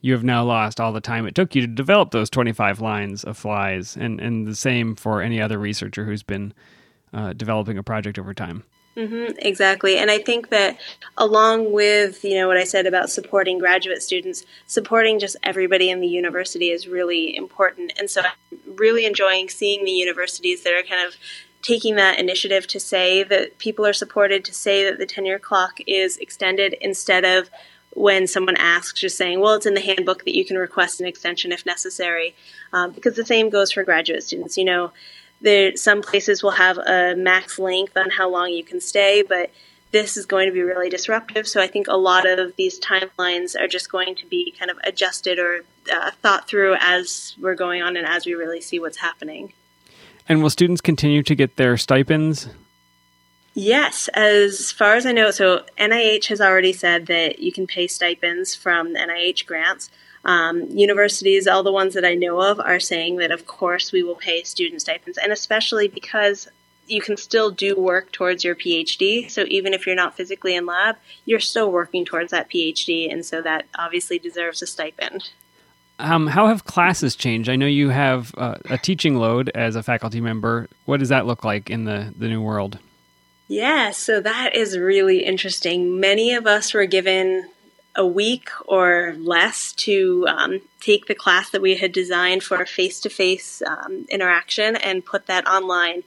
You 0.00 0.12
have 0.12 0.24
now 0.24 0.44
lost 0.44 0.80
all 0.80 0.92
the 0.92 1.00
time 1.00 1.26
it 1.26 1.34
took 1.34 1.54
you 1.54 1.62
to 1.62 1.66
develop 1.66 2.10
those 2.10 2.28
25 2.28 2.82
lines 2.82 3.24
of 3.24 3.38
flies, 3.38 3.96
and, 3.96 4.20
and 4.20 4.46
the 4.46 4.54
same 4.54 4.96
for 4.96 5.22
any 5.22 5.40
other 5.40 5.58
researcher 5.58 6.04
who's 6.04 6.22
been 6.22 6.52
uh, 7.14 7.32
developing 7.32 7.78
a 7.78 7.82
project 7.82 8.18
over 8.18 8.34
time. 8.34 8.64
Mm-hmm, 8.96 9.38
exactly. 9.38 9.98
And 9.98 10.10
I 10.10 10.18
think 10.18 10.50
that 10.50 10.78
along 11.16 11.72
with, 11.72 12.24
you 12.24 12.36
know, 12.36 12.46
what 12.46 12.56
I 12.56 12.64
said 12.64 12.86
about 12.86 13.10
supporting 13.10 13.58
graduate 13.58 14.02
students, 14.02 14.44
supporting 14.66 15.18
just 15.18 15.36
everybody 15.42 15.90
in 15.90 16.00
the 16.00 16.06
university 16.06 16.70
is 16.70 16.86
really 16.86 17.34
important. 17.36 17.92
And 17.98 18.08
so 18.08 18.22
I'm 18.22 18.76
really 18.76 19.04
enjoying 19.04 19.48
seeing 19.48 19.84
the 19.84 19.90
universities 19.90 20.62
that 20.62 20.72
are 20.72 20.82
kind 20.82 21.06
of 21.06 21.16
taking 21.60 21.96
that 21.96 22.20
initiative 22.20 22.66
to 22.68 22.78
say 22.78 23.24
that 23.24 23.58
people 23.58 23.84
are 23.84 23.92
supported, 23.92 24.44
to 24.44 24.54
say 24.54 24.84
that 24.84 24.98
the 24.98 25.06
tenure 25.06 25.38
clock 25.38 25.78
is 25.86 26.16
extended 26.18 26.76
instead 26.80 27.24
of 27.24 27.50
when 27.94 28.26
someone 28.26 28.56
asks, 28.56 29.00
just 29.00 29.16
saying, 29.16 29.40
well, 29.40 29.54
it's 29.54 29.66
in 29.66 29.74
the 29.74 29.80
handbook 29.80 30.24
that 30.24 30.36
you 30.36 30.44
can 30.44 30.58
request 30.58 31.00
an 31.00 31.06
extension 31.06 31.52
if 31.52 31.64
necessary. 31.64 32.34
Um, 32.72 32.90
because 32.90 33.14
the 33.14 33.24
same 33.24 33.50
goes 33.50 33.72
for 33.72 33.82
graduate 33.82 34.24
students. 34.24 34.56
You 34.56 34.64
know, 34.64 34.92
there 35.44 35.76
some 35.76 36.02
places 36.02 36.42
will 36.42 36.52
have 36.52 36.78
a 36.78 37.14
max 37.14 37.58
length 37.58 37.96
on 37.96 38.10
how 38.10 38.28
long 38.28 38.50
you 38.50 38.64
can 38.64 38.80
stay, 38.80 39.22
but 39.22 39.50
this 39.92 40.16
is 40.16 40.26
going 40.26 40.48
to 40.48 40.52
be 40.52 40.62
really 40.62 40.88
disruptive. 40.88 41.46
So 41.46 41.60
I 41.60 41.68
think 41.68 41.86
a 41.86 41.96
lot 41.96 42.26
of 42.26 42.56
these 42.56 42.80
timelines 42.80 43.54
are 43.58 43.68
just 43.68 43.92
going 43.92 44.16
to 44.16 44.26
be 44.26 44.52
kind 44.58 44.70
of 44.70 44.78
adjusted 44.82 45.38
or 45.38 45.60
uh, 45.92 46.10
thought 46.22 46.48
through 46.48 46.74
as 46.80 47.36
we're 47.40 47.54
going 47.54 47.82
on 47.82 47.96
and 47.96 48.06
as 48.06 48.26
we 48.26 48.34
really 48.34 48.60
see 48.60 48.80
what's 48.80 48.96
happening. 48.96 49.52
And 50.28 50.42
will 50.42 50.50
students 50.50 50.80
continue 50.80 51.22
to 51.22 51.34
get 51.34 51.56
their 51.56 51.76
stipends? 51.76 52.48
Yes, 53.52 54.08
as 54.14 54.72
far 54.72 54.96
as 54.96 55.06
I 55.06 55.12
know, 55.12 55.30
so 55.30 55.64
NIH 55.78 56.26
has 56.26 56.40
already 56.40 56.72
said 56.72 57.06
that 57.06 57.38
you 57.38 57.52
can 57.52 57.68
pay 57.68 57.86
stipends 57.86 58.54
from 58.54 58.94
NIH 58.94 59.46
grants. 59.46 59.90
Um, 60.24 60.62
universities, 60.70 61.46
all 61.46 61.62
the 61.62 61.72
ones 61.72 61.94
that 61.94 62.04
I 62.04 62.14
know 62.14 62.40
of, 62.40 62.58
are 62.58 62.80
saying 62.80 63.16
that 63.16 63.30
of 63.30 63.46
course 63.46 63.92
we 63.92 64.02
will 64.02 64.14
pay 64.14 64.42
student 64.42 64.80
stipends, 64.80 65.18
and 65.18 65.32
especially 65.32 65.88
because 65.88 66.48
you 66.86 67.00
can 67.00 67.16
still 67.16 67.50
do 67.50 67.76
work 67.76 68.12
towards 68.12 68.44
your 68.44 68.54
PhD. 68.54 69.30
So 69.30 69.44
even 69.48 69.72
if 69.74 69.86
you're 69.86 69.96
not 69.96 70.16
physically 70.16 70.54
in 70.54 70.66
lab, 70.66 70.96
you're 71.24 71.40
still 71.40 71.70
working 71.70 72.04
towards 72.04 72.30
that 72.30 72.50
PhD, 72.50 73.12
and 73.12 73.24
so 73.24 73.42
that 73.42 73.66
obviously 73.78 74.18
deserves 74.18 74.62
a 74.62 74.66
stipend. 74.66 75.30
Um, 75.98 76.26
how 76.26 76.48
have 76.48 76.64
classes 76.64 77.14
changed? 77.14 77.48
I 77.48 77.56
know 77.56 77.66
you 77.66 77.90
have 77.90 78.34
uh, 78.36 78.56
a 78.68 78.78
teaching 78.78 79.16
load 79.16 79.50
as 79.54 79.76
a 79.76 79.82
faculty 79.82 80.20
member. 80.20 80.68
What 80.86 80.98
does 80.98 81.10
that 81.10 81.26
look 81.26 81.44
like 81.44 81.70
in 81.70 81.84
the, 81.84 82.12
the 82.18 82.28
new 82.28 82.42
world? 82.42 82.78
Yeah, 83.46 83.90
so 83.92 84.20
that 84.20 84.56
is 84.56 84.76
really 84.76 85.24
interesting. 85.24 86.00
Many 86.00 86.32
of 86.34 86.46
us 86.46 86.74
were 86.74 86.86
given 86.86 87.48
a 87.96 88.06
week 88.06 88.50
or 88.66 89.14
less 89.18 89.72
to 89.72 90.26
um, 90.28 90.60
take 90.80 91.06
the 91.06 91.14
class 91.14 91.50
that 91.50 91.62
we 91.62 91.76
had 91.76 91.92
designed 91.92 92.42
for 92.42 92.64
face 92.66 93.00
to 93.00 93.08
face 93.08 93.62
interaction 94.08 94.76
and 94.76 95.04
put 95.04 95.26
that 95.26 95.46
online. 95.46 96.02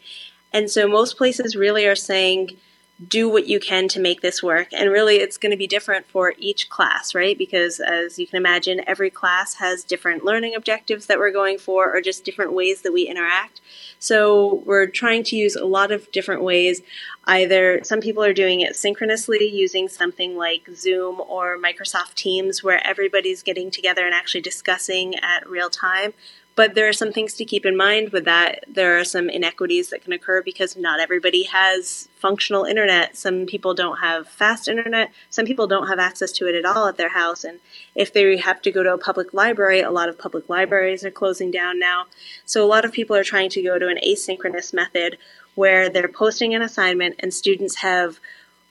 And 0.53 0.69
so 0.69 0.87
most 0.87 1.17
places 1.17 1.55
really 1.55 1.85
are 1.85 1.95
saying, 1.95 2.57
do 3.05 3.29
what 3.29 3.47
you 3.47 3.59
can 3.59 3.87
to 3.87 3.99
make 3.99 4.21
this 4.21 4.41
work. 4.41 4.69
And 4.73 4.89
really, 4.89 5.17
it's 5.17 5.37
going 5.37 5.51
to 5.51 5.57
be 5.57 5.67
different 5.67 6.07
for 6.07 6.33
each 6.37 6.69
class, 6.69 7.13
right? 7.13 7.37
Because 7.37 7.79
as 7.79 8.17
you 8.17 8.25
can 8.25 8.37
imagine, 8.37 8.81
every 8.87 9.11
class 9.11 9.55
has 9.55 9.83
different 9.83 10.25
learning 10.25 10.55
objectives 10.55 11.05
that 11.05 11.19
we're 11.19 11.31
going 11.31 11.59
for, 11.59 11.95
or 11.95 12.01
just 12.01 12.25
different 12.25 12.53
ways 12.53 12.81
that 12.81 12.91
we 12.91 13.03
interact. 13.03 13.61
So 13.99 14.63
we're 14.65 14.87
trying 14.87 15.23
to 15.25 15.35
use 15.35 15.55
a 15.55 15.65
lot 15.65 15.91
of 15.91 16.11
different 16.11 16.41
ways. 16.41 16.81
Either 17.25 17.83
some 17.83 17.99
people 17.99 18.23
are 18.23 18.33
doing 18.33 18.61
it 18.61 18.75
synchronously 18.75 19.47
using 19.47 19.87
something 19.87 20.35
like 20.35 20.67
Zoom 20.75 21.21
or 21.21 21.57
Microsoft 21.57 22.15
Teams, 22.15 22.63
where 22.63 22.85
everybody's 22.85 23.43
getting 23.43 23.69
together 23.69 24.05
and 24.05 24.15
actually 24.15 24.41
discussing 24.41 25.15
at 25.15 25.47
real 25.47 25.69
time. 25.69 26.13
But 26.57 26.73
there 26.73 26.89
are 26.89 26.93
some 26.93 27.13
things 27.13 27.35
to 27.35 27.45
keep 27.45 27.67
in 27.67 27.77
mind 27.77 28.09
with 28.09 28.25
that. 28.25 28.65
There 28.67 28.99
are 28.99 29.03
some 29.03 29.29
inequities 29.29 29.91
that 29.91 30.03
can 30.03 30.11
occur 30.11 30.41
because 30.41 30.75
not 30.75 30.99
everybody 30.99 31.43
has 31.43 32.09
functional 32.15 32.65
internet. 32.65 33.15
Some 33.15 33.45
people 33.45 33.75
don't 33.75 33.99
have 33.99 34.27
fast 34.27 34.67
internet. 34.67 35.11
Some 35.29 35.45
people 35.45 35.67
don't 35.67 35.87
have 35.87 35.99
access 35.99 36.31
to 36.31 36.47
it 36.47 36.55
at 36.55 36.65
all 36.65 36.87
at 36.87 36.97
their 36.97 37.09
house. 37.09 37.43
And 37.43 37.59
if 37.93 38.11
they 38.11 38.37
have 38.37 38.59
to 38.63 38.71
go 38.71 38.81
to 38.81 38.95
a 38.95 38.97
public 38.97 39.35
library, 39.35 39.81
a 39.81 39.91
lot 39.91 40.09
of 40.09 40.17
public 40.17 40.49
libraries 40.49 41.05
are 41.05 41.11
closing 41.11 41.51
down 41.51 41.77
now. 41.77 42.05
So 42.43 42.65
a 42.65 42.67
lot 42.67 42.85
of 42.85 42.91
people 42.91 43.15
are 43.15 43.23
trying 43.23 43.51
to 43.51 43.61
go 43.61 43.77
to 43.77 43.87
an 43.87 43.99
asynchronous 44.03 44.73
method 44.73 45.19
where 45.53 45.89
they're 45.89 46.07
posting 46.07 46.55
an 46.55 46.63
assignment 46.63 47.17
and 47.19 47.31
students 47.31 47.75
have 47.75 48.19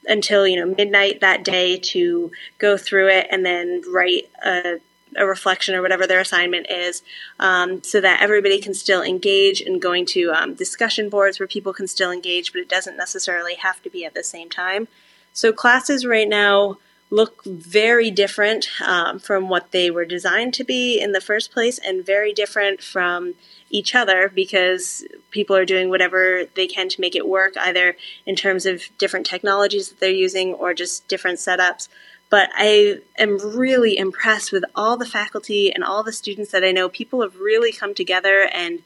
until 0.09 0.46
you 0.46 0.57
know 0.57 0.75
midnight 0.75 1.20
that 1.20 1.44
day 1.44 1.77
to 1.77 2.31
go 2.59 2.77
through 2.77 3.09
it 3.09 3.27
and 3.31 3.44
then 3.44 3.83
write 3.92 4.29
a 4.44 4.79
a 5.18 5.26
reflection 5.26 5.74
or 5.74 5.83
whatever 5.83 6.07
their 6.07 6.20
assignment 6.20 6.70
is, 6.70 7.02
um, 7.38 7.83
so 7.83 8.00
that 8.00 8.22
everybody 8.22 8.61
can 8.61 8.74
still 8.74 9.02
engage 9.02 9.61
in 9.61 9.79
going 9.79 10.07
to 10.07 10.31
um, 10.33 10.55
discussion 10.55 11.09
boards 11.09 11.38
where 11.38 11.46
people 11.46 11.72
can 11.72 11.87
still 11.87 12.11
engage, 12.11 12.52
but 12.52 12.61
it 12.61 12.68
doesn't 12.68 12.96
necessarily 12.96 13.55
have 13.55 13.83
to 13.83 13.90
be 13.90 14.05
at 14.05 14.14
the 14.14 14.24
same 14.24 14.48
time. 14.48 14.88
So 15.33 15.52
classes 15.52 16.07
right 16.07 16.29
now 16.29 16.79
look 17.11 17.44
very 17.44 18.11
different 18.11 18.68
um, 18.85 19.18
from 19.18 19.48
what 19.48 19.70
they 19.70 19.90
were 19.90 20.05
designed 20.05 20.52
to 20.55 20.64
be 20.64 21.00
in 21.00 21.12
the 21.12 21.20
first 21.20 21.52
place, 21.52 21.79
and 21.79 22.05
very 22.05 22.33
different 22.33 22.83
from 22.83 23.35
each 23.70 23.94
other 23.94 24.31
because 24.33 25.05
people 25.31 25.57
are 25.57 25.64
doing 25.64 25.88
whatever 25.88 26.44
they 26.55 26.66
can 26.66 26.88
to 26.88 27.00
make 27.00 27.16
it 27.16 27.29
work, 27.29 27.57
either 27.57 27.96
in 28.24 28.37
terms 28.37 28.66
of 28.66 28.83
different 28.98 29.26
technologies 29.26 29.88
that 29.88 30.00
they're 30.00 30.11
using 30.11 30.55
or 30.55 30.72
just 30.74 31.07
different 31.09 31.38
setups. 31.38 31.88
But 32.29 32.51
I 32.55 33.01
am 33.19 33.39
really 33.39 33.97
impressed 33.97 34.51
with 34.51 34.65
all 34.75 34.97
the 34.97 35.07
faculty 35.07 35.73
and 35.73 35.85
all 35.85 36.03
the 36.03 36.12
students 36.12 36.51
that 36.51 36.65
I 36.65 36.73
know. 36.73 36.89
People 36.89 37.23
have 37.23 37.37
really 37.39 37.73
come 37.73 37.95
together 37.95 38.49
and 38.53 38.83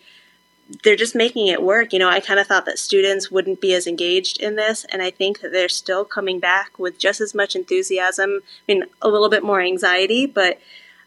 they're 0.83 0.97
just 0.97 1.15
making 1.15 1.49
it 1.49 1.63
work. 1.63 1.93
You 1.93 1.99
know, 1.99 2.09
I 2.09 2.21
kind 2.21 2.39
of 2.39 2.47
thought 2.47 2.67
that 2.67 2.79
students 2.79 3.31
wouldn't 3.31 3.61
be 3.61 3.75
as 3.75 3.87
engaged 3.87 4.41
in 4.41 4.57
this, 4.57 4.85
and 4.91 5.03
I 5.03 5.11
think 5.11 5.41
that 5.41 5.53
they're 5.53 5.69
still 5.69 6.05
coming 6.05 6.39
back 6.39 6.79
with 6.79 6.99
just 6.99 7.21
as 7.21 7.35
much 7.35 7.57
enthusiasm. 7.57 8.41
I 8.43 8.73
mean, 8.73 8.85
a 9.03 9.09
little 9.09 9.29
bit 9.29 9.43
more 9.43 9.61
anxiety, 9.61 10.27
but 10.27 10.61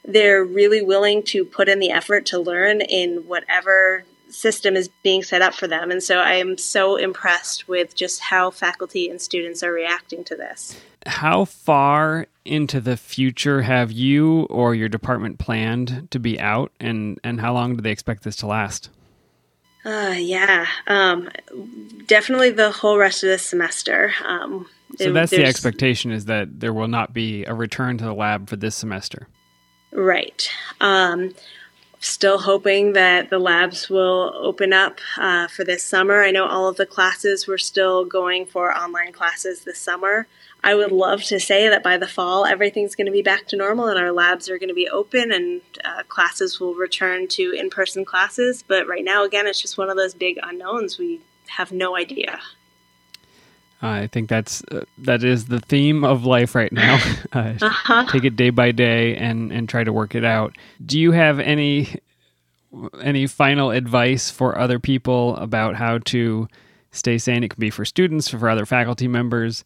they're 0.04 0.44
really 0.44 0.82
willing 0.82 1.24
to 1.24 1.46
put 1.46 1.70
in 1.70 1.80
the 1.80 1.92
effort 1.92 2.26
to 2.28 2.40
learn 2.40 2.82
in 2.82 3.28
whatever 3.28 4.04
system 4.34 4.76
is 4.76 4.90
being 5.04 5.24
set 5.24 5.42
up 5.42 5.54
for 5.54 5.68
them. 5.68 5.92
And 5.92 6.02
so 6.02 6.20
I 6.20 6.34
am 6.34 6.58
so 6.58 6.96
impressed 6.96 7.68
with 7.68 7.96
just 7.96 8.20
how 8.20 8.52
faculty 8.52 9.10
and 9.10 9.22
students 9.22 9.64
are 9.64 9.72
reacting 9.72 10.24
to 10.26 10.36
this. 10.36 10.80
How 11.06 11.46
far 11.46 12.28
into 12.46 12.82
the 12.82 12.98
future 12.98 13.62
have 13.62 13.92
you 13.92 14.44
or 14.44 14.76
your 14.76 14.90
department 14.90 15.38
planned 15.38 16.10
to 16.12 16.20
be 16.20 16.40
out, 16.40 16.72
and, 16.80 17.20
and 17.24 17.40
how 17.40 17.54
long 17.54 17.76
do 17.76 17.82
they 17.82 17.92
expect 17.92 18.24
this 18.24 18.38
to 18.38 18.48
last? 18.48 18.90
Uh, 19.86 20.16
yeah, 20.18 20.66
um, 20.88 21.30
definitely 22.08 22.52
the 22.52 22.72
whole 22.72 22.98
rest 22.98 23.24
of 23.24 23.30
the 23.30 23.38
semester. 23.38 24.14
Um, 24.26 24.68
so 24.98 25.12
that's 25.12 25.32
the 25.32 25.44
expectation 25.44 26.12
is 26.12 26.26
that 26.26 26.60
there 26.62 26.74
will 26.74 26.88
not 26.88 27.14
be 27.14 27.44
a 27.46 27.54
return 27.54 27.98
to 27.98 28.06
the 28.06 28.14
lab 28.14 28.48
for 28.50 28.56
this 28.56 28.76
semester. 28.76 29.28
Right. 29.92 30.50
Um, 30.80 31.34
still 32.04 32.40
hoping 32.40 32.94
that 32.94 33.30
the 33.30 33.40
labs 33.40 33.90
will 33.90 34.34
open 34.36 34.74
up 34.74 35.00
uh, 35.18 35.48
for 35.48 35.64
this 35.64 35.84
summer. 35.84 36.22
I 36.22 36.32
know 36.32 36.46
all 36.46 36.68
of 36.68 36.78
the 36.78 36.86
classes 36.86 37.48
were 37.48 37.58
still 37.58 38.04
going 38.06 38.46
for 38.46 38.76
online 38.76 39.14
classes 39.14 39.64
this 39.64 39.80
summer. 39.80 40.28
I 40.66 40.76
would 40.76 40.92
love 40.92 41.24
to 41.24 41.40
say 41.40 41.68
that 41.70 41.84
by 41.84 41.98
the 41.98 42.08
fall 42.08 42.46
everything's 42.46 42.96
going 42.96 43.08
to 43.08 43.12
be 43.12 43.22
back 43.22 43.48
to 43.48 43.58
normal 43.58 43.88
and 43.88 44.00
our 44.00 44.12
labs 44.12 44.50
are 44.50 44.58
going 44.58 44.70
to 44.70 44.76
be 44.76 44.88
open 44.88 45.32
and 45.32 45.62
uh, 45.84 46.04
classes 46.04 46.60
will 46.60 46.74
return 46.74 47.28
to 47.30 47.52
in 47.52 47.70
person 47.70 48.06
classes. 48.06 48.64
But 48.68 48.88
right 48.88 49.04
now, 49.04 49.24
again, 49.24 49.48
it's 49.48 49.62
just 49.62 49.78
one 49.78 49.90
of 49.90 49.98
those 49.98 50.14
big 50.14 50.40
unknowns. 50.44 50.98
We 50.98 51.22
have 51.48 51.72
no 51.72 51.96
idea. 51.96 52.40
I 53.84 54.08
think 54.08 54.30
that's 54.30 54.64
uh, 54.72 54.86
that 55.00 55.26
is 55.26 55.48
the 55.48 55.60
theme 55.60 56.06
of 56.06 56.26
life 56.26 56.56
right 56.56 56.72
now. 56.72 57.00
Uh, 57.34 57.56
uh-huh. 57.62 58.06
Take 58.12 58.26
it 58.26 58.36
day 58.36 58.52
by 58.52 58.72
day 58.72 59.16
and 59.16 59.52
and 59.52 59.68
try 59.68 59.84
to 59.84 59.92
work 59.92 60.14
it 60.14 60.24
out. 60.24 60.56
Do 60.86 61.00
you 61.00 61.12
have 61.12 61.40
any 61.40 62.00
any 63.02 63.26
final 63.26 63.72
advice 63.72 64.30
for 64.30 64.58
other 64.58 64.78
people 64.78 65.36
about 65.38 65.76
how 65.76 65.98
to 66.00 66.48
stay 66.92 67.18
sane? 67.18 67.44
It 67.44 67.50
could 67.50 67.60
be 67.60 67.72
for 67.72 67.86
students, 67.86 68.30
for 68.30 68.48
other 68.48 68.68
faculty 68.68 69.08
members. 69.08 69.66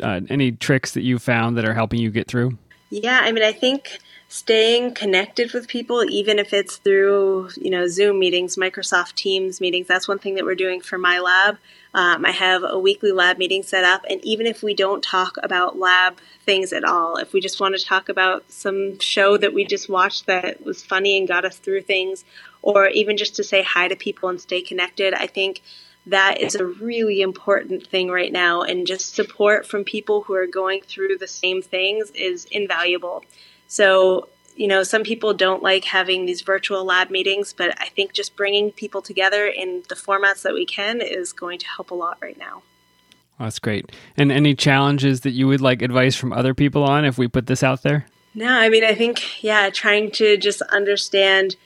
Uh, 0.00 0.20
any 0.28 0.52
tricks 0.52 0.94
that 0.94 1.02
you 1.02 1.18
found 1.18 1.56
that 1.56 1.64
are 1.64 1.74
helping 1.74 1.98
you 1.98 2.10
get 2.10 2.28
through? 2.28 2.56
Yeah, 2.90 3.20
I 3.22 3.32
mean, 3.32 3.42
I 3.42 3.52
think 3.52 3.98
staying 4.28 4.94
connected 4.94 5.52
with 5.52 5.66
people, 5.66 6.04
even 6.08 6.38
if 6.38 6.52
it's 6.52 6.76
through 6.76 7.50
you 7.56 7.70
know 7.70 7.88
Zoom 7.88 8.20
meetings, 8.20 8.54
Microsoft 8.54 9.14
Teams 9.14 9.60
meetings. 9.60 9.88
That's 9.88 10.06
one 10.06 10.20
thing 10.20 10.36
that 10.36 10.44
we're 10.44 10.54
doing 10.54 10.80
for 10.80 10.98
my 10.98 11.18
lab. 11.18 11.58
Um, 11.94 12.24
I 12.24 12.30
have 12.30 12.62
a 12.64 12.78
weekly 12.78 13.12
lab 13.12 13.36
meeting 13.36 13.62
set 13.62 13.84
up, 13.84 14.04
and 14.08 14.24
even 14.24 14.46
if 14.46 14.62
we 14.62 14.72
don't 14.72 15.02
talk 15.02 15.36
about 15.42 15.78
lab 15.78 16.18
things 16.44 16.72
at 16.72 16.84
all, 16.84 17.16
if 17.16 17.34
we 17.34 17.40
just 17.40 17.60
want 17.60 17.76
to 17.78 17.84
talk 17.84 18.08
about 18.08 18.50
some 18.50 18.98
show 18.98 19.36
that 19.36 19.52
we 19.52 19.66
just 19.66 19.90
watched 19.90 20.26
that 20.26 20.64
was 20.64 20.82
funny 20.82 21.18
and 21.18 21.28
got 21.28 21.44
us 21.44 21.58
through 21.58 21.82
things, 21.82 22.24
or 22.62 22.88
even 22.88 23.16
just 23.18 23.36
to 23.36 23.44
say 23.44 23.62
hi 23.62 23.88
to 23.88 23.96
people 23.96 24.30
and 24.30 24.40
stay 24.40 24.62
connected, 24.62 25.12
I 25.12 25.26
think 25.26 25.60
that 26.06 26.40
is 26.40 26.54
a 26.54 26.64
really 26.64 27.20
important 27.20 27.86
thing 27.86 28.10
right 28.10 28.32
now. 28.32 28.62
And 28.62 28.86
just 28.86 29.14
support 29.14 29.66
from 29.66 29.84
people 29.84 30.22
who 30.22 30.34
are 30.34 30.46
going 30.46 30.80
through 30.82 31.18
the 31.18 31.28
same 31.28 31.62
things 31.62 32.10
is 32.12 32.46
invaluable. 32.46 33.24
So 33.68 34.28
you 34.56 34.68
know, 34.68 34.82
some 34.82 35.02
people 35.02 35.34
don't 35.34 35.62
like 35.62 35.84
having 35.84 36.26
these 36.26 36.42
virtual 36.42 36.84
lab 36.84 37.10
meetings, 37.10 37.52
but 37.52 37.74
I 37.80 37.88
think 37.88 38.12
just 38.12 38.36
bringing 38.36 38.70
people 38.70 39.02
together 39.02 39.46
in 39.46 39.82
the 39.88 39.94
formats 39.94 40.42
that 40.42 40.54
we 40.54 40.66
can 40.66 41.00
is 41.00 41.32
going 41.32 41.58
to 41.58 41.66
help 41.66 41.90
a 41.90 41.94
lot 41.94 42.18
right 42.20 42.38
now. 42.38 42.62
that's 43.38 43.58
great. 43.58 43.90
And 44.16 44.30
any 44.30 44.54
challenges 44.54 45.22
that 45.22 45.30
you 45.30 45.48
would 45.48 45.60
like 45.60 45.82
advice 45.82 46.16
from 46.16 46.32
other 46.32 46.54
people 46.54 46.84
on 46.84 47.04
if 47.04 47.18
we 47.18 47.28
put 47.28 47.46
this 47.46 47.62
out 47.62 47.82
there? 47.82 48.06
No, 48.34 48.48
I 48.48 48.68
mean, 48.68 48.84
I 48.84 48.94
think, 48.94 49.42
yeah, 49.42 49.68
trying 49.70 50.10
to 50.12 50.36
just 50.36 50.62
understand 50.62 51.56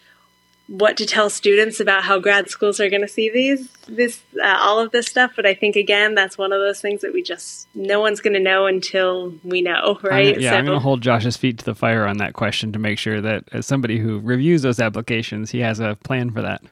what 0.68 0.96
to 0.96 1.06
tell 1.06 1.30
students 1.30 1.78
about 1.78 2.02
how 2.02 2.18
grad 2.18 2.48
schools 2.48 2.80
are 2.80 2.90
going 2.90 3.02
to 3.02 3.08
see 3.08 3.30
these 3.30 3.68
this 3.88 4.20
uh, 4.42 4.58
all 4.60 4.80
of 4.80 4.90
this 4.90 5.06
stuff 5.06 5.32
but 5.36 5.46
i 5.46 5.54
think 5.54 5.76
again 5.76 6.14
that's 6.14 6.36
one 6.36 6.52
of 6.52 6.60
those 6.60 6.80
things 6.80 7.02
that 7.02 7.12
we 7.12 7.22
just 7.22 7.68
no 7.74 8.00
one's 8.00 8.20
going 8.20 8.34
to 8.34 8.40
know 8.40 8.66
until 8.66 9.32
we 9.44 9.62
know 9.62 9.98
right? 10.02 10.34
I'm, 10.34 10.40
yeah 10.40 10.50
so, 10.50 10.56
i'm 10.56 10.64
going 10.64 10.76
to 10.76 10.82
hold 10.82 11.02
josh's 11.02 11.36
feet 11.36 11.58
to 11.58 11.64
the 11.64 11.74
fire 11.74 12.04
on 12.06 12.18
that 12.18 12.34
question 12.34 12.72
to 12.72 12.78
make 12.78 12.98
sure 12.98 13.20
that 13.20 13.44
as 13.52 13.64
somebody 13.64 13.98
who 13.98 14.18
reviews 14.18 14.62
those 14.62 14.80
applications 14.80 15.50
he 15.50 15.60
has 15.60 15.80
a 15.80 15.96
plan 16.02 16.30
for 16.30 16.42
that. 16.42 16.62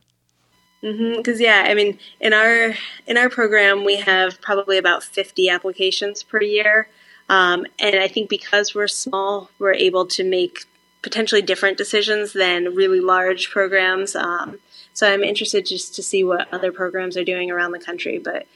Because 0.82 1.40
yeah, 1.40 1.64
I 1.66 1.74
mean, 1.74 1.98
in 2.20 2.34
our 2.34 2.74
in 3.06 3.16
our 3.16 3.30
program, 3.30 3.84
we 3.84 3.96
have 3.96 4.40
probably 4.42 4.76
about 4.76 5.02
fifty 5.02 5.48
applications 5.48 6.22
per 6.22 6.42
year, 6.42 6.88
um, 7.30 7.64
and 7.78 7.96
I 7.96 8.06
think 8.06 8.28
because 8.28 8.74
we're 8.74 8.88
small, 8.88 9.50
we're 9.58 9.72
able 9.72 10.04
to 10.08 10.24
make 10.24 10.66
potentially 11.04 11.42
different 11.42 11.76
decisions 11.76 12.32
than 12.32 12.74
really 12.74 12.98
large 12.98 13.50
programs. 13.50 14.16
Um, 14.16 14.58
so 14.94 15.06
I'm 15.06 15.22
interested 15.22 15.66
just 15.66 15.94
to 15.96 16.02
see 16.02 16.24
what 16.24 16.52
other 16.52 16.72
programs 16.72 17.16
are 17.18 17.24
doing 17.24 17.50
around 17.50 17.72
the 17.72 17.78
country. 17.78 18.18
But 18.18 18.46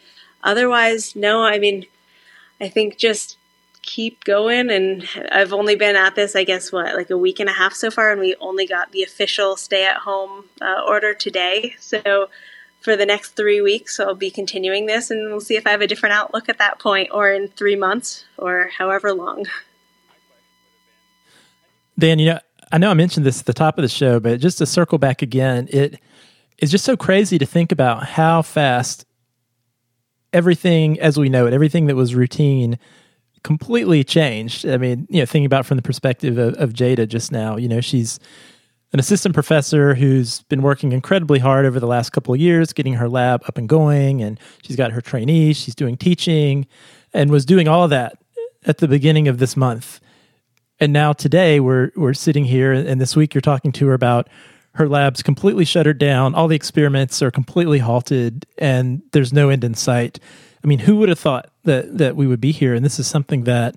otherwise, 0.43 1.15
no. 1.15 1.43
I 1.45 1.59
mean, 1.59 1.85
I 2.59 2.69
think 2.69 2.97
just 2.97 3.37
keep 3.83 4.25
going. 4.25 4.71
And 4.71 5.07
I've 5.31 5.53
only 5.53 5.77
been 5.77 5.95
at 5.95 6.15
this, 6.15 6.35
I 6.35 6.45
guess, 6.45 6.73
what, 6.73 6.95
like 6.95 7.11
a 7.11 7.19
week 7.19 7.39
and 7.39 7.51
a 7.51 7.53
half 7.53 7.75
so 7.75 7.91
far, 7.91 8.11
and 8.11 8.21
we 8.21 8.35
only 8.41 8.67
got 8.67 8.93
the 8.93 9.03
official 9.03 9.57
stay 9.57 9.85
at 9.85 9.99
home 9.99 10.47
uh, 10.63 10.83
order 10.89 11.13
today. 11.13 11.75
So 11.79 12.31
for 12.81 12.97
the 12.97 13.07
next 13.07 13.31
three 13.33 13.61
weeks, 13.61 14.01
I'll 14.01 14.15
be 14.15 14.31
continuing 14.31 14.87
this, 14.87 15.11
and 15.11 15.29
we'll 15.29 15.41
see 15.41 15.57
if 15.57 15.67
I 15.67 15.71
have 15.71 15.83
a 15.83 15.87
different 15.87 16.15
outlook 16.15 16.49
at 16.49 16.59
that 16.59 16.79
point, 16.79 17.11
or 17.13 17.31
in 17.31 17.49
three 17.49 17.77
months, 17.77 18.25
or 18.39 18.71
however 18.79 19.13
long. 19.13 19.47
Dan, 21.99 22.19
you 22.19 22.27
know, 22.27 22.39
I 22.71 22.79
know 22.79 22.91
I 22.91 22.95
mentioned 22.95 23.27
this 23.27 23.41
at 23.41 23.47
the 23.47 23.55
top 23.55 23.79
of 23.79 23.83
the 23.83 23.89
show, 23.89 24.21
but 24.21 24.41
just 24.41 24.59
to 24.59 24.67
circle 24.67 24.99
back 24.99 25.23
again, 25.23 25.69
it 25.71 26.01
is 26.59 26.71
just 26.71 26.85
so 26.85 26.97
crazy 26.97 27.39
to 27.39 27.47
think 27.47 27.73
about 27.73 28.05
how 28.05 28.43
fast 28.43 29.05
everything 30.33 31.01
as 31.01 31.19
we 31.19 31.29
know 31.29 31.47
it, 31.47 31.53
everything 31.53 31.87
that 31.87 31.97
was 31.97 32.15
routine 32.15 32.79
completely 33.43 34.05
changed. 34.05 34.67
I 34.67 34.77
mean, 34.77 35.07
you 35.09 35.21
know, 35.21 35.27
thinking 35.27 35.47
about 35.47 35.65
from 35.65 35.77
the 35.77 35.83
perspective 35.83 36.39
of, 36.39 36.55
of 36.55 36.73
Jada 36.73 37.09
just 37.09 37.33
now, 37.33 37.57
you 37.57 37.69
know, 37.69 37.81
she's 37.81 38.21
an 38.93 39.01
assistant 39.01 39.35
professor 39.35 39.95
who's 39.95 40.43
been 40.45 40.63
working 40.63 40.93
incredibly 40.93 41.39
hard 41.39 41.67
over 41.67 41.79
the 41.79 41.87
last 41.87 42.11
couple 42.11 42.35
of 42.35 42.41
years, 42.41 42.73
getting 42.73 42.95
her 42.95 43.09
lab 43.09 43.43
up 43.47 43.59
and 43.59 43.69
going, 43.69 44.23
and 44.23 44.39
she's 44.63 44.77
got 44.77 44.93
her 44.93 45.01
trainees, 45.01 45.57
she's 45.57 45.75
doing 45.75 45.97
teaching, 45.97 46.67
and 47.13 47.31
was 47.31 47.45
doing 47.45 47.69
all 47.69 47.85
of 47.85 47.91
that 47.91 48.19
at 48.65 48.79
the 48.79 48.89
beginning 48.89 49.29
of 49.29 49.39
this 49.39 49.57
month. 49.57 50.01
And 50.81 50.93
now 50.93 51.13
today 51.13 51.61
we're 51.61 51.91
we're 51.97 52.15
sitting 52.15 52.45
here, 52.45 52.73
and 52.73 53.01
this 53.01 53.17
week 53.17 53.35
you're 53.35 53.41
talking 53.41 53.73
to 53.73 53.89
her 53.89 53.95
about 53.95 54.29
her 54.79 54.89
lab's 54.89 55.23
completely 55.23 55.65
shuttered 55.65 55.99
down, 55.99 56.35
all 56.37 56.47
the 56.47 56.55
experiments 56.55 57.21
are 57.21 57.33
completely 57.33 57.81
halted, 57.81 58.47
and 58.59 59.03
there's 59.11 59.33
no 59.33 59.49
end 59.49 59.65
in 59.65 59.75
sight. 59.75 60.21
I 60.63 60.69
mean, 60.69 60.79
who 60.79 60.97
would 60.97 61.09
have 61.09 61.19
thought 61.19 61.51
that 61.65 61.99
that 61.99 62.15
we 62.15 62.27
would 62.29 62.41
be 62.41 62.53
here? 62.53 62.75
And 62.75 62.85
this 62.85 63.01
is 63.01 63.07
something 63.09 63.45
that 63.45 63.77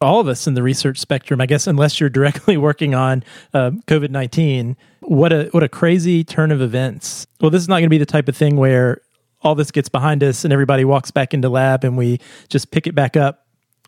all 0.00 0.20
of 0.20 0.28
us 0.28 0.46
in 0.46 0.54
the 0.54 0.62
research 0.62 0.98
spectrum, 0.98 1.40
I 1.40 1.46
guess, 1.46 1.66
unless 1.66 1.98
you're 1.98 2.10
directly 2.20 2.56
working 2.56 2.94
on 2.94 3.24
uh, 3.52 3.72
COVID 3.88 4.10
nineteen, 4.10 4.76
what 5.00 5.32
a 5.32 5.48
what 5.50 5.64
a 5.64 5.68
crazy 5.68 6.22
turn 6.22 6.52
of 6.52 6.62
events. 6.62 7.26
Well, 7.40 7.50
this 7.50 7.62
is 7.62 7.68
not 7.68 7.76
going 7.76 7.84
to 7.84 7.90
be 7.90 7.98
the 7.98 8.06
type 8.06 8.28
of 8.28 8.36
thing 8.36 8.56
where 8.56 9.00
all 9.42 9.56
this 9.56 9.72
gets 9.72 9.88
behind 9.88 10.22
us 10.22 10.44
and 10.44 10.52
everybody 10.52 10.84
walks 10.84 11.10
back 11.10 11.34
into 11.34 11.48
lab 11.48 11.82
and 11.82 11.96
we 11.96 12.20
just 12.48 12.70
pick 12.70 12.86
it 12.86 12.94
back 12.94 13.16
up 13.16 13.41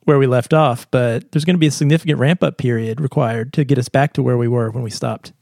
where 0.04 0.18
we 0.18 0.26
left 0.26 0.52
off. 0.52 0.90
But 0.90 1.32
there's 1.32 1.44
going 1.44 1.54
to 1.54 1.60
be 1.60 1.66
a 1.66 1.72
significant 1.72 2.18
ramp 2.18 2.42
up 2.42 2.58
period 2.58 3.00
required 3.00 3.52
to 3.54 3.64
get 3.64 3.78
us 3.78 3.88
back 3.88 4.12
to 4.14 4.22
where 4.22 4.36
we 4.36 4.48
were 4.48 4.70
when 4.70 4.82
we 4.82 4.90
stopped. 4.90 5.32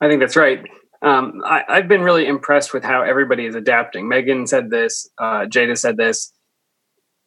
I 0.00 0.08
think 0.08 0.20
that's 0.20 0.36
right 0.36 0.64
um, 1.02 1.42
I, 1.44 1.62
have 1.68 1.88
been 1.88 2.02
really 2.02 2.26
impressed 2.26 2.74
with 2.74 2.82
how 2.82 3.02
everybody 3.02 3.46
is 3.46 3.54
adapting. 3.54 4.08
Megan 4.08 4.46
said 4.46 4.70
this, 4.70 5.08
uh, 5.18 5.46
Jada 5.46 5.78
said 5.78 5.96
this. 5.96 6.32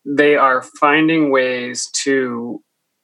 They 0.05 0.35
are 0.35 0.63
finding 0.79 1.31
ways 1.31 1.89
to 2.03 2.61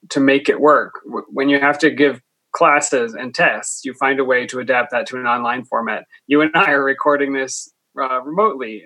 to 0.10 0.20
make 0.20 0.48
it 0.48 0.60
work. 0.60 0.94
When 1.30 1.50
you 1.50 1.60
have 1.60 1.78
to 1.80 1.90
give 1.90 2.22
classes 2.54 3.14
and 3.14 3.36
tests, 3.36 3.84
you 3.84 3.94
find 3.94 4.20
a 4.20 4.26
way 4.26 4.46
to 4.48 4.60
adapt 4.60 4.92
that 4.92 5.06
to 5.08 5.18
an 5.18 5.26
online 5.26 5.66
format. 5.66 6.06
You 6.28 6.42
and 6.42 6.52
I 6.56 6.72
are 6.72 6.84
recording 6.84 7.34
this 7.34 7.72
uh, 8.00 8.22
remotely. 8.22 8.86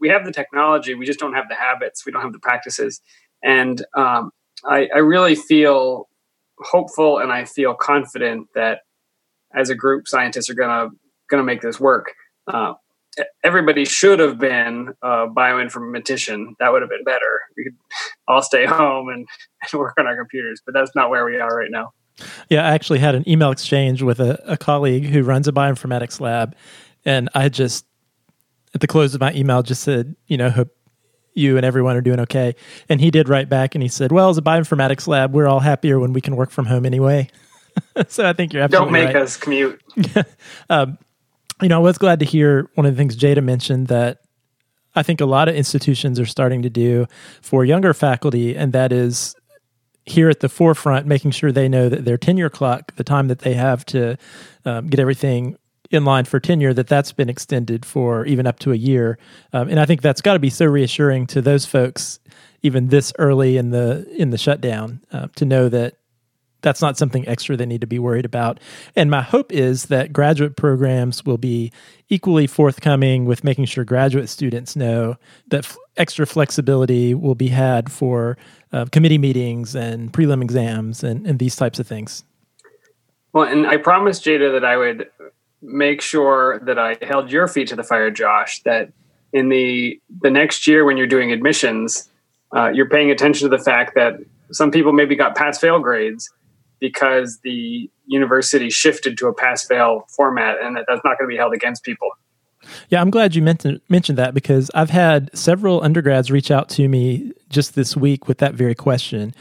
We 0.00 0.08
have 0.08 0.24
the 0.24 0.32
technology, 0.32 0.94
we 0.94 1.06
just 1.06 1.18
don't 1.18 1.34
have 1.34 1.48
the 1.48 1.54
habits, 1.54 2.04
we 2.06 2.12
don't 2.12 2.22
have 2.22 2.32
the 2.32 2.38
practices, 2.38 3.00
and 3.46 3.82
um, 3.96 4.32
I, 4.64 4.88
I 4.92 4.98
really 4.98 5.36
feel 5.36 6.08
hopeful 6.58 7.18
and 7.18 7.32
I 7.32 7.44
feel 7.44 7.74
confident 7.74 8.48
that 8.54 8.80
as 9.54 9.70
a 9.70 9.74
group, 9.74 10.08
scientists 10.08 10.50
are 10.50 10.54
gonna 10.54 10.88
gonna 11.30 11.44
make 11.44 11.62
this 11.62 11.78
work. 11.78 12.12
Uh, 12.46 12.74
everybody 13.42 13.84
should 13.84 14.18
have 14.18 14.38
been 14.38 14.92
a 15.00 15.26
bioinformatician. 15.28 16.54
That 16.58 16.72
would 16.72 16.82
have 16.82 16.90
been 16.90 17.04
better. 17.04 17.40
We 17.56 17.64
could 17.64 17.76
all 18.28 18.42
stay 18.42 18.66
home 18.66 19.08
and, 19.08 19.26
and 19.72 19.80
work 19.80 19.94
on 19.98 20.06
our 20.06 20.16
computers, 20.16 20.60
but 20.66 20.74
that's 20.74 20.90
not 20.94 21.08
where 21.08 21.24
we 21.24 21.38
are 21.38 21.56
right 21.56 21.70
now. 21.70 21.92
Yeah, 22.48 22.66
I 22.66 22.70
actually 22.70 22.98
had 22.98 23.14
an 23.14 23.28
email 23.28 23.50
exchange 23.50 24.02
with 24.02 24.20
a, 24.20 24.42
a 24.46 24.56
colleague 24.56 25.06
who 25.06 25.22
runs 25.22 25.46
a 25.46 25.52
bioinformatics 25.52 26.20
lab, 26.20 26.56
and 27.04 27.28
I 27.34 27.48
just 27.48 27.86
at 28.74 28.80
the 28.80 28.86
close 28.86 29.14
of 29.14 29.20
my 29.20 29.32
email 29.34 29.62
just 29.62 29.82
said, 29.82 30.16
you 30.26 30.36
know, 30.36 30.50
hope 30.50 30.75
you 31.36 31.56
and 31.56 31.66
everyone 31.66 31.96
are 31.96 32.00
doing 32.00 32.20
okay. 32.20 32.54
And 32.88 33.00
he 33.00 33.10
did 33.10 33.28
write 33.28 33.48
back 33.48 33.74
and 33.74 33.82
he 33.82 33.88
said, 33.88 34.12
well, 34.12 34.30
as 34.30 34.38
a 34.38 34.42
bioinformatics 34.42 35.06
lab, 35.06 35.32
we're 35.32 35.46
all 35.46 35.60
happier 35.60 35.98
when 35.98 36.12
we 36.12 36.20
can 36.20 36.36
work 36.36 36.50
from 36.50 36.66
home 36.66 36.86
anyway. 36.86 37.28
so 38.08 38.26
I 38.26 38.32
think 38.32 38.52
you're 38.52 38.62
absolutely 38.62 38.86
Don't 38.86 38.92
make 38.92 39.14
right. 39.14 39.22
us 39.22 39.36
commute. 39.36 39.80
um, 40.70 40.98
you 41.62 41.68
know, 41.68 41.76
I 41.76 41.82
was 41.82 41.98
glad 41.98 42.20
to 42.20 42.26
hear 42.26 42.70
one 42.74 42.86
of 42.86 42.94
the 42.94 42.98
things 42.98 43.16
Jada 43.16 43.42
mentioned 43.42 43.88
that 43.88 44.20
I 44.94 45.02
think 45.02 45.20
a 45.20 45.26
lot 45.26 45.48
of 45.48 45.54
institutions 45.54 46.18
are 46.18 46.26
starting 46.26 46.62
to 46.62 46.70
do 46.70 47.06
for 47.42 47.64
younger 47.64 47.92
faculty, 47.92 48.56
and 48.56 48.72
that 48.72 48.92
is 48.92 49.34
here 50.06 50.30
at 50.30 50.40
the 50.40 50.48
forefront, 50.48 51.06
making 51.06 51.32
sure 51.32 51.52
they 51.52 51.68
know 51.68 51.88
that 51.88 52.04
their 52.04 52.16
tenure 52.16 52.48
clock, 52.48 52.94
the 52.96 53.04
time 53.04 53.28
that 53.28 53.40
they 53.40 53.54
have 53.54 53.84
to 53.86 54.16
um, 54.64 54.86
get 54.86 55.00
everything 55.00 55.56
in 55.90 56.04
line 56.04 56.24
for 56.24 56.40
tenure, 56.40 56.74
that 56.74 56.86
that's 56.86 57.12
been 57.12 57.28
extended 57.28 57.84
for 57.84 58.24
even 58.26 58.46
up 58.46 58.58
to 58.60 58.72
a 58.72 58.76
year. 58.76 59.18
Um, 59.52 59.68
and 59.68 59.80
I 59.80 59.86
think 59.86 60.02
that's 60.02 60.20
got 60.20 60.34
to 60.34 60.38
be 60.38 60.50
so 60.50 60.66
reassuring 60.66 61.26
to 61.28 61.42
those 61.42 61.66
folks, 61.66 62.18
even 62.62 62.88
this 62.88 63.12
early 63.18 63.56
in 63.56 63.70
the 63.70 64.06
in 64.16 64.30
the 64.30 64.38
shutdown, 64.38 65.00
uh, 65.12 65.28
to 65.36 65.44
know 65.44 65.68
that 65.68 65.96
that's 66.62 66.82
not 66.82 66.98
something 66.98 67.26
extra 67.28 67.56
they 67.56 67.66
need 67.66 67.80
to 67.82 67.86
be 67.86 67.98
worried 67.98 68.24
about. 68.24 68.58
And 68.96 69.10
my 69.10 69.22
hope 69.22 69.52
is 69.52 69.84
that 69.84 70.12
graduate 70.12 70.56
programs 70.56 71.24
will 71.24 71.38
be 71.38 71.70
equally 72.08 72.46
forthcoming 72.46 73.24
with 73.24 73.44
making 73.44 73.66
sure 73.66 73.84
graduate 73.84 74.28
students 74.28 74.74
know 74.74 75.16
that 75.48 75.64
f- 75.64 75.76
extra 75.96 76.26
flexibility 76.26 77.14
will 77.14 77.36
be 77.36 77.48
had 77.48 77.92
for 77.92 78.36
uh, 78.72 78.86
committee 78.86 79.18
meetings 79.18 79.76
and 79.76 80.12
prelim 80.12 80.42
exams 80.42 81.04
and, 81.04 81.26
and 81.26 81.38
these 81.38 81.54
types 81.54 81.78
of 81.78 81.86
things. 81.86 82.24
Well, 83.32 83.44
and 83.44 83.66
I 83.66 83.76
promised 83.76 84.24
Jada 84.24 84.50
that 84.52 84.64
I 84.64 84.76
would 84.76 85.08
make 85.62 86.00
sure 86.00 86.60
that 86.60 86.78
I 86.78 86.96
held 87.02 87.30
your 87.30 87.48
feet 87.48 87.68
to 87.68 87.76
the 87.76 87.84
fire, 87.84 88.10
Josh, 88.10 88.62
that 88.62 88.92
in 89.32 89.48
the 89.48 90.00
the 90.20 90.30
next 90.30 90.66
year 90.66 90.84
when 90.84 90.96
you're 90.96 91.06
doing 91.06 91.32
admissions, 91.32 92.08
uh, 92.54 92.68
you're 92.68 92.88
paying 92.88 93.10
attention 93.10 93.50
to 93.50 93.56
the 93.56 93.62
fact 93.62 93.94
that 93.94 94.18
some 94.52 94.70
people 94.70 94.92
maybe 94.92 95.16
got 95.16 95.34
pass 95.34 95.58
fail 95.58 95.78
grades 95.78 96.30
because 96.78 97.40
the 97.42 97.90
university 98.06 98.70
shifted 98.70 99.18
to 99.18 99.26
a 99.26 99.34
pass 99.34 99.66
fail 99.66 100.06
format 100.08 100.56
and 100.62 100.76
that 100.76 100.84
that's 100.88 101.00
not 101.04 101.18
going 101.18 101.28
to 101.28 101.34
be 101.34 101.36
held 101.36 101.54
against 101.54 101.82
people. 101.82 102.10
Yeah, 102.88 103.00
I'm 103.00 103.10
glad 103.10 103.34
you 103.34 103.42
mentioned 103.42 103.80
mentioned 103.88 104.18
that 104.18 104.34
because 104.34 104.70
I've 104.74 104.90
had 104.90 105.36
several 105.36 105.82
undergrads 105.82 106.30
reach 106.30 106.50
out 106.50 106.68
to 106.70 106.88
me 106.88 107.32
just 107.48 107.74
this 107.74 107.96
week 107.96 108.26
with 108.28 108.38
that 108.38 108.54
very 108.54 108.74
question, 108.74 109.34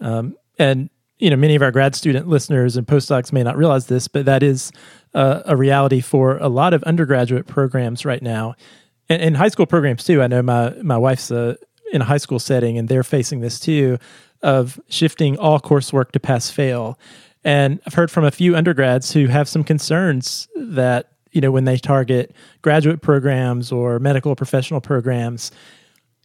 um, 0.00 0.36
and 0.58 0.88
you 1.18 1.28
know 1.30 1.36
many 1.36 1.56
of 1.56 1.62
our 1.62 1.72
grad 1.72 1.96
student 1.96 2.28
listeners 2.28 2.76
and 2.76 2.86
postdocs 2.86 3.32
may 3.32 3.42
not 3.42 3.56
realize 3.56 3.86
this, 3.86 4.06
but 4.06 4.26
that 4.26 4.42
is 4.42 4.70
uh, 5.14 5.42
a 5.44 5.56
reality 5.56 6.00
for 6.00 6.38
a 6.38 6.48
lot 6.48 6.74
of 6.74 6.82
undergraduate 6.84 7.46
programs 7.46 8.04
right 8.04 8.22
now, 8.22 8.54
and, 9.08 9.22
and 9.22 9.36
high 9.36 9.48
school 9.48 9.66
programs 9.66 10.04
too. 10.04 10.22
I 10.22 10.26
know 10.26 10.42
my 10.42 10.70
my 10.82 10.98
wife's 10.98 11.30
uh, 11.30 11.54
in 11.92 12.02
a 12.02 12.04
high 12.04 12.18
school 12.18 12.38
setting, 12.38 12.78
and 12.78 12.88
they're 12.88 13.02
facing 13.02 13.40
this 13.40 13.58
too 13.60 13.98
of 14.42 14.78
shifting 14.88 15.36
all 15.38 15.60
coursework 15.60 16.12
to 16.12 16.20
pass 16.20 16.50
fail. 16.50 16.98
And 17.44 17.80
I've 17.86 17.94
heard 17.94 18.10
from 18.10 18.24
a 18.24 18.30
few 18.30 18.56
undergrads 18.56 19.12
who 19.12 19.26
have 19.26 19.48
some 19.48 19.64
concerns 19.64 20.48
that, 20.56 21.12
you 21.32 21.40
know, 21.40 21.50
when 21.50 21.64
they 21.64 21.76
target 21.76 22.34
graduate 22.62 23.00
programs 23.00 23.72
or 23.72 23.98
medical 23.98 24.34
professional 24.36 24.80
programs, 24.80 25.50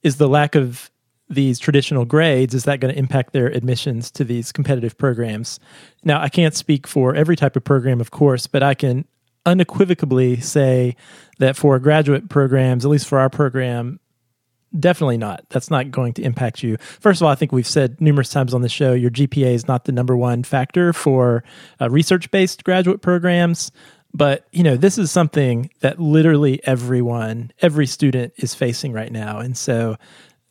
is 0.04 0.18
the 0.18 0.28
lack 0.28 0.56
of 0.56 0.92
these 1.30 1.60
traditional 1.60 2.06
grades 2.06 2.54
is 2.54 2.64
that 2.66 2.80
going 2.80 2.94
to 2.94 3.00
impact 3.00 3.34
their 3.34 3.48
admissions 3.48 4.12
to 4.12 4.24
these 4.24 4.52
competitive 4.52 4.98
programs 4.98 5.60
now 6.04 6.22
i 6.22 6.30
can't 6.30 6.56
speak 6.56 6.86
for 6.86 7.16
every 7.16 7.36
type 7.36 7.56
of 7.56 7.64
program 7.64 8.02
of 8.02 8.12
course 8.12 8.48
but 8.48 8.62
i 8.62 8.74
can 8.74 9.06
unequivocally 9.46 10.40
say 10.40 10.96
that 11.40 11.56
for 11.56 11.78
graduate 11.80 12.30
programs 12.30 12.86
at 12.86 12.92
least 12.92 13.08
for 13.08 13.20
our 13.20 13.30
program 13.30 14.00
Definitely 14.78 15.18
not. 15.18 15.46
That's 15.50 15.70
not 15.70 15.92
going 15.92 16.14
to 16.14 16.24
impact 16.24 16.64
you. 16.64 16.78
First 16.78 17.22
of 17.22 17.26
all, 17.26 17.32
I 17.32 17.36
think 17.36 17.52
we've 17.52 17.68
said 17.68 18.02
numerous 18.02 18.30
times 18.30 18.56
on 18.56 18.62
the 18.62 18.70
show 18.70 18.94
your 18.94 19.12
GPA 19.12 19.54
is 19.54 19.68
not 19.68 19.86
the 19.86 19.92
number 19.92 20.18
one 20.18 20.44
factor 20.44 20.94
for 20.94 21.44
uh, 21.80 21.90
research 21.92 22.32
based 22.32 22.64
graduate 22.64 23.02
programs. 23.02 23.72
But, 24.16 24.48
you 24.52 24.64
know, 24.64 24.76
this 24.76 24.98
is 24.98 25.12
something 25.12 25.70
that 25.82 26.00
literally 26.00 26.60
everyone, 26.66 27.52
every 27.62 27.86
student 27.86 28.34
is 28.38 28.56
facing 28.56 28.94
right 28.94 29.12
now. 29.12 29.40
And 29.40 29.56
so 29.56 29.98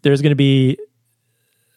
there's 0.03 0.23
going 0.23 0.31
to 0.31 0.37
be 0.37 0.79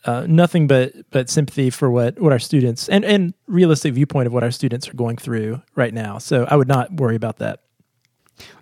uh, 0.05 0.25
nothing 0.27 0.67
but 0.67 0.93
but 1.09 1.29
sympathy 1.29 1.69
for 1.69 1.89
what 1.89 2.19
what 2.19 2.31
our 2.31 2.39
students 2.39 2.87
and 2.89 3.03
and 3.03 3.33
realistic 3.47 3.93
viewpoint 3.93 4.27
of 4.27 4.33
what 4.33 4.43
our 4.43 4.51
students 4.51 4.87
are 4.87 4.93
going 4.93 5.17
through 5.17 5.61
right 5.75 5.93
now. 5.93 6.17
So 6.17 6.45
I 6.49 6.55
would 6.55 6.67
not 6.67 6.93
worry 6.93 7.15
about 7.15 7.37
that. 7.37 7.61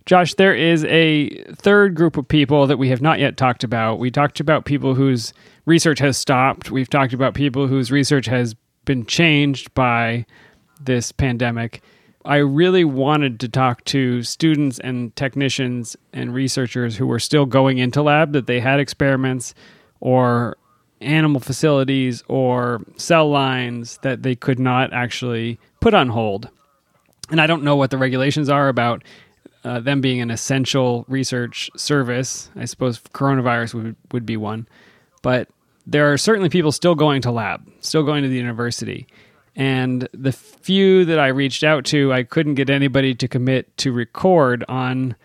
Josh, 0.05 0.33
there 0.35 0.53
is 0.53 0.83
a 0.85 1.43
third 1.55 1.95
group 1.95 2.17
of 2.17 2.27
people 2.27 2.67
that 2.67 2.77
we 2.77 2.89
have 2.89 3.01
not 3.01 3.19
yet 3.19 3.37
talked 3.37 3.63
about. 3.63 3.99
We 3.99 4.11
talked 4.11 4.39
about 4.39 4.65
people 4.65 4.95
whose 4.95 5.33
research 5.65 5.99
has 5.99 6.17
stopped. 6.17 6.71
We've 6.71 6.89
talked 6.89 7.13
about 7.13 7.33
people 7.33 7.67
whose 7.67 7.91
research 7.91 8.25
has 8.27 8.55
been 8.85 9.05
changed 9.05 9.73
by 9.73 10.25
this 10.79 11.11
pandemic. 11.11 11.81
I 12.25 12.37
really 12.37 12.85
wanted 12.85 13.39
to 13.41 13.49
talk 13.49 13.83
to 13.85 14.23
students 14.23 14.79
and 14.79 15.15
technicians 15.15 15.97
and 16.13 16.33
researchers 16.33 16.95
who 16.95 17.05
were 17.05 17.19
still 17.19 17.45
going 17.45 17.79
into 17.79 18.01
lab, 18.01 18.31
that 18.33 18.47
they 18.47 18.59
had 18.59 18.79
experiments 18.79 19.53
or 19.99 20.57
animal 21.01 21.41
facilities 21.41 22.23
or 22.29 22.81
cell 22.95 23.29
lines 23.29 23.99
that 24.03 24.23
they 24.23 24.35
could 24.35 24.59
not 24.59 24.93
actually 24.93 25.59
put 25.81 25.93
on 25.93 26.09
hold. 26.09 26.49
And 27.29 27.41
I 27.41 27.47
don't 27.47 27.63
know 27.63 27.75
what 27.75 27.89
the 27.89 27.97
regulations 27.97 28.49
are 28.49 28.69
about 28.69 29.03
uh, 29.65 29.79
them 29.79 30.01
being 30.01 30.21
an 30.21 30.31
essential 30.31 31.05
research 31.07 31.69
service. 31.75 32.49
I 32.55 32.65
suppose 32.65 32.99
coronavirus 32.99 33.73
would, 33.73 33.95
would 34.11 34.25
be 34.25 34.37
one. 34.37 34.67
But 35.21 35.49
there 35.85 36.11
are 36.11 36.17
certainly 36.17 36.49
people 36.49 36.71
still 36.71 36.95
going 36.95 37.21
to 37.23 37.31
lab, 37.31 37.69
still 37.81 38.03
going 38.03 38.23
to 38.23 38.29
the 38.29 38.35
university. 38.35 39.07
And 39.55 40.07
the 40.13 40.31
few 40.31 41.05
that 41.05 41.19
I 41.19 41.27
reached 41.27 41.63
out 41.63 41.85
to, 41.85 42.11
I 42.11 42.23
couldn't 42.23 42.55
get 42.55 42.69
anybody 42.69 43.13
to 43.15 43.27
commit 43.27 43.75
to 43.77 43.91
record 43.91 44.65
on 44.67 45.15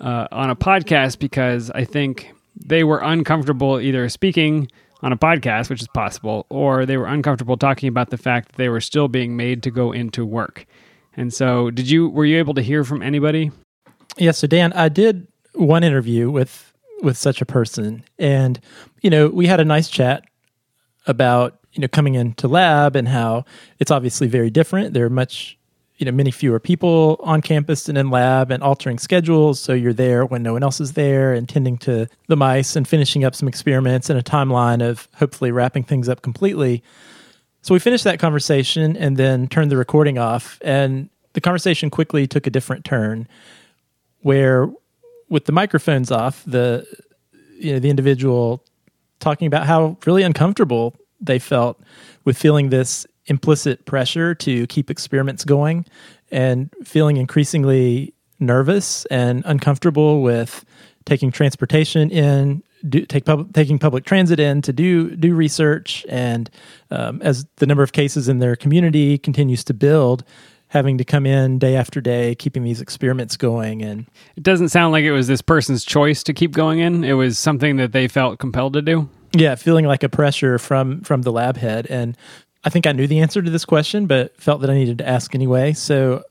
uh, 0.00 0.28
on 0.30 0.50
a 0.50 0.56
podcast 0.56 1.18
because 1.18 1.70
I 1.70 1.84
think 1.84 2.34
they 2.54 2.84
were 2.84 2.98
uncomfortable 2.98 3.80
either 3.80 4.08
speaking 4.08 4.70
on 5.02 5.12
a 5.12 5.16
podcast, 5.16 5.70
which 5.70 5.80
is 5.80 5.88
possible, 5.88 6.46
or 6.48 6.86
they 6.86 6.96
were 6.96 7.06
uncomfortable 7.06 7.56
talking 7.56 7.88
about 7.88 8.10
the 8.10 8.18
fact 8.18 8.48
that 8.48 8.56
they 8.56 8.68
were 8.68 8.80
still 8.80 9.08
being 9.08 9.36
made 9.36 9.62
to 9.62 9.70
go 9.70 9.92
into 9.92 10.24
work. 10.24 10.66
And 11.16 11.32
so, 11.32 11.70
did 11.70 11.88
you 11.88 12.08
were 12.08 12.24
you 12.24 12.38
able 12.38 12.54
to 12.54 12.62
hear 12.62 12.84
from 12.84 13.02
anybody? 13.02 13.50
Yeah, 14.18 14.32
so 14.32 14.46
Dan, 14.46 14.72
I 14.74 14.88
did 14.88 15.26
one 15.54 15.82
interview 15.84 16.30
with 16.30 16.72
with 17.02 17.16
such 17.16 17.40
a 17.40 17.46
person, 17.46 18.04
and 18.18 18.60
you 19.00 19.10
know, 19.10 19.28
we 19.28 19.46
had 19.46 19.60
a 19.60 19.64
nice 19.64 19.88
chat 19.88 20.24
about 21.06 21.58
you 21.76 21.82
know 21.82 21.88
coming 21.88 22.14
into 22.14 22.48
lab 22.48 22.96
and 22.96 23.06
how 23.06 23.44
it's 23.78 23.90
obviously 23.90 24.26
very 24.26 24.50
different. 24.50 24.94
There 24.94 25.04
are 25.06 25.10
much 25.10 25.58
you 25.98 26.06
know 26.06 26.12
many 26.12 26.30
fewer 26.30 26.58
people 26.58 27.18
on 27.22 27.40
campus 27.42 27.88
and 27.88 27.96
in 27.96 28.10
lab 28.10 28.50
and 28.50 28.62
altering 28.62 28.98
schedules. 28.98 29.60
So 29.60 29.72
you're 29.72 29.92
there 29.92 30.24
when 30.24 30.42
no 30.42 30.54
one 30.54 30.62
else 30.62 30.80
is 30.80 30.92
there 30.92 31.32
and 31.32 31.48
tending 31.48 31.78
to 31.78 32.08
the 32.28 32.36
mice 32.36 32.76
and 32.76 32.88
finishing 32.88 33.24
up 33.24 33.34
some 33.34 33.48
experiments 33.48 34.10
and 34.10 34.18
a 34.18 34.22
timeline 34.22 34.86
of 34.86 35.08
hopefully 35.16 35.52
wrapping 35.52 35.84
things 35.84 36.08
up 36.08 36.22
completely. 36.22 36.82
So 37.62 37.74
we 37.74 37.80
finished 37.80 38.04
that 38.04 38.18
conversation 38.18 38.96
and 38.96 39.16
then 39.16 39.48
turned 39.48 39.70
the 39.70 39.76
recording 39.76 40.18
off. 40.18 40.58
And 40.62 41.08
the 41.32 41.40
conversation 41.40 41.90
quickly 41.90 42.26
took 42.26 42.46
a 42.46 42.50
different 42.50 42.84
turn 42.84 43.28
where 44.20 44.68
with 45.28 45.44
the 45.46 45.52
microphones 45.52 46.10
off 46.10 46.42
the 46.46 46.86
you 47.58 47.72
know 47.72 47.78
the 47.78 47.90
individual 47.90 48.62
talking 49.18 49.46
about 49.46 49.66
how 49.66 49.96
really 50.06 50.22
uncomfortable 50.22 50.94
they 51.20 51.38
felt 51.38 51.80
with 52.24 52.36
feeling 52.36 52.70
this 52.70 53.06
implicit 53.26 53.84
pressure 53.86 54.34
to 54.34 54.66
keep 54.68 54.90
experiments 54.90 55.44
going 55.44 55.84
and 56.30 56.72
feeling 56.84 57.16
increasingly 57.16 58.14
nervous 58.38 59.04
and 59.06 59.42
uncomfortable 59.46 60.22
with 60.22 60.64
taking 61.04 61.30
transportation 61.30 62.10
in 62.10 62.62
do, 62.88 63.04
take 63.06 63.24
pub, 63.24 63.52
taking 63.54 63.78
public 63.78 64.04
transit 64.04 64.38
in 64.38 64.60
to 64.62 64.72
do 64.72 65.16
do 65.16 65.34
research 65.34 66.04
and 66.08 66.50
um, 66.90 67.20
as 67.22 67.46
the 67.56 67.66
number 67.66 67.82
of 67.82 67.92
cases 67.92 68.28
in 68.28 68.38
their 68.38 68.54
community 68.54 69.16
continues 69.16 69.64
to 69.64 69.74
build 69.74 70.24
having 70.68 70.98
to 70.98 71.04
come 71.04 71.26
in 71.26 71.58
day 71.58 71.76
after 71.76 72.00
day 72.00 72.34
keeping 72.34 72.64
these 72.64 72.80
experiments 72.80 73.36
going 73.36 73.82
and 73.82 74.06
it 74.36 74.42
doesn't 74.42 74.68
sound 74.68 74.92
like 74.92 75.04
it 75.04 75.12
was 75.12 75.26
this 75.26 75.42
person's 75.42 75.84
choice 75.84 76.22
to 76.22 76.32
keep 76.32 76.52
going 76.52 76.80
in 76.80 77.04
it 77.04 77.14
was 77.14 77.38
something 77.38 77.76
that 77.76 77.92
they 77.92 78.08
felt 78.08 78.38
compelled 78.38 78.72
to 78.72 78.82
do 78.82 79.08
yeah 79.34 79.54
feeling 79.54 79.84
like 79.84 80.02
a 80.02 80.08
pressure 80.08 80.58
from 80.58 81.00
from 81.02 81.22
the 81.22 81.32
lab 81.32 81.56
head 81.56 81.86
and 81.88 82.16
I 82.66 82.68
think 82.68 82.88
I 82.88 82.92
knew 82.92 83.06
the 83.06 83.20
answer 83.20 83.40
to 83.40 83.48
this 83.48 83.64
question, 83.64 84.06
but 84.06 84.36
felt 84.40 84.60
that 84.62 84.70
I 84.70 84.74
needed 84.74 84.98
to 84.98 85.08
ask 85.08 85.36
anyway. 85.36 85.72
So, 85.72 86.24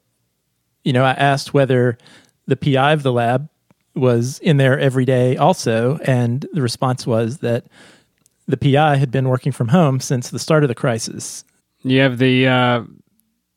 you 0.83 0.91
know, 0.91 1.05
I 1.05 1.11
asked 1.11 1.53
whether 1.53 1.97
the 2.45 2.57
PI 2.57 2.91
of 2.91 3.03
the 3.03 3.13
lab 3.13 3.49
was 3.95 4.39
in 4.39 4.57
there 4.57 4.77
every 4.77 5.05
day 5.05 5.37
also. 5.37 5.97
And 6.03 6.45
the 6.51 6.61
response 6.61 7.07
was 7.07 7.37
that 7.37 7.67
the 8.49 8.57
PI 8.57 8.97
had 8.97 9.11
been 9.11 9.29
working 9.29 9.53
from 9.53 9.69
home 9.69 10.01
since 10.01 10.29
the 10.29 10.37
start 10.37 10.65
of 10.65 10.67
the 10.67 10.75
crisis. 10.75 11.45
You 11.83 12.01
have 12.01 12.17
the 12.17 12.47
uh, 12.47 12.83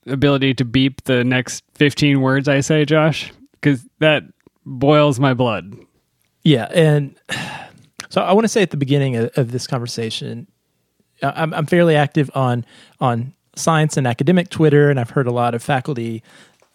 ability 0.09 0.55
to 0.55 0.65
beep 0.65 1.03
the 1.05 1.25
next 1.25 1.65
15 1.75 2.21
words 2.21 2.49
I 2.49 2.61
say, 2.61 2.85
Josh, 2.85 3.33
because 3.53 3.87
that 3.99 4.25
boils 4.65 5.19
my 5.19 5.35
blood. 5.35 5.77
Yeah. 6.43 6.69
And 6.73 7.17
so 8.09 8.23
I 8.23 8.33
want 8.33 8.45
to 8.45 8.49
say 8.49 8.63
at 8.63 8.71
the 8.71 8.77
beginning 8.77 9.17
of, 9.17 9.31
of 9.37 9.53
this 9.53 9.67
conversation, 9.67 10.47
I'm, 11.23 11.53
I'm 11.53 11.67
fairly 11.67 11.97
active 11.97 12.31
on 12.35 12.65
on 13.01 13.35
science 13.57 13.97
and 13.97 14.07
academic 14.07 14.51
Twitter, 14.51 14.91
and 14.91 15.01
I've 15.01 15.11
heard 15.11 15.27
a 15.27 15.33
lot 15.33 15.55
of 15.55 15.63
faculty, 15.63 16.23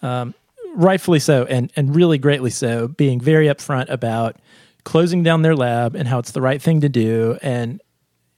um, 0.01 0.34
rightfully 0.75 1.19
so, 1.19 1.45
and 1.45 1.71
and 1.75 1.95
really 1.95 2.17
greatly 2.17 2.49
so, 2.49 2.89
being 2.89 3.19
very 3.19 3.47
upfront 3.47 3.89
about 3.89 4.38
closing 4.84 5.23
down 5.23 5.43
their 5.43 5.55
lab 5.55 5.95
and 5.95 6.07
how 6.07 6.19
it's 6.19 6.31
the 6.31 6.41
right 6.41 6.61
thing 6.61 6.81
to 6.81 6.89
do, 6.89 7.38
and 7.41 7.81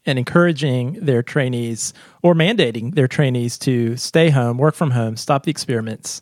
and 0.06 0.20
encouraging 0.20 0.94
their 0.94 1.24
trainees 1.24 1.94
or 2.22 2.34
mandating 2.34 2.96
their 2.96 3.08
trainees 3.08 3.58
to 3.60 3.98
stay 3.98 4.30
home, 4.30 4.58
work 4.58 4.76
from 4.76 4.92
home, 4.92 5.18
stop 5.18 5.44
the 5.44 5.52
experiments. 5.52 6.22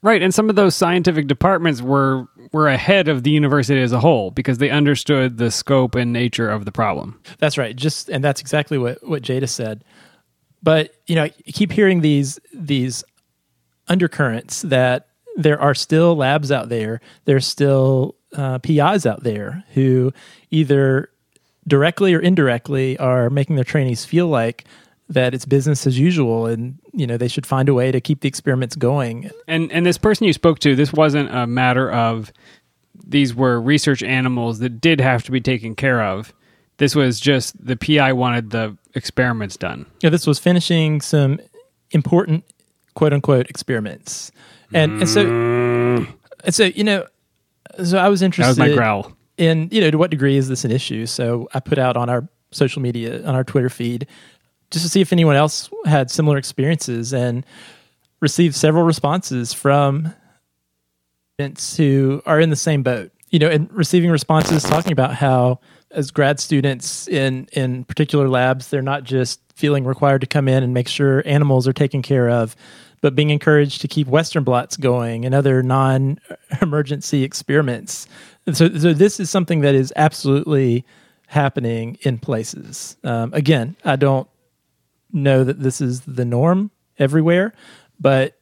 Right, 0.00 0.22
and 0.22 0.32
some 0.32 0.48
of 0.48 0.54
those 0.54 0.76
scientific 0.76 1.26
departments 1.26 1.82
were 1.82 2.26
were 2.52 2.68
ahead 2.68 3.08
of 3.08 3.24
the 3.24 3.30
university 3.30 3.80
as 3.80 3.92
a 3.92 3.98
whole 3.98 4.30
because 4.30 4.58
they 4.58 4.70
understood 4.70 5.38
the 5.38 5.50
scope 5.50 5.96
and 5.96 6.12
nature 6.12 6.48
of 6.48 6.64
the 6.64 6.72
problem. 6.72 7.20
That's 7.38 7.58
right. 7.58 7.74
Just 7.74 8.08
and 8.08 8.22
that's 8.22 8.40
exactly 8.40 8.78
what 8.78 9.06
what 9.06 9.22
Jada 9.22 9.48
said. 9.48 9.82
But 10.62 10.94
you 11.06 11.16
know, 11.16 11.24
you 11.24 11.52
keep 11.52 11.72
hearing 11.72 12.00
these 12.00 12.38
these 12.54 13.02
undercurrents 13.88 14.62
that 14.62 15.08
there 15.36 15.60
are 15.60 15.74
still 15.74 16.14
labs 16.16 16.52
out 16.52 16.68
there. 16.68 17.00
There's 17.24 17.46
still 17.46 18.16
uh, 18.36 18.58
PIs 18.58 19.04
out 19.04 19.24
there 19.24 19.64
who 19.74 20.12
either 20.50 21.10
directly 21.68 22.14
or 22.14 22.20
indirectly 22.20 22.98
are 22.98 23.30
making 23.30 23.56
their 23.56 23.64
trainees 23.64 24.04
feel 24.04 24.26
like 24.26 24.64
that 25.08 25.32
it's 25.34 25.44
business 25.44 25.86
as 25.86 25.98
usual 25.98 26.46
and 26.46 26.78
you 26.92 27.06
know 27.06 27.16
they 27.16 27.28
should 27.28 27.46
find 27.46 27.68
a 27.68 27.74
way 27.74 27.90
to 27.90 28.00
keep 28.00 28.20
the 28.20 28.28
experiments 28.28 28.76
going. 28.76 29.30
And 29.46 29.72
and 29.72 29.86
this 29.86 29.98
person 29.98 30.26
you 30.26 30.32
spoke 30.32 30.58
to 30.60 30.76
this 30.76 30.92
wasn't 30.92 31.34
a 31.34 31.46
matter 31.46 31.90
of 31.90 32.32
these 33.06 33.34
were 33.34 33.60
research 33.60 34.02
animals 34.02 34.58
that 34.58 34.80
did 34.80 35.00
have 35.00 35.22
to 35.24 35.30
be 35.30 35.40
taken 35.40 35.74
care 35.74 36.02
of. 36.02 36.34
This 36.76 36.94
was 36.94 37.18
just 37.18 37.64
the 37.64 37.76
pi 37.76 38.12
wanted 38.12 38.50
the 38.50 38.76
experiments 38.94 39.56
done. 39.56 39.86
Yeah 40.02 40.10
this 40.10 40.26
was 40.26 40.38
finishing 40.38 41.00
some 41.00 41.40
important 41.90 42.44
quote 42.94 43.12
unquote 43.12 43.48
experiments. 43.48 44.30
And 44.74 45.00
and 45.00 45.08
so 45.08 45.24
mm. 45.24 46.14
and 46.44 46.54
so 46.54 46.64
you 46.64 46.84
know 46.84 47.06
so 47.82 47.96
i 47.96 48.08
was 48.08 48.22
interested 48.22 48.56
that 48.56 48.62
was 48.62 48.70
my 48.70 48.74
growl 48.74 49.12
in 49.38 49.68
you 49.70 49.80
know 49.80 49.90
to 49.90 49.98
what 49.98 50.10
degree 50.10 50.36
is 50.36 50.48
this 50.48 50.64
an 50.64 50.70
issue 50.70 51.06
so 51.06 51.48
i 51.54 51.60
put 51.60 51.78
out 51.78 51.96
on 51.96 52.10
our 52.10 52.28
social 52.50 52.82
media 52.82 53.24
on 53.26 53.34
our 53.34 53.44
twitter 53.44 53.70
feed 53.70 54.06
just 54.70 54.84
to 54.84 54.90
see 54.90 55.00
if 55.00 55.12
anyone 55.12 55.36
else 55.36 55.70
had 55.86 56.10
similar 56.10 56.36
experiences 56.36 57.12
and 57.12 57.44
received 58.20 58.54
several 58.54 58.84
responses 58.84 59.52
from 59.52 60.12
students 61.38 61.76
who 61.76 62.22
are 62.26 62.40
in 62.40 62.50
the 62.50 62.56
same 62.56 62.82
boat. 62.82 63.12
You 63.30 63.38
know, 63.38 63.48
and 63.48 63.70
receiving 63.72 64.10
responses 64.10 64.62
talking 64.62 64.92
about 64.92 65.14
how 65.14 65.60
as 65.90 66.10
grad 66.10 66.40
students 66.40 67.06
in 67.08 67.46
in 67.52 67.84
particular 67.84 68.28
labs, 68.28 68.68
they're 68.68 68.82
not 68.82 69.04
just 69.04 69.40
feeling 69.54 69.84
required 69.84 70.22
to 70.22 70.26
come 70.26 70.48
in 70.48 70.62
and 70.62 70.72
make 70.72 70.88
sure 70.88 71.22
animals 71.26 71.68
are 71.68 71.72
taken 71.72 72.00
care 72.00 72.30
of, 72.30 72.56
but 73.02 73.14
being 73.14 73.30
encouraged 73.30 73.82
to 73.82 73.88
keep 73.88 74.06
Western 74.06 74.44
blots 74.44 74.76
going 74.76 75.26
and 75.26 75.34
other 75.34 75.62
non-emergency 75.62 77.22
experiments. 77.22 78.06
So, 78.52 78.68
so 78.68 78.92
this 78.92 79.20
is 79.20 79.30
something 79.30 79.60
that 79.60 79.74
is 79.74 79.92
absolutely 79.96 80.84
happening 81.26 81.98
in 82.02 82.18
places. 82.18 82.96
Um, 83.04 83.32
again, 83.34 83.76
I 83.84 83.96
don't 83.96 84.28
know 85.12 85.44
that 85.44 85.60
this 85.60 85.80
is 85.80 86.02
the 86.02 86.24
norm 86.24 86.70
everywhere, 86.98 87.52
but 88.00 88.38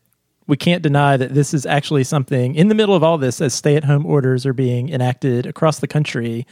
we 0.47 0.57
can't 0.57 0.83
deny 0.83 1.17
that 1.17 1.35
this 1.35 1.53
is 1.53 1.67
actually 1.67 2.05
something 2.05 2.55
in 2.55 2.69
the 2.69 2.75
middle 2.75 2.95
of 2.95 3.03
all 3.03 3.19
this 3.19 3.41
as 3.41 3.53
stay 3.53 3.75
at 3.75 3.85
home 3.85 4.07
orders 4.07 4.47
are 4.47 4.53
being 4.53 4.89
enacted 4.89 5.47
across 5.47 5.81
the 5.81 5.89
country. 5.89 6.47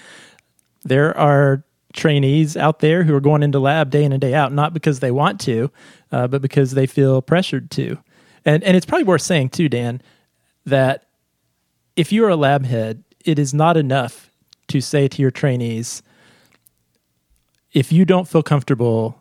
There 0.82 1.16
are 1.16 1.62
trainees 1.92 2.56
out 2.56 2.80
there 2.80 3.04
who 3.04 3.14
are 3.14 3.20
going 3.20 3.44
into 3.44 3.60
lab 3.60 3.90
day 3.90 4.02
in 4.02 4.12
and 4.12 4.20
day 4.20 4.34
out, 4.34 4.52
not 4.52 4.74
because 4.74 4.98
they 4.98 5.12
want 5.12 5.40
to, 5.42 5.70
uh, 6.10 6.26
but 6.26 6.42
because 6.42 6.72
they 6.72 6.86
feel 6.86 7.22
pressured 7.22 7.70
to. 7.72 7.96
And, 8.44 8.64
and 8.64 8.76
it's 8.76 8.84
probably 8.84 9.04
worth 9.04 9.22
saying, 9.22 9.50
too, 9.50 9.68
Dan, 9.68 10.02
that 10.66 11.06
if 11.94 12.12
you're 12.12 12.28
a 12.28 12.36
lab 12.36 12.66
head, 12.66 13.03
it 13.24 13.38
is 13.38 13.52
not 13.54 13.76
enough 13.76 14.30
to 14.68 14.80
say 14.80 15.08
to 15.08 15.22
your 15.22 15.30
trainees, 15.30 16.02
if 17.72 17.92
you 17.92 18.04
don't 18.04 18.28
feel 18.28 18.42
comfortable 18.42 19.20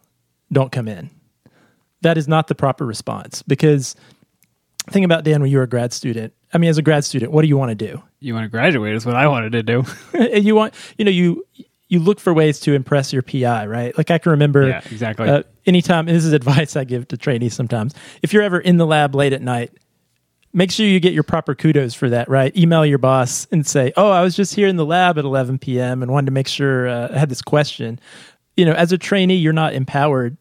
don't 0.52 0.72
come 0.72 0.88
in. 0.88 1.10
That 2.02 2.18
is 2.18 2.28
not 2.28 2.48
the 2.48 2.56
proper 2.56 2.86
response 2.86 3.42
because 3.42 3.96
think 4.90 5.04
about 5.04 5.24
Dan 5.24 5.42
when 5.42 5.50
you 5.50 5.58
were 5.58 5.64
a 5.64 5.68
grad 5.68 5.92
student. 5.92 6.34
I 6.54 6.60
mean, 6.60 6.70
as 6.70 6.78
a 6.78 6.82
grad 6.82 7.04
student, 7.04 7.32
what 7.32 7.42
do 7.42 7.48
you 7.48 7.58
want 7.58 7.70
to 7.70 7.76
do? 7.76 8.02
You 8.20 8.34
want 8.34 8.46
to 8.46 8.50
graduate 8.50 8.94
is 8.96 9.06
what 9.06 9.16
I 9.16 9.28
wanted 9.28 9.54
to 9.54 9.64
do. 9.64 9.84
and 10.14 10.46
you 10.46 10.56
want, 10.56 10.76
you 10.98 11.06
know, 11.06 11.12
you 11.12 11.46
you 11.88 12.00
look 12.00 12.20
for 12.20 12.34
ways 12.34 12.60
to 12.62 12.74
impress 12.74 13.14
your 13.14 13.22
PI, 13.22 13.68
right? 13.68 13.96
Like 13.98 14.10
I 14.10 14.18
can 14.18 14.32
remember, 14.32 14.68
yeah, 14.68 14.82
exactly. 14.90 15.30
Uh, 15.30 15.44
anytime, 15.66 16.08
and 16.08 16.18
this 16.18 16.26
is 16.26 16.34
advice 16.34 16.76
I 16.76 16.86
give 16.86 17.08
to 17.10 17.18
trainees 17.18 17.54
sometimes. 17.54 17.94
If 18.22 18.34
you're 18.34 18.42
ever 18.42 18.60
in 18.60 18.78
the 18.78 18.86
lab 18.86 19.14
late 19.14 19.34
at 19.34 19.42
night, 19.42 19.72
make 20.54 20.72
sure 20.72 20.86
you 20.86 21.00
get 21.00 21.14
your 21.14 21.24
proper 21.24 21.56
kudos 21.56 21.94
for 21.94 22.10
that, 22.10 22.30
right? 22.30 22.56
Email 22.56 22.86
your 22.86 22.98
boss 23.00 23.48
and 23.52 23.66
say, 23.66 23.92
"Oh, 23.98 24.12
I 24.12 24.22
was 24.22 24.36
just 24.36 24.56
here 24.56 24.68
in 24.68 24.78
the 24.78 24.86
lab 24.86 25.18
at 25.18 25.26
11 25.26 25.60
p.m. 25.60 26.02
and 26.02 26.12
wanted 26.12 26.28
to 26.28 26.32
make 26.32 26.48
sure 26.48 26.88
uh, 26.88 27.10
I 27.12 27.18
had 27.18 27.30
this 27.30 27.42
question." 27.42 28.00
You 28.56 28.66
know, 28.66 28.74
as 28.74 28.92
a 28.92 28.98
trainee, 28.98 29.36
you're 29.36 29.54
not 29.54 29.74
empowered. 29.74 30.38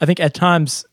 I 0.00 0.06
think 0.06 0.20
at 0.20 0.34
times 0.34 0.84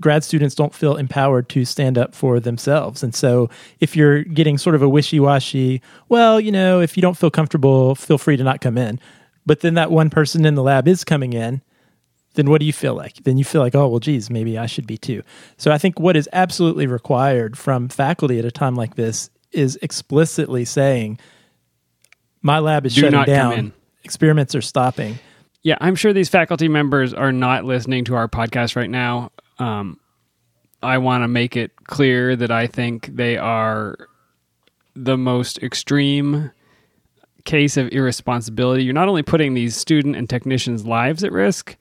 grad 0.00 0.22
students 0.22 0.54
don't 0.54 0.74
feel 0.74 0.96
empowered 0.96 1.48
to 1.48 1.64
stand 1.64 1.98
up 1.98 2.14
for 2.14 2.38
themselves. 2.38 3.02
And 3.02 3.14
so 3.14 3.48
if 3.80 3.96
you're 3.96 4.22
getting 4.24 4.58
sort 4.58 4.74
of 4.74 4.82
a 4.82 4.88
wishy-washy, 4.88 5.80
well, 6.08 6.38
you 6.38 6.52
know, 6.52 6.80
if 6.80 6.96
you 6.96 7.00
don't 7.00 7.16
feel 7.16 7.30
comfortable, 7.30 7.94
feel 7.94 8.18
free 8.18 8.36
to 8.36 8.44
not 8.44 8.60
come 8.60 8.76
in. 8.76 9.00
But 9.46 9.60
then 9.60 9.74
that 9.74 9.90
one 9.90 10.10
person 10.10 10.44
in 10.44 10.54
the 10.54 10.62
lab 10.62 10.86
is 10.88 11.04
coming 11.04 11.32
in, 11.32 11.62
then 12.36 12.48
what 12.48 12.60
do 12.60 12.66
you 12.66 12.72
feel 12.72 12.94
like? 12.94 13.24
Then 13.24 13.36
you 13.38 13.44
feel 13.44 13.60
like, 13.60 13.74
oh, 13.74 13.88
well, 13.88 13.98
geez, 13.98 14.30
maybe 14.30 14.56
I 14.56 14.66
should 14.66 14.86
be 14.86 14.96
too. 14.96 15.22
So 15.56 15.72
I 15.72 15.78
think 15.78 15.98
what 15.98 16.16
is 16.16 16.28
absolutely 16.32 16.86
required 16.86 17.58
from 17.58 17.88
faculty 17.88 18.38
at 18.38 18.44
a 18.44 18.50
time 18.50 18.76
like 18.76 18.94
this 18.94 19.30
is 19.52 19.76
explicitly 19.82 20.64
saying, 20.64 21.18
my 22.42 22.58
lab 22.60 22.86
is 22.86 22.94
Do 22.94 23.00
shutting 23.00 23.24
down, 23.24 23.72
experiments 24.04 24.54
are 24.54 24.62
stopping. 24.62 25.18
Yeah, 25.62 25.76
I'm 25.80 25.96
sure 25.96 26.12
these 26.12 26.28
faculty 26.28 26.68
members 26.68 27.12
are 27.12 27.32
not 27.32 27.64
listening 27.64 28.04
to 28.04 28.14
our 28.14 28.28
podcast 28.28 28.76
right 28.76 28.90
now. 28.90 29.32
Um, 29.58 29.98
I 30.82 30.98
want 30.98 31.24
to 31.24 31.28
make 31.28 31.56
it 31.56 31.72
clear 31.86 32.36
that 32.36 32.50
I 32.50 32.66
think 32.68 33.16
they 33.16 33.36
are 33.36 33.96
the 34.94 35.16
most 35.16 35.62
extreme 35.62 36.52
case 37.44 37.76
of 37.76 37.88
irresponsibility. 37.92 38.84
You're 38.84 38.94
not 38.94 39.08
only 39.08 39.22
putting 39.22 39.54
these 39.54 39.74
student 39.74 40.16
and 40.16 40.28
technicians' 40.28 40.84
lives 40.84 41.24
at 41.24 41.32
risk, 41.32 41.76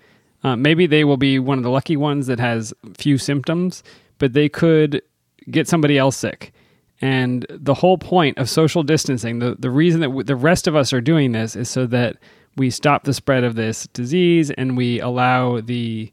uh, 0.46 0.56
maybe 0.56 0.86
they 0.86 1.04
will 1.04 1.18
be 1.18 1.40
one 1.40 1.58
of 1.58 1.64
the 1.64 1.72
lucky 1.72 1.98
ones 1.98 2.28
that 2.28 2.40
has 2.40 2.72
few 2.96 3.18
symptoms, 3.18 3.82
but 4.20 4.34
they 4.34 4.48
could 4.48 5.02
get 5.50 5.68
somebody 5.68 5.98
else 5.98 6.16
sick. 6.16 6.54
And 7.02 7.48
the 7.50 7.74
whole 7.74 7.98
point 7.98 8.38
of 8.38 8.48
social 8.48 8.84
distancing, 8.84 9.40
the, 9.40 9.56
the 9.58 9.72
reason 9.72 10.02
that 10.02 10.10
w- 10.10 10.24
the 10.24 10.36
rest 10.36 10.68
of 10.68 10.76
us 10.76 10.94
are 10.94 11.02
doing 11.02 11.32
this 11.32 11.56
is 11.56 11.68
so 11.68 11.88
that 11.88 12.18
we 12.58 12.70
stop 12.70 13.06
the 13.06 13.14
spread 13.14 13.44
of 13.44 13.56
this 13.56 13.88
disease 13.88 14.52
and 14.52 14.78
we 14.78 15.00
allow 15.00 15.62
the 15.62 16.12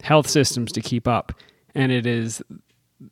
health 0.00 0.30
systems 0.30 0.72
to 0.72 0.80
keep 0.80 1.06
up. 1.06 1.34
And 1.74 1.92
it 1.92 2.06
is 2.06 2.42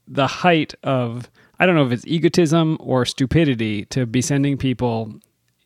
the 0.08 0.26
height 0.26 0.74
of, 0.82 1.30
I 1.58 1.66
don't 1.66 1.74
know 1.74 1.84
if 1.84 1.92
it's 1.92 2.06
egotism 2.06 2.78
or 2.80 3.04
stupidity 3.04 3.84
to 3.86 4.06
be 4.06 4.22
sending 4.22 4.56
people 4.56 5.12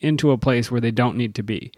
into 0.01 0.31
a 0.31 0.37
place 0.37 0.69
where 0.69 0.81
they 0.81 0.91
don't 0.91 1.15
need 1.15 1.33
to 1.35 1.43
be. 1.43 1.71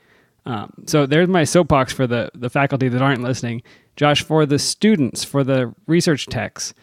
Um, 0.46 0.72
so 0.86 1.06
there's 1.06 1.28
my 1.28 1.44
soapbox 1.44 1.94
for 1.94 2.08
the, 2.08 2.32
the 2.34 2.50
faculty 2.50 2.90
that 2.90 3.02
aren't 3.02 3.22
listening. 3.22 3.62
Josh, 3.96 4.24
for 4.24 4.46
the 4.46 4.60
students, 4.60 5.24
for 5.24 5.44
the 5.44 5.74
research 5.88 6.28
techs, 6.28 6.74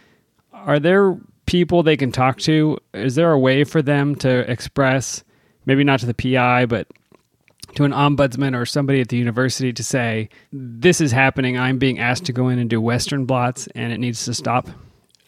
are 0.53 0.79
there 0.79 1.17
people 1.47 1.83
they 1.83 1.97
can 1.97 2.13
talk 2.13 2.39
to? 2.41 2.79
Is 2.93 3.15
there 3.15 3.33
a 3.33 3.39
way 3.39 3.65
for 3.65 3.83
them 3.83 4.15
to 4.17 4.51
express, 4.51 5.25
maybe 5.65 5.85
not 5.85 6.01
to 6.01 6.07
the 6.07 6.15
PI, 6.15 6.67
but 6.67 6.89
to 7.75 7.85
an 7.85 7.93
ombudsman 7.93 8.57
or 8.57 8.67
somebody 8.67 9.01
at 9.01 9.09
the 9.09 9.17
university 9.17 9.73
to 9.73 9.83
say, 9.83 10.29
this 10.53 11.01
is 11.01 11.13
happening. 11.13 11.59
I'm 11.59 11.79
being 11.79 11.99
asked 11.99 12.25
to 12.27 12.33
go 12.33 12.49
in 12.49 12.59
and 12.59 12.71
do 12.71 12.81
Western 12.81 13.25
blots 13.25 13.69
and 13.75 13.93
it 13.93 13.99
needs 13.99 14.25
to 14.25 14.35
stop? 14.35 14.69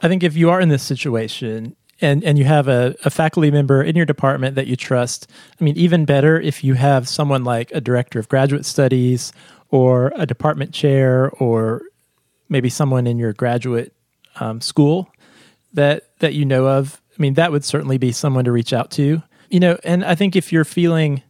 I 0.01 0.09
think 0.09 0.23
if 0.23 0.37
you 0.37 0.51
are 0.51 0.61
in 0.61 0.69
this 0.69 0.83
situation 0.83 1.75
and, 2.01 2.23
and 2.25 2.39
you 2.39 2.45
have 2.45 2.69
a, 2.69 2.95
a 3.05 3.11
faculty 3.11 3.51
member 3.51 3.83
in 3.83 3.97
your 3.97 4.07
department 4.07 4.55
that 4.55 4.67
you 4.67 4.77
trust, 4.77 5.31
I 5.61 5.65
mean, 5.65 5.77
even 5.77 6.05
better 6.05 6.41
if 6.41 6.63
you 6.63 6.75
have 6.75 7.09
someone 7.09 7.45
like 7.45 7.71
a 7.73 7.81
director 7.81 8.19
of 8.19 8.29
graduate 8.29 8.65
studies 8.65 9.33
or 9.71 10.13
a 10.17 10.27
department 10.27 10.73
chair 10.73 11.31
or 11.39 11.83
maybe 12.49 12.69
someone 12.69 13.07
in 13.07 13.19
your 13.19 13.33
graduate 13.33 13.93
um, 14.41 14.61
school 14.61 15.13
that 15.75 16.11
that 16.21 16.35
you 16.35 16.45
know 16.45 16.67
of. 16.67 17.01
I 17.19 17.21
mean, 17.21 17.35
that 17.35 17.51
would 17.51 17.65
certainly 17.65 17.99
be 17.99 18.13
someone 18.13 18.45
to 18.45 18.53
reach 18.53 18.73
out 18.73 18.91
to. 18.93 19.23
You 19.51 19.61
know, 19.61 19.79
and 19.83 20.05
I 20.05 20.15
think 20.15 20.37
if 20.37 20.53
you're 20.53 20.65
feeling 20.65 21.23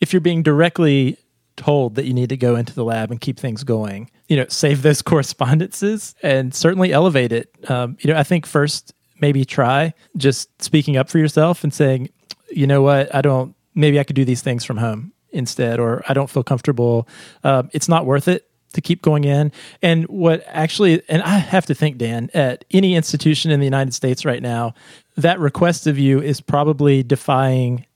if 0.00 0.12
you're 0.12 0.20
being 0.20 0.42
directly 0.42 1.18
told 1.56 1.94
that 1.94 2.06
you 2.06 2.14
need 2.14 2.30
to 2.30 2.36
go 2.36 2.56
into 2.56 2.74
the 2.74 2.84
lab 2.84 3.10
and 3.10 3.20
keep 3.20 3.38
things 3.38 3.62
going, 3.62 4.10
you 4.28 4.36
know, 4.36 4.46
save 4.48 4.82
those 4.82 5.02
correspondences 5.10 6.14
and 6.22 6.54
certainly 6.54 6.92
elevate 6.92 7.32
it. 7.32 7.54
Um, 7.70 7.96
you 8.00 8.12
know, 8.12 8.18
I 8.18 8.22
think 8.22 8.46
first 8.46 8.94
maybe 9.22 9.46
try 9.46 9.94
just 10.18 10.50
speaking 10.60 10.98
up 10.98 11.08
for 11.08 11.18
yourself 11.18 11.64
and 11.64 11.72
saying, 11.72 12.10
you 12.50 12.66
know 12.66 12.82
what, 12.82 13.14
I 13.14 13.22
don't. 13.22 13.54
Maybe 13.74 13.98
I 13.98 14.04
could 14.04 14.16
do 14.16 14.26
these 14.26 14.42
things 14.42 14.64
from 14.64 14.76
home 14.76 15.12
instead, 15.30 15.80
or 15.80 16.02
I 16.06 16.12
don't 16.12 16.28
feel 16.28 16.42
comfortable. 16.42 17.08
Um, 17.42 17.70
it's 17.72 17.88
not 17.88 18.04
worth 18.04 18.28
it 18.28 18.46
to 18.74 18.82
keep 18.82 19.00
going 19.00 19.24
in. 19.24 19.50
And 19.80 20.04
what 20.08 20.44
actually, 20.46 21.02
and 21.08 21.22
I 21.22 21.38
have 21.38 21.64
to 21.66 21.74
think, 21.74 21.96
Dan, 21.96 22.28
at 22.34 22.66
any 22.70 22.94
institution 22.94 23.50
in 23.50 23.60
the 23.60 23.64
United 23.64 23.94
States 23.94 24.26
right 24.26 24.42
now, 24.42 24.74
that 25.16 25.38
request 25.38 25.86
of 25.86 25.98
you 25.98 26.20
is 26.20 26.42
probably 26.42 27.02
defying 27.02 27.86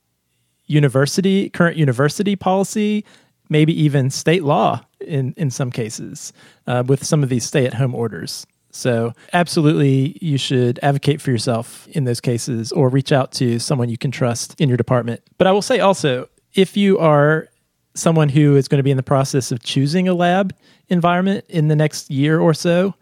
university, 0.65 1.49
current 1.49 1.77
university 1.77 2.35
policy, 2.35 3.05
maybe 3.49 3.79
even 3.79 4.09
state 4.09 4.43
law 4.43 4.83
in, 4.99 5.33
in 5.37 5.51
some 5.51 5.71
cases 5.71 6.33
uh, 6.65 6.83
with 6.87 7.03
some 7.03 7.21
of 7.21 7.29
these 7.29 7.43
stay 7.45 7.65
at 7.65 7.75
home 7.75 7.93
orders. 7.93 8.47
So, 8.71 9.13
absolutely, 9.33 10.17
you 10.21 10.37
should 10.37 10.79
advocate 10.83 11.21
for 11.21 11.31
yourself 11.31 11.87
in 11.89 12.03
those 12.03 12.19
cases 12.19 12.71
or 12.71 12.89
reach 12.89 13.11
out 13.11 13.31
to 13.33 13.59
someone 13.59 13.89
you 13.89 13.97
can 13.97 14.11
trust 14.11 14.59
in 14.59 14.69
your 14.69 14.77
department. 14.77 15.21
But 15.37 15.47
I 15.47 15.51
will 15.51 15.61
say 15.61 15.79
also, 15.79 16.29
if 16.53 16.77
you 16.77 16.99
are 16.99 17.47
someone 17.95 18.29
who 18.29 18.55
is 18.55 18.67
going 18.67 18.77
to 18.77 18.83
be 18.83 18.91
in 18.91 18.97
the 18.97 19.03
process 19.03 19.51
of 19.51 19.63
choosing 19.63 20.07
a 20.07 20.13
lab 20.13 20.55
environment 20.89 21.45
in 21.49 21.67
the 21.67 21.75
next 21.75 22.11
year 22.11 22.39
or 22.39 22.53
so, 22.53 22.93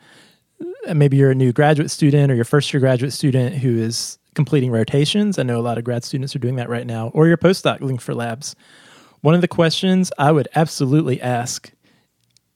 uh, 0.87 0.93
maybe 0.93 1.17
you're 1.17 1.31
a 1.31 1.35
new 1.35 1.51
graduate 1.51 1.91
student 1.91 2.31
or 2.31 2.35
your 2.35 2.45
first 2.45 2.73
year 2.73 2.79
graduate 2.79 3.11
student 3.11 3.55
who 3.55 3.77
is 3.77 4.17
completing 4.35 4.71
rotations. 4.71 5.39
I 5.39 5.43
know 5.43 5.59
a 5.59 5.61
lot 5.61 5.77
of 5.77 5.83
grad 5.83 6.03
students 6.03 6.35
are 6.35 6.39
doing 6.39 6.55
that 6.55 6.69
right 6.69 6.85
now, 6.85 7.09
or 7.09 7.27
your 7.27 7.37
postdoc 7.37 7.79
looking 7.81 7.97
for 7.97 8.13
labs. 8.13 8.55
One 9.21 9.33
of 9.33 9.41
the 9.41 9.47
questions 9.47 10.11
I 10.17 10.31
would 10.31 10.47
absolutely 10.55 11.21
ask 11.21 11.71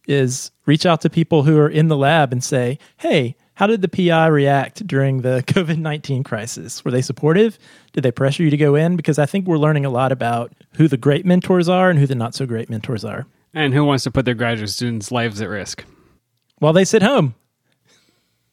is 0.10 0.52
reach 0.66 0.86
out 0.86 1.02
to 1.02 1.10
people 1.10 1.44
who 1.44 1.58
are 1.58 1.70
in 1.70 1.88
the 1.88 1.96
lab 1.96 2.34
and 2.34 2.44
say, 2.44 2.80
hey, 2.98 3.36
how 3.54 3.68
did 3.68 3.82
the 3.82 3.88
PI 3.88 4.28
react 4.28 4.86
during 4.88 5.22
the 5.22 5.44
COVID 5.48 5.78
19 5.78 6.24
crisis? 6.24 6.84
Were 6.84 6.92
they 6.92 7.02
supportive? 7.02 7.60
Did 7.94 8.04
they 8.04 8.12
pressure 8.12 8.44
you 8.44 8.50
to 8.50 8.58
go 8.58 8.76
in? 8.76 8.96
Because 8.96 9.20
I 9.20 9.26
think 9.26 9.48
we're 9.48 9.58
learning 9.58 9.86
a 9.86 9.90
lot 9.90 10.12
about 10.12 10.52
who 10.74 10.88
the 10.88 10.98
great 10.98 11.26
mentors 11.26 11.70
are 11.70 11.90
and 11.90 12.00
who 12.00 12.08
the 12.08 12.16
not 12.16 12.34
so 12.34 12.46
great 12.46 12.70
mentors 12.70 13.06
are. 13.06 13.28
And 13.54 13.74
who 13.74 13.86
wants 13.86 14.04
to 14.06 14.12
put 14.12 14.26
their 14.26 14.36
graduate 14.36 14.70
students' 14.70 15.12
lives 15.12 15.42
at 15.42 15.50
risk? 15.50 15.84
While 16.58 16.74
they 16.74 16.86
sit 16.86 17.02
home. 17.02 17.36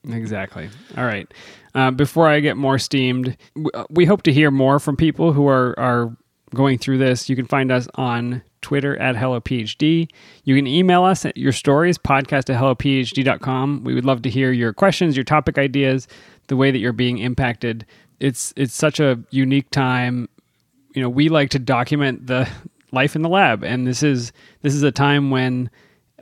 Exactly. 0.09 0.69
All 0.97 1.05
right. 1.05 1.33
Uh, 1.75 1.91
before 1.91 2.29
I 2.29 2.41
get 2.41 2.57
more 2.57 2.79
steamed, 2.79 3.37
uh, 3.75 3.85
we 3.91 4.05
hope 4.05 4.23
to 4.23 4.33
hear 4.33 4.51
more 4.51 4.79
from 4.79 4.97
people 4.97 5.33
who 5.33 5.47
are, 5.49 5.79
are 5.79 6.17
going 6.55 6.79
through 6.79 6.99
this. 6.99 7.29
You 7.29 7.37
can 7.37 7.47
find 7.47 7.73
us 7.73 7.89
on 7.95 8.43
Twitter 8.67 8.97
at 8.97 9.15
HelloPhD. 9.15 10.11
You 10.43 10.57
can 10.57 10.67
email 10.67 11.05
us 11.05 11.25
at 11.25 11.37
your 11.37 11.53
stories, 11.53 11.99
podcast 11.99 12.51
at 12.51 12.61
HelloPhD.com. 12.61 13.85
We 13.85 13.95
would 13.95 14.05
love 14.05 14.23
to 14.23 14.29
hear 14.29 14.51
your 14.51 14.73
questions, 14.73 15.17
your 15.17 15.23
topic 15.23 15.57
ideas, 15.57 16.09
the 16.49 16.57
way 16.57 16.73
that 16.73 16.79
you're 16.79 16.93
being 16.93 17.19
impacted. 17.19 17.87
It's 18.19 18.53
it's 18.57 18.75
such 18.75 18.99
a 18.99 19.21
unique 19.31 19.71
time. 19.71 20.29
You 20.95 21.03
know, 21.03 21.09
we 21.09 21.29
like 21.29 21.51
to 21.51 21.61
document 21.61 22.27
the 22.27 22.49
life 22.91 23.15
in 23.15 23.23
the 23.23 23.29
lab, 23.29 23.63
and 23.63 23.87
this 23.87 24.03
is 24.03 24.33
this 24.63 24.75
is 24.75 24.83
a 24.83 24.91
time 24.91 25.31
when 25.31 25.71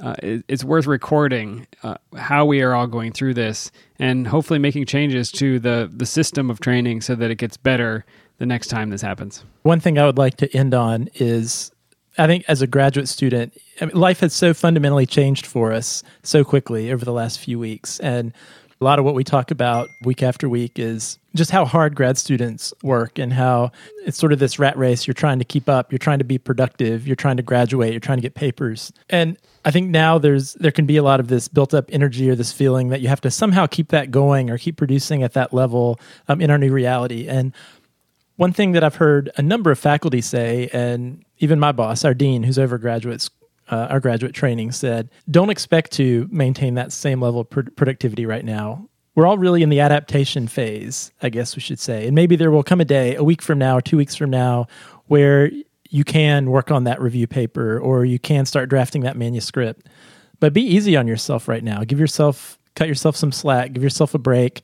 uh, 0.03 0.17
it, 0.23 0.45
it's 0.47 0.65
worth 0.65 0.87
recording 0.87 1.67
uh, 1.83 1.97
how 2.15 2.45
we 2.45 2.61
are 2.61 2.75
all 2.75 2.87
going 2.87 3.13
through 3.13 3.33
this, 3.33 3.73
and 3.99 4.27
hopefully 4.27 4.59
making 4.59 4.85
changes 4.85 5.33
to 5.33 5.59
the 5.59 5.91
the 5.91 6.05
system 6.05 6.51
of 6.51 6.61
training 6.61 7.01
so 7.01 7.15
that 7.15 7.31
it 7.31 7.37
gets 7.37 7.57
better 7.57 8.05
the 8.37 8.45
next 8.45 8.67
time 8.67 8.91
this 8.91 9.01
happens. 9.01 9.47
One 9.63 9.81
thing 9.81 9.99
I 9.99 10.05
would 10.05 10.19
like 10.19 10.37
to 10.39 10.55
end 10.55 10.75
on 10.75 11.09
is 11.15 11.71
I 12.17 12.27
think 12.27 12.45
as 12.49 12.63
a 12.63 12.67
graduate 12.67 13.09
student, 13.09 13.57
I 13.81 13.87
mean, 13.87 13.97
life 13.97 14.21
has 14.21 14.33
so 14.33 14.55
fundamentally 14.55 15.07
changed 15.07 15.47
for 15.47 15.73
us 15.73 16.03
so 16.23 16.45
quickly 16.45 16.93
over 16.93 17.05
the 17.05 17.13
last 17.13 17.41
few 17.41 17.59
weeks. 17.59 17.99
And 18.01 18.33
a 18.81 18.85
lot 18.85 18.99
of 18.99 19.05
what 19.05 19.15
we 19.15 19.25
talk 19.25 19.51
about 19.51 19.89
week 20.03 20.23
after 20.23 20.49
week 20.49 20.79
is 20.79 21.19
just 21.35 21.51
how 21.51 21.65
hard 21.65 21.95
grad 21.95 22.19
students 22.19 22.73
work 22.83 23.19
and 23.19 23.33
how 23.33 23.73
it's 24.05 24.19
sort 24.19 24.33
of 24.33 24.39
this 24.39 24.59
rat 24.59 24.77
race. 24.77 25.07
You're 25.07 25.15
trying 25.15 25.39
to 25.39 25.45
keep 25.45 25.69
up, 25.69 25.91
you're 25.91 25.99
trying 25.99 26.19
to 26.19 26.25
be 26.25 26.39
productive, 26.39 27.07
you're 27.07 27.17
trying 27.17 27.37
to 27.37 27.43
graduate, 27.43 27.93
you're 27.93 28.01
trying 28.01 28.19
to 28.19 28.23
get 28.23 28.35
papers. 28.35 28.93
And 29.09 29.37
I 29.65 29.71
think 29.71 29.91
now 29.91 30.19
there's 30.19 30.55
there 30.55 30.71
can 30.71 30.87
be 30.87 30.97
a 30.97 31.03
lot 31.03 31.21
of 31.21 31.29
this 31.29 31.49
built 31.49 31.73
up 31.73 31.89
energy 31.91 32.29
or 32.29 32.35
this 32.35 32.53
feeling 32.53 32.91
that 32.91 33.01
you 33.01 33.09
have 33.09 33.21
to 33.23 33.31
somehow 33.31 33.67
keep 33.67 33.89
that 33.89 34.11
going 34.11 34.51
or 34.51 34.59
keep 34.59 34.77
producing 34.77 35.23
at 35.23 35.33
that 35.33 35.55
level 35.55 35.99
um, 36.29 36.41
in 36.41 36.51
our 36.51 36.59
new 36.59 36.73
reality. 36.73 37.27
And 37.27 37.55
one 38.37 38.53
thing 38.53 38.73
that 38.73 38.83
I've 38.83 38.97
heard 38.97 39.31
a 39.37 39.43
number 39.43 39.71
of 39.71 39.79
faculty 39.79 40.21
say, 40.21 40.69
and 40.73 41.25
even 41.39 41.61
my 41.61 41.73
boss, 41.73 42.05
our 42.05 42.15
dean, 42.15 42.43
who's 42.43 42.59
over 42.59 42.79
graduates, 42.79 43.31
uh, 43.71 43.87
our 43.91 44.01
graduate 44.01 44.35
training, 44.35 44.73
said, 44.73 45.09
"Don't 45.31 45.51
expect 45.51 45.93
to 45.93 46.29
maintain 46.31 46.75
that 46.75 46.93
same 46.93 47.21
level 47.21 47.41
of 47.41 47.51
pr- 47.51 47.71
productivity 47.77 48.27
right 48.27 48.45
now. 48.45 48.89
we're 49.15 49.27
all 49.27 49.39
really 49.39 49.63
in 49.63 49.69
the 49.69 49.79
adaptation 49.79 50.49
phase, 50.49 51.13
I 51.23 51.29
guess 51.29 51.55
we 51.55 51.63
should 51.63 51.79
say. 51.79 52.07
And 52.07 52.15
maybe 52.17 52.35
there 52.35 52.51
will 52.51 52.65
come 52.65 52.81
a 52.81 52.85
day, 52.85 53.15
a 53.15 53.23
week 53.23 53.43
from 53.43 53.59
now, 53.59 53.79
two 53.79 53.97
weeks 53.97 54.17
from 54.17 54.31
now, 54.31 54.67
where 55.07 55.53
you 55.89 56.03
can 56.03 56.51
work 56.51 56.73
on 56.73 56.85
that 56.85 57.01
review 57.01 57.27
paper 57.29 57.79
or 57.79 58.05
you 58.05 58.19
can 58.19 58.47
start 58.47 58.69
drafting 58.69 59.03
that 59.03 59.17
manuscript. 59.17 59.87
But 60.41 60.53
be 60.53 60.63
easy 60.63 60.97
on 60.97 61.07
yourself 61.07 61.47
right 61.47 61.63
now. 61.63 61.85
Give 61.85 62.01
yourself, 62.01 62.59
cut 62.75 62.89
yourself 62.89 63.15
some 63.15 63.31
slack, 63.31 63.73
give 63.73 63.85
yourself 63.85 64.15
a 64.15 64.19
break. 64.19 64.63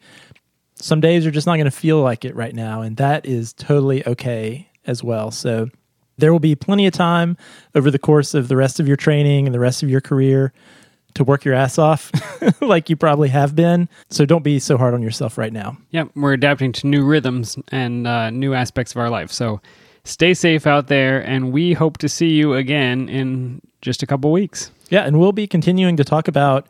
Some 0.82 1.00
days 1.00 1.24
you're 1.24 1.32
just 1.32 1.46
not 1.46 1.56
going 1.56 1.64
to 1.66 1.70
feel 1.70 2.00
like 2.00 2.24
it 2.24 2.34
right 2.34 2.54
now. 2.54 2.80
And 2.82 2.96
that 2.96 3.26
is 3.26 3.52
totally 3.52 4.06
okay 4.06 4.68
as 4.86 5.04
well. 5.04 5.30
So 5.30 5.68
there 6.18 6.32
will 6.32 6.40
be 6.40 6.54
plenty 6.54 6.86
of 6.86 6.92
time 6.92 7.36
over 7.74 7.90
the 7.90 7.98
course 7.98 8.34
of 8.34 8.48
the 8.48 8.56
rest 8.56 8.80
of 8.80 8.88
your 8.88 8.96
training 8.96 9.46
and 9.46 9.54
the 9.54 9.60
rest 9.60 9.82
of 9.82 9.90
your 9.90 10.00
career 10.00 10.52
to 11.14 11.24
work 11.24 11.44
your 11.44 11.54
ass 11.54 11.78
off 11.78 12.12
like 12.60 12.88
you 12.88 12.96
probably 12.96 13.28
have 13.28 13.56
been. 13.56 13.88
So 14.10 14.24
don't 14.24 14.44
be 14.44 14.58
so 14.58 14.76
hard 14.76 14.94
on 14.94 15.02
yourself 15.02 15.38
right 15.38 15.52
now. 15.52 15.76
Yeah, 15.90 16.04
we're 16.14 16.34
adapting 16.34 16.72
to 16.72 16.86
new 16.86 17.04
rhythms 17.04 17.58
and 17.68 18.06
uh, 18.06 18.30
new 18.30 18.54
aspects 18.54 18.92
of 18.92 18.98
our 18.98 19.10
life. 19.10 19.32
So 19.32 19.60
stay 20.04 20.34
safe 20.34 20.66
out 20.66 20.86
there, 20.86 21.20
and 21.20 21.52
we 21.52 21.72
hope 21.72 21.98
to 21.98 22.08
see 22.08 22.30
you 22.30 22.54
again 22.54 23.08
in 23.08 23.60
just 23.82 24.02
a 24.02 24.06
couple 24.06 24.30
weeks. 24.30 24.70
Yeah, 24.88 25.02
and 25.02 25.18
we'll 25.18 25.32
be 25.32 25.46
continuing 25.46 25.96
to 25.96 26.04
talk 26.04 26.28
about 26.28 26.66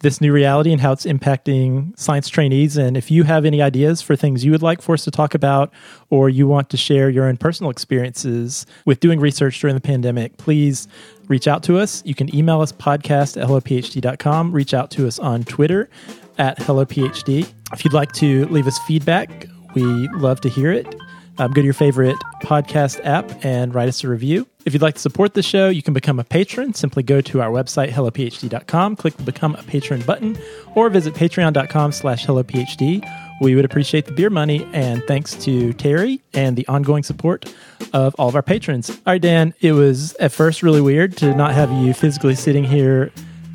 this 0.00 0.20
new 0.20 0.32
reality 0.32 0.72
and 0.72 0.80
how 0.80 0.92
it's 0.92 1.06
impacting 1.06 1.98
science 1.98 2.28
trainees. 2.28 2.76
And 2.76 2.96
if 2.96 3.10
you 3.10 3.24
have 3.24 3.44
any 3.44 3.62
ideas 3.62 4.02
for 4.02 4.16
things 4.16 4.44
you 4.44 4.50
would 4.52 4.62
like 4.62 4.82
for 4.82 4.94
us 4.94 5.04
to 5.04 5.10
talk 5.10 5.34
about, 5.34 5.72
or 6.10 6.28
you 6.28 6.46
want 6.46 6.70
to 6.70 6.76
share 6.76 7.08
your 7.10 7.24
own 7.26 7.36
personal 7.36 7.70
experiences 7.70 8.66
with 8.84 9.00
doing 9.00 9.20
research 9.20 9.60
during 9.60 9.74
the 9.74 9.80
pandemic, 9.80 10.36
please 10.36 10.88
reach 11.28 11.48
out 11.48 11.62
to 11.64 11.78
us. 11.78 12.02
You 12.04 12.14
can 12.14 12.34
email 12.34 12.60
us 12.60 12.72
podcast 12.72 13.40
at 13.40 13.48
hellophd.com, 13.48 14.52
reach 14.52 14.74
out 14.74 14.90
to 14.92 15.06
us 15.06 15.18
on 15.18 15.44
Twitter 15.44 15.88
at 16.38 16.58
hellophd. 16.58 17.52
If 17.72 17.84
you'd 17.84 17.94
like 17.94 18.12
to 18.12 18.46
leave 18.46 18.66
us 18.66 18.78
feedback, 18.80 19.46
we 19.74 19.84
love 20.08 20.40
to 20.42 20.48
hear 20.48 20.70
it. 20.70 20.94
Um, 21.38 21.50
go 21.52 21.60
to 21.60 21.64
your 21.64 21.74
favorite 21.74 22.16
podcast 22.42 23.04
app 23.04 23.44
and 23.44 23.74
write 23.74 23.88
us 23.88 24.04
a 24.04 24.08
review. 24.08 24.46
If 24.64 24.72
you'd 24.72 24.82
like 24.82 24.94
to 24.94 25.00
support 25.00 25.34
the 25.34 25.42
show, 25.42 25.68
you 25.68 25.82
can 25.82 25.92
become 25.92 26.18
a 26.18 26.24
patron. 26.24 26.74
Simply 26.74 27.02
go 27.02 27.20
to 27.20 27.42
our 27.42 27.50
website, 27.50 27.90
hellophd.com, 27.90 28.96
click 28.96 29.16
the 29.16 29.22
Become 29.22 29.56
a 29.56 29.62
Patron 29.62 30.00
button, 30.02 30.38
or 30.74 30.88
visit 30.88 31.14
patreon.com 31.14 31.92
slash 31.92 32.24
hellophd. 32.24 33.04
We 33.40 33.54
would 33.56 33.64
appreciate 33.64 34.06
the 34.06 34.12
beer 34.12 34.30
money, 34.30 34.66
and 34.72 35.02
thanks 35.04 35.34
to 35.44 35.72
Terry 35.74 36.22
and 36.32 36.56
the 36.56 36.66
ongoing 36.68 37.02
support 37.02 37.52
of 37.92 38.14
all 38.16 38.28
of 38.28 38.36
our 38.36 38.42
patrons. 38.42 38.90
All 38.90 38.96
right, 39.06 39.20
Dan, 39.20 39.54
it 39.60 39.72
was 39.72 40.14
at 40.14 40.32
first 40.32 40.62
really 40.62 40.80
weird 40.80 41.16
to 41.18 41.34
not 41.34 41.52
have 41.52 41.70
you 41.72 41.92
physically 41.92 42.36
sitting 42.36 42.64
here 42.64 43.10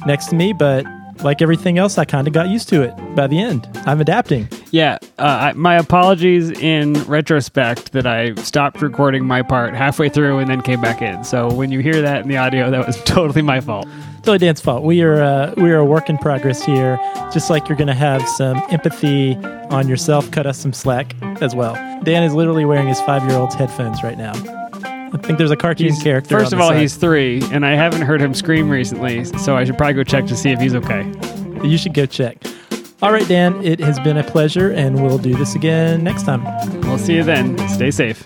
next 0.06 0.28
to 0.28 0.36
me, 0.36 0.54
but 0.54 0.86
like 1.24 1.42
everything 1.42 1.78
else, 1.78 1.98
I 1.98 2.06
kind 2.06 2.28
of 2.28 2.34
got 2.34 2.50
used 2.50 2.70
to 2.70 2.82
it 2.82 2.94
by 3.16 3.28
the 3.28 3.40
end. 3.40 3.68
I'm 3.86 4.02
adapting. 4.02 4.48
Yeah, 4.72 4.98
uh, 5.18 5.52
I, 5.52 5.54
my 5.54 5.76
apologies 5.76 6.52
in 6.52 6.94
retrospect 7.04 7.92
that 7.94 8.06
I 8.08 8.36
stopped 8.36 8.82
recording 8.82 9.26
my 9.26 9.42
part 9.42 9.74
halfway 9.74 10.10
through 10.10 10.40
and 10.40 10.50
then 10.50 10.62
came 10.62 10.82
back 10.82 11.02
in. 11.02 11.24
So 11.24 11.52
when 11.52 11.72
you 11.72 11.80
hear 11.80 12.02
that 12.02 12.22
in 12.22 12.28
the 12.28 12.38
audio, 12.38 12.70
that 12.70 12.86
was 12.86 13.02
totally 13.04 13.42
my 13.42 13.60
fault. 13.62 13.88
Totally 14.20 14.38
Dan's 14.40 14.62
fault. 14.62 14.84
We 14.84 15.02
are 15.02 15.22
uh, 15.22 15.54
we 15.58 15.72
are 15.72 15.78
a 15.78 15.86
work 15.86 16.10
in 16.10 16.18
progress 16.18 16.64
here. 16.64 17.00
Just 17.32 17.50
like 17.50 17.70
you're 17.70 17.78
going 17.78 17.88
to 17.88 17.94
have 17.94 18.28
some 18.28 18.62
empathy 18.70 19.36
on 19.70 19.88
yourself, 19.88 20.30
cut 20.32 20.46
us 20.46 20.58
some 20.58 20.74
slack 20.74 21.16
as 21.42 21.56
well. 21.56 21.74
Dan 22.04 22.24
is 22.24 22.34
literally 22.34 22.66
wearing 22.66 22.88
his 22.88 23.00
five 23.02 23.24
year 23.28 23.38
old's 23.38 23.56
headphones 23.56 24.04
right 24.04 24.18
now. 24.18 24.59
I 25.14 25.18
think 25.18 25.38
there's 25.38 25.52
a 25.52 25.56
cartoon 25.56 25.88
He's- 25.88 26.04
character. 26.04 26.38
First 26.40 26.54
of 26.54 26.60
all, 26.60 26.70
side. 26.70 26.82
he's 26.82 26.96
three, 26.96 27.42
and 27.52 27.66
I 27.66 27.76
haven't 27.76 28.02
heard 28.02 28.22
him 28.22 28.34
scream 28.34 28.70
recently, 28.70 29.26
so 29.26 29.56
I 29.58 29.64
should 29.64 29.78
probably 29.78 29.94
go 29.96 30.04
check 30.04 30.26
to 30.28 30.36
see 30.36 30.52
if 30.52 30.60
he's 30.60 30.76
okay. 30.76 31.12
You 31.64 31.78
should 31.78 31.94
go 31.94 32.06
check. 32.06 32.38
All 33.02 33.12
right, 33.12 33.28
Dan, 33.28 33.64
it 33.64 33.80
has 33.80 34.00
been 34.00 34.18
a 34.18 34.24
pleasure, 34.24 34.72
and 34.72 35.02
we'll 35.02 35.18
do 35.18 35.34
this 35.36 35.56
again 35.56 36.04
next 36.04 36.24
time. 36.24 36.44
We'll 36.82 36.98
see 36.98 37.16
you 37.16 37.24
then. 37.24 37.58
Stay 37.70 37.92
safe. 37.92 38.26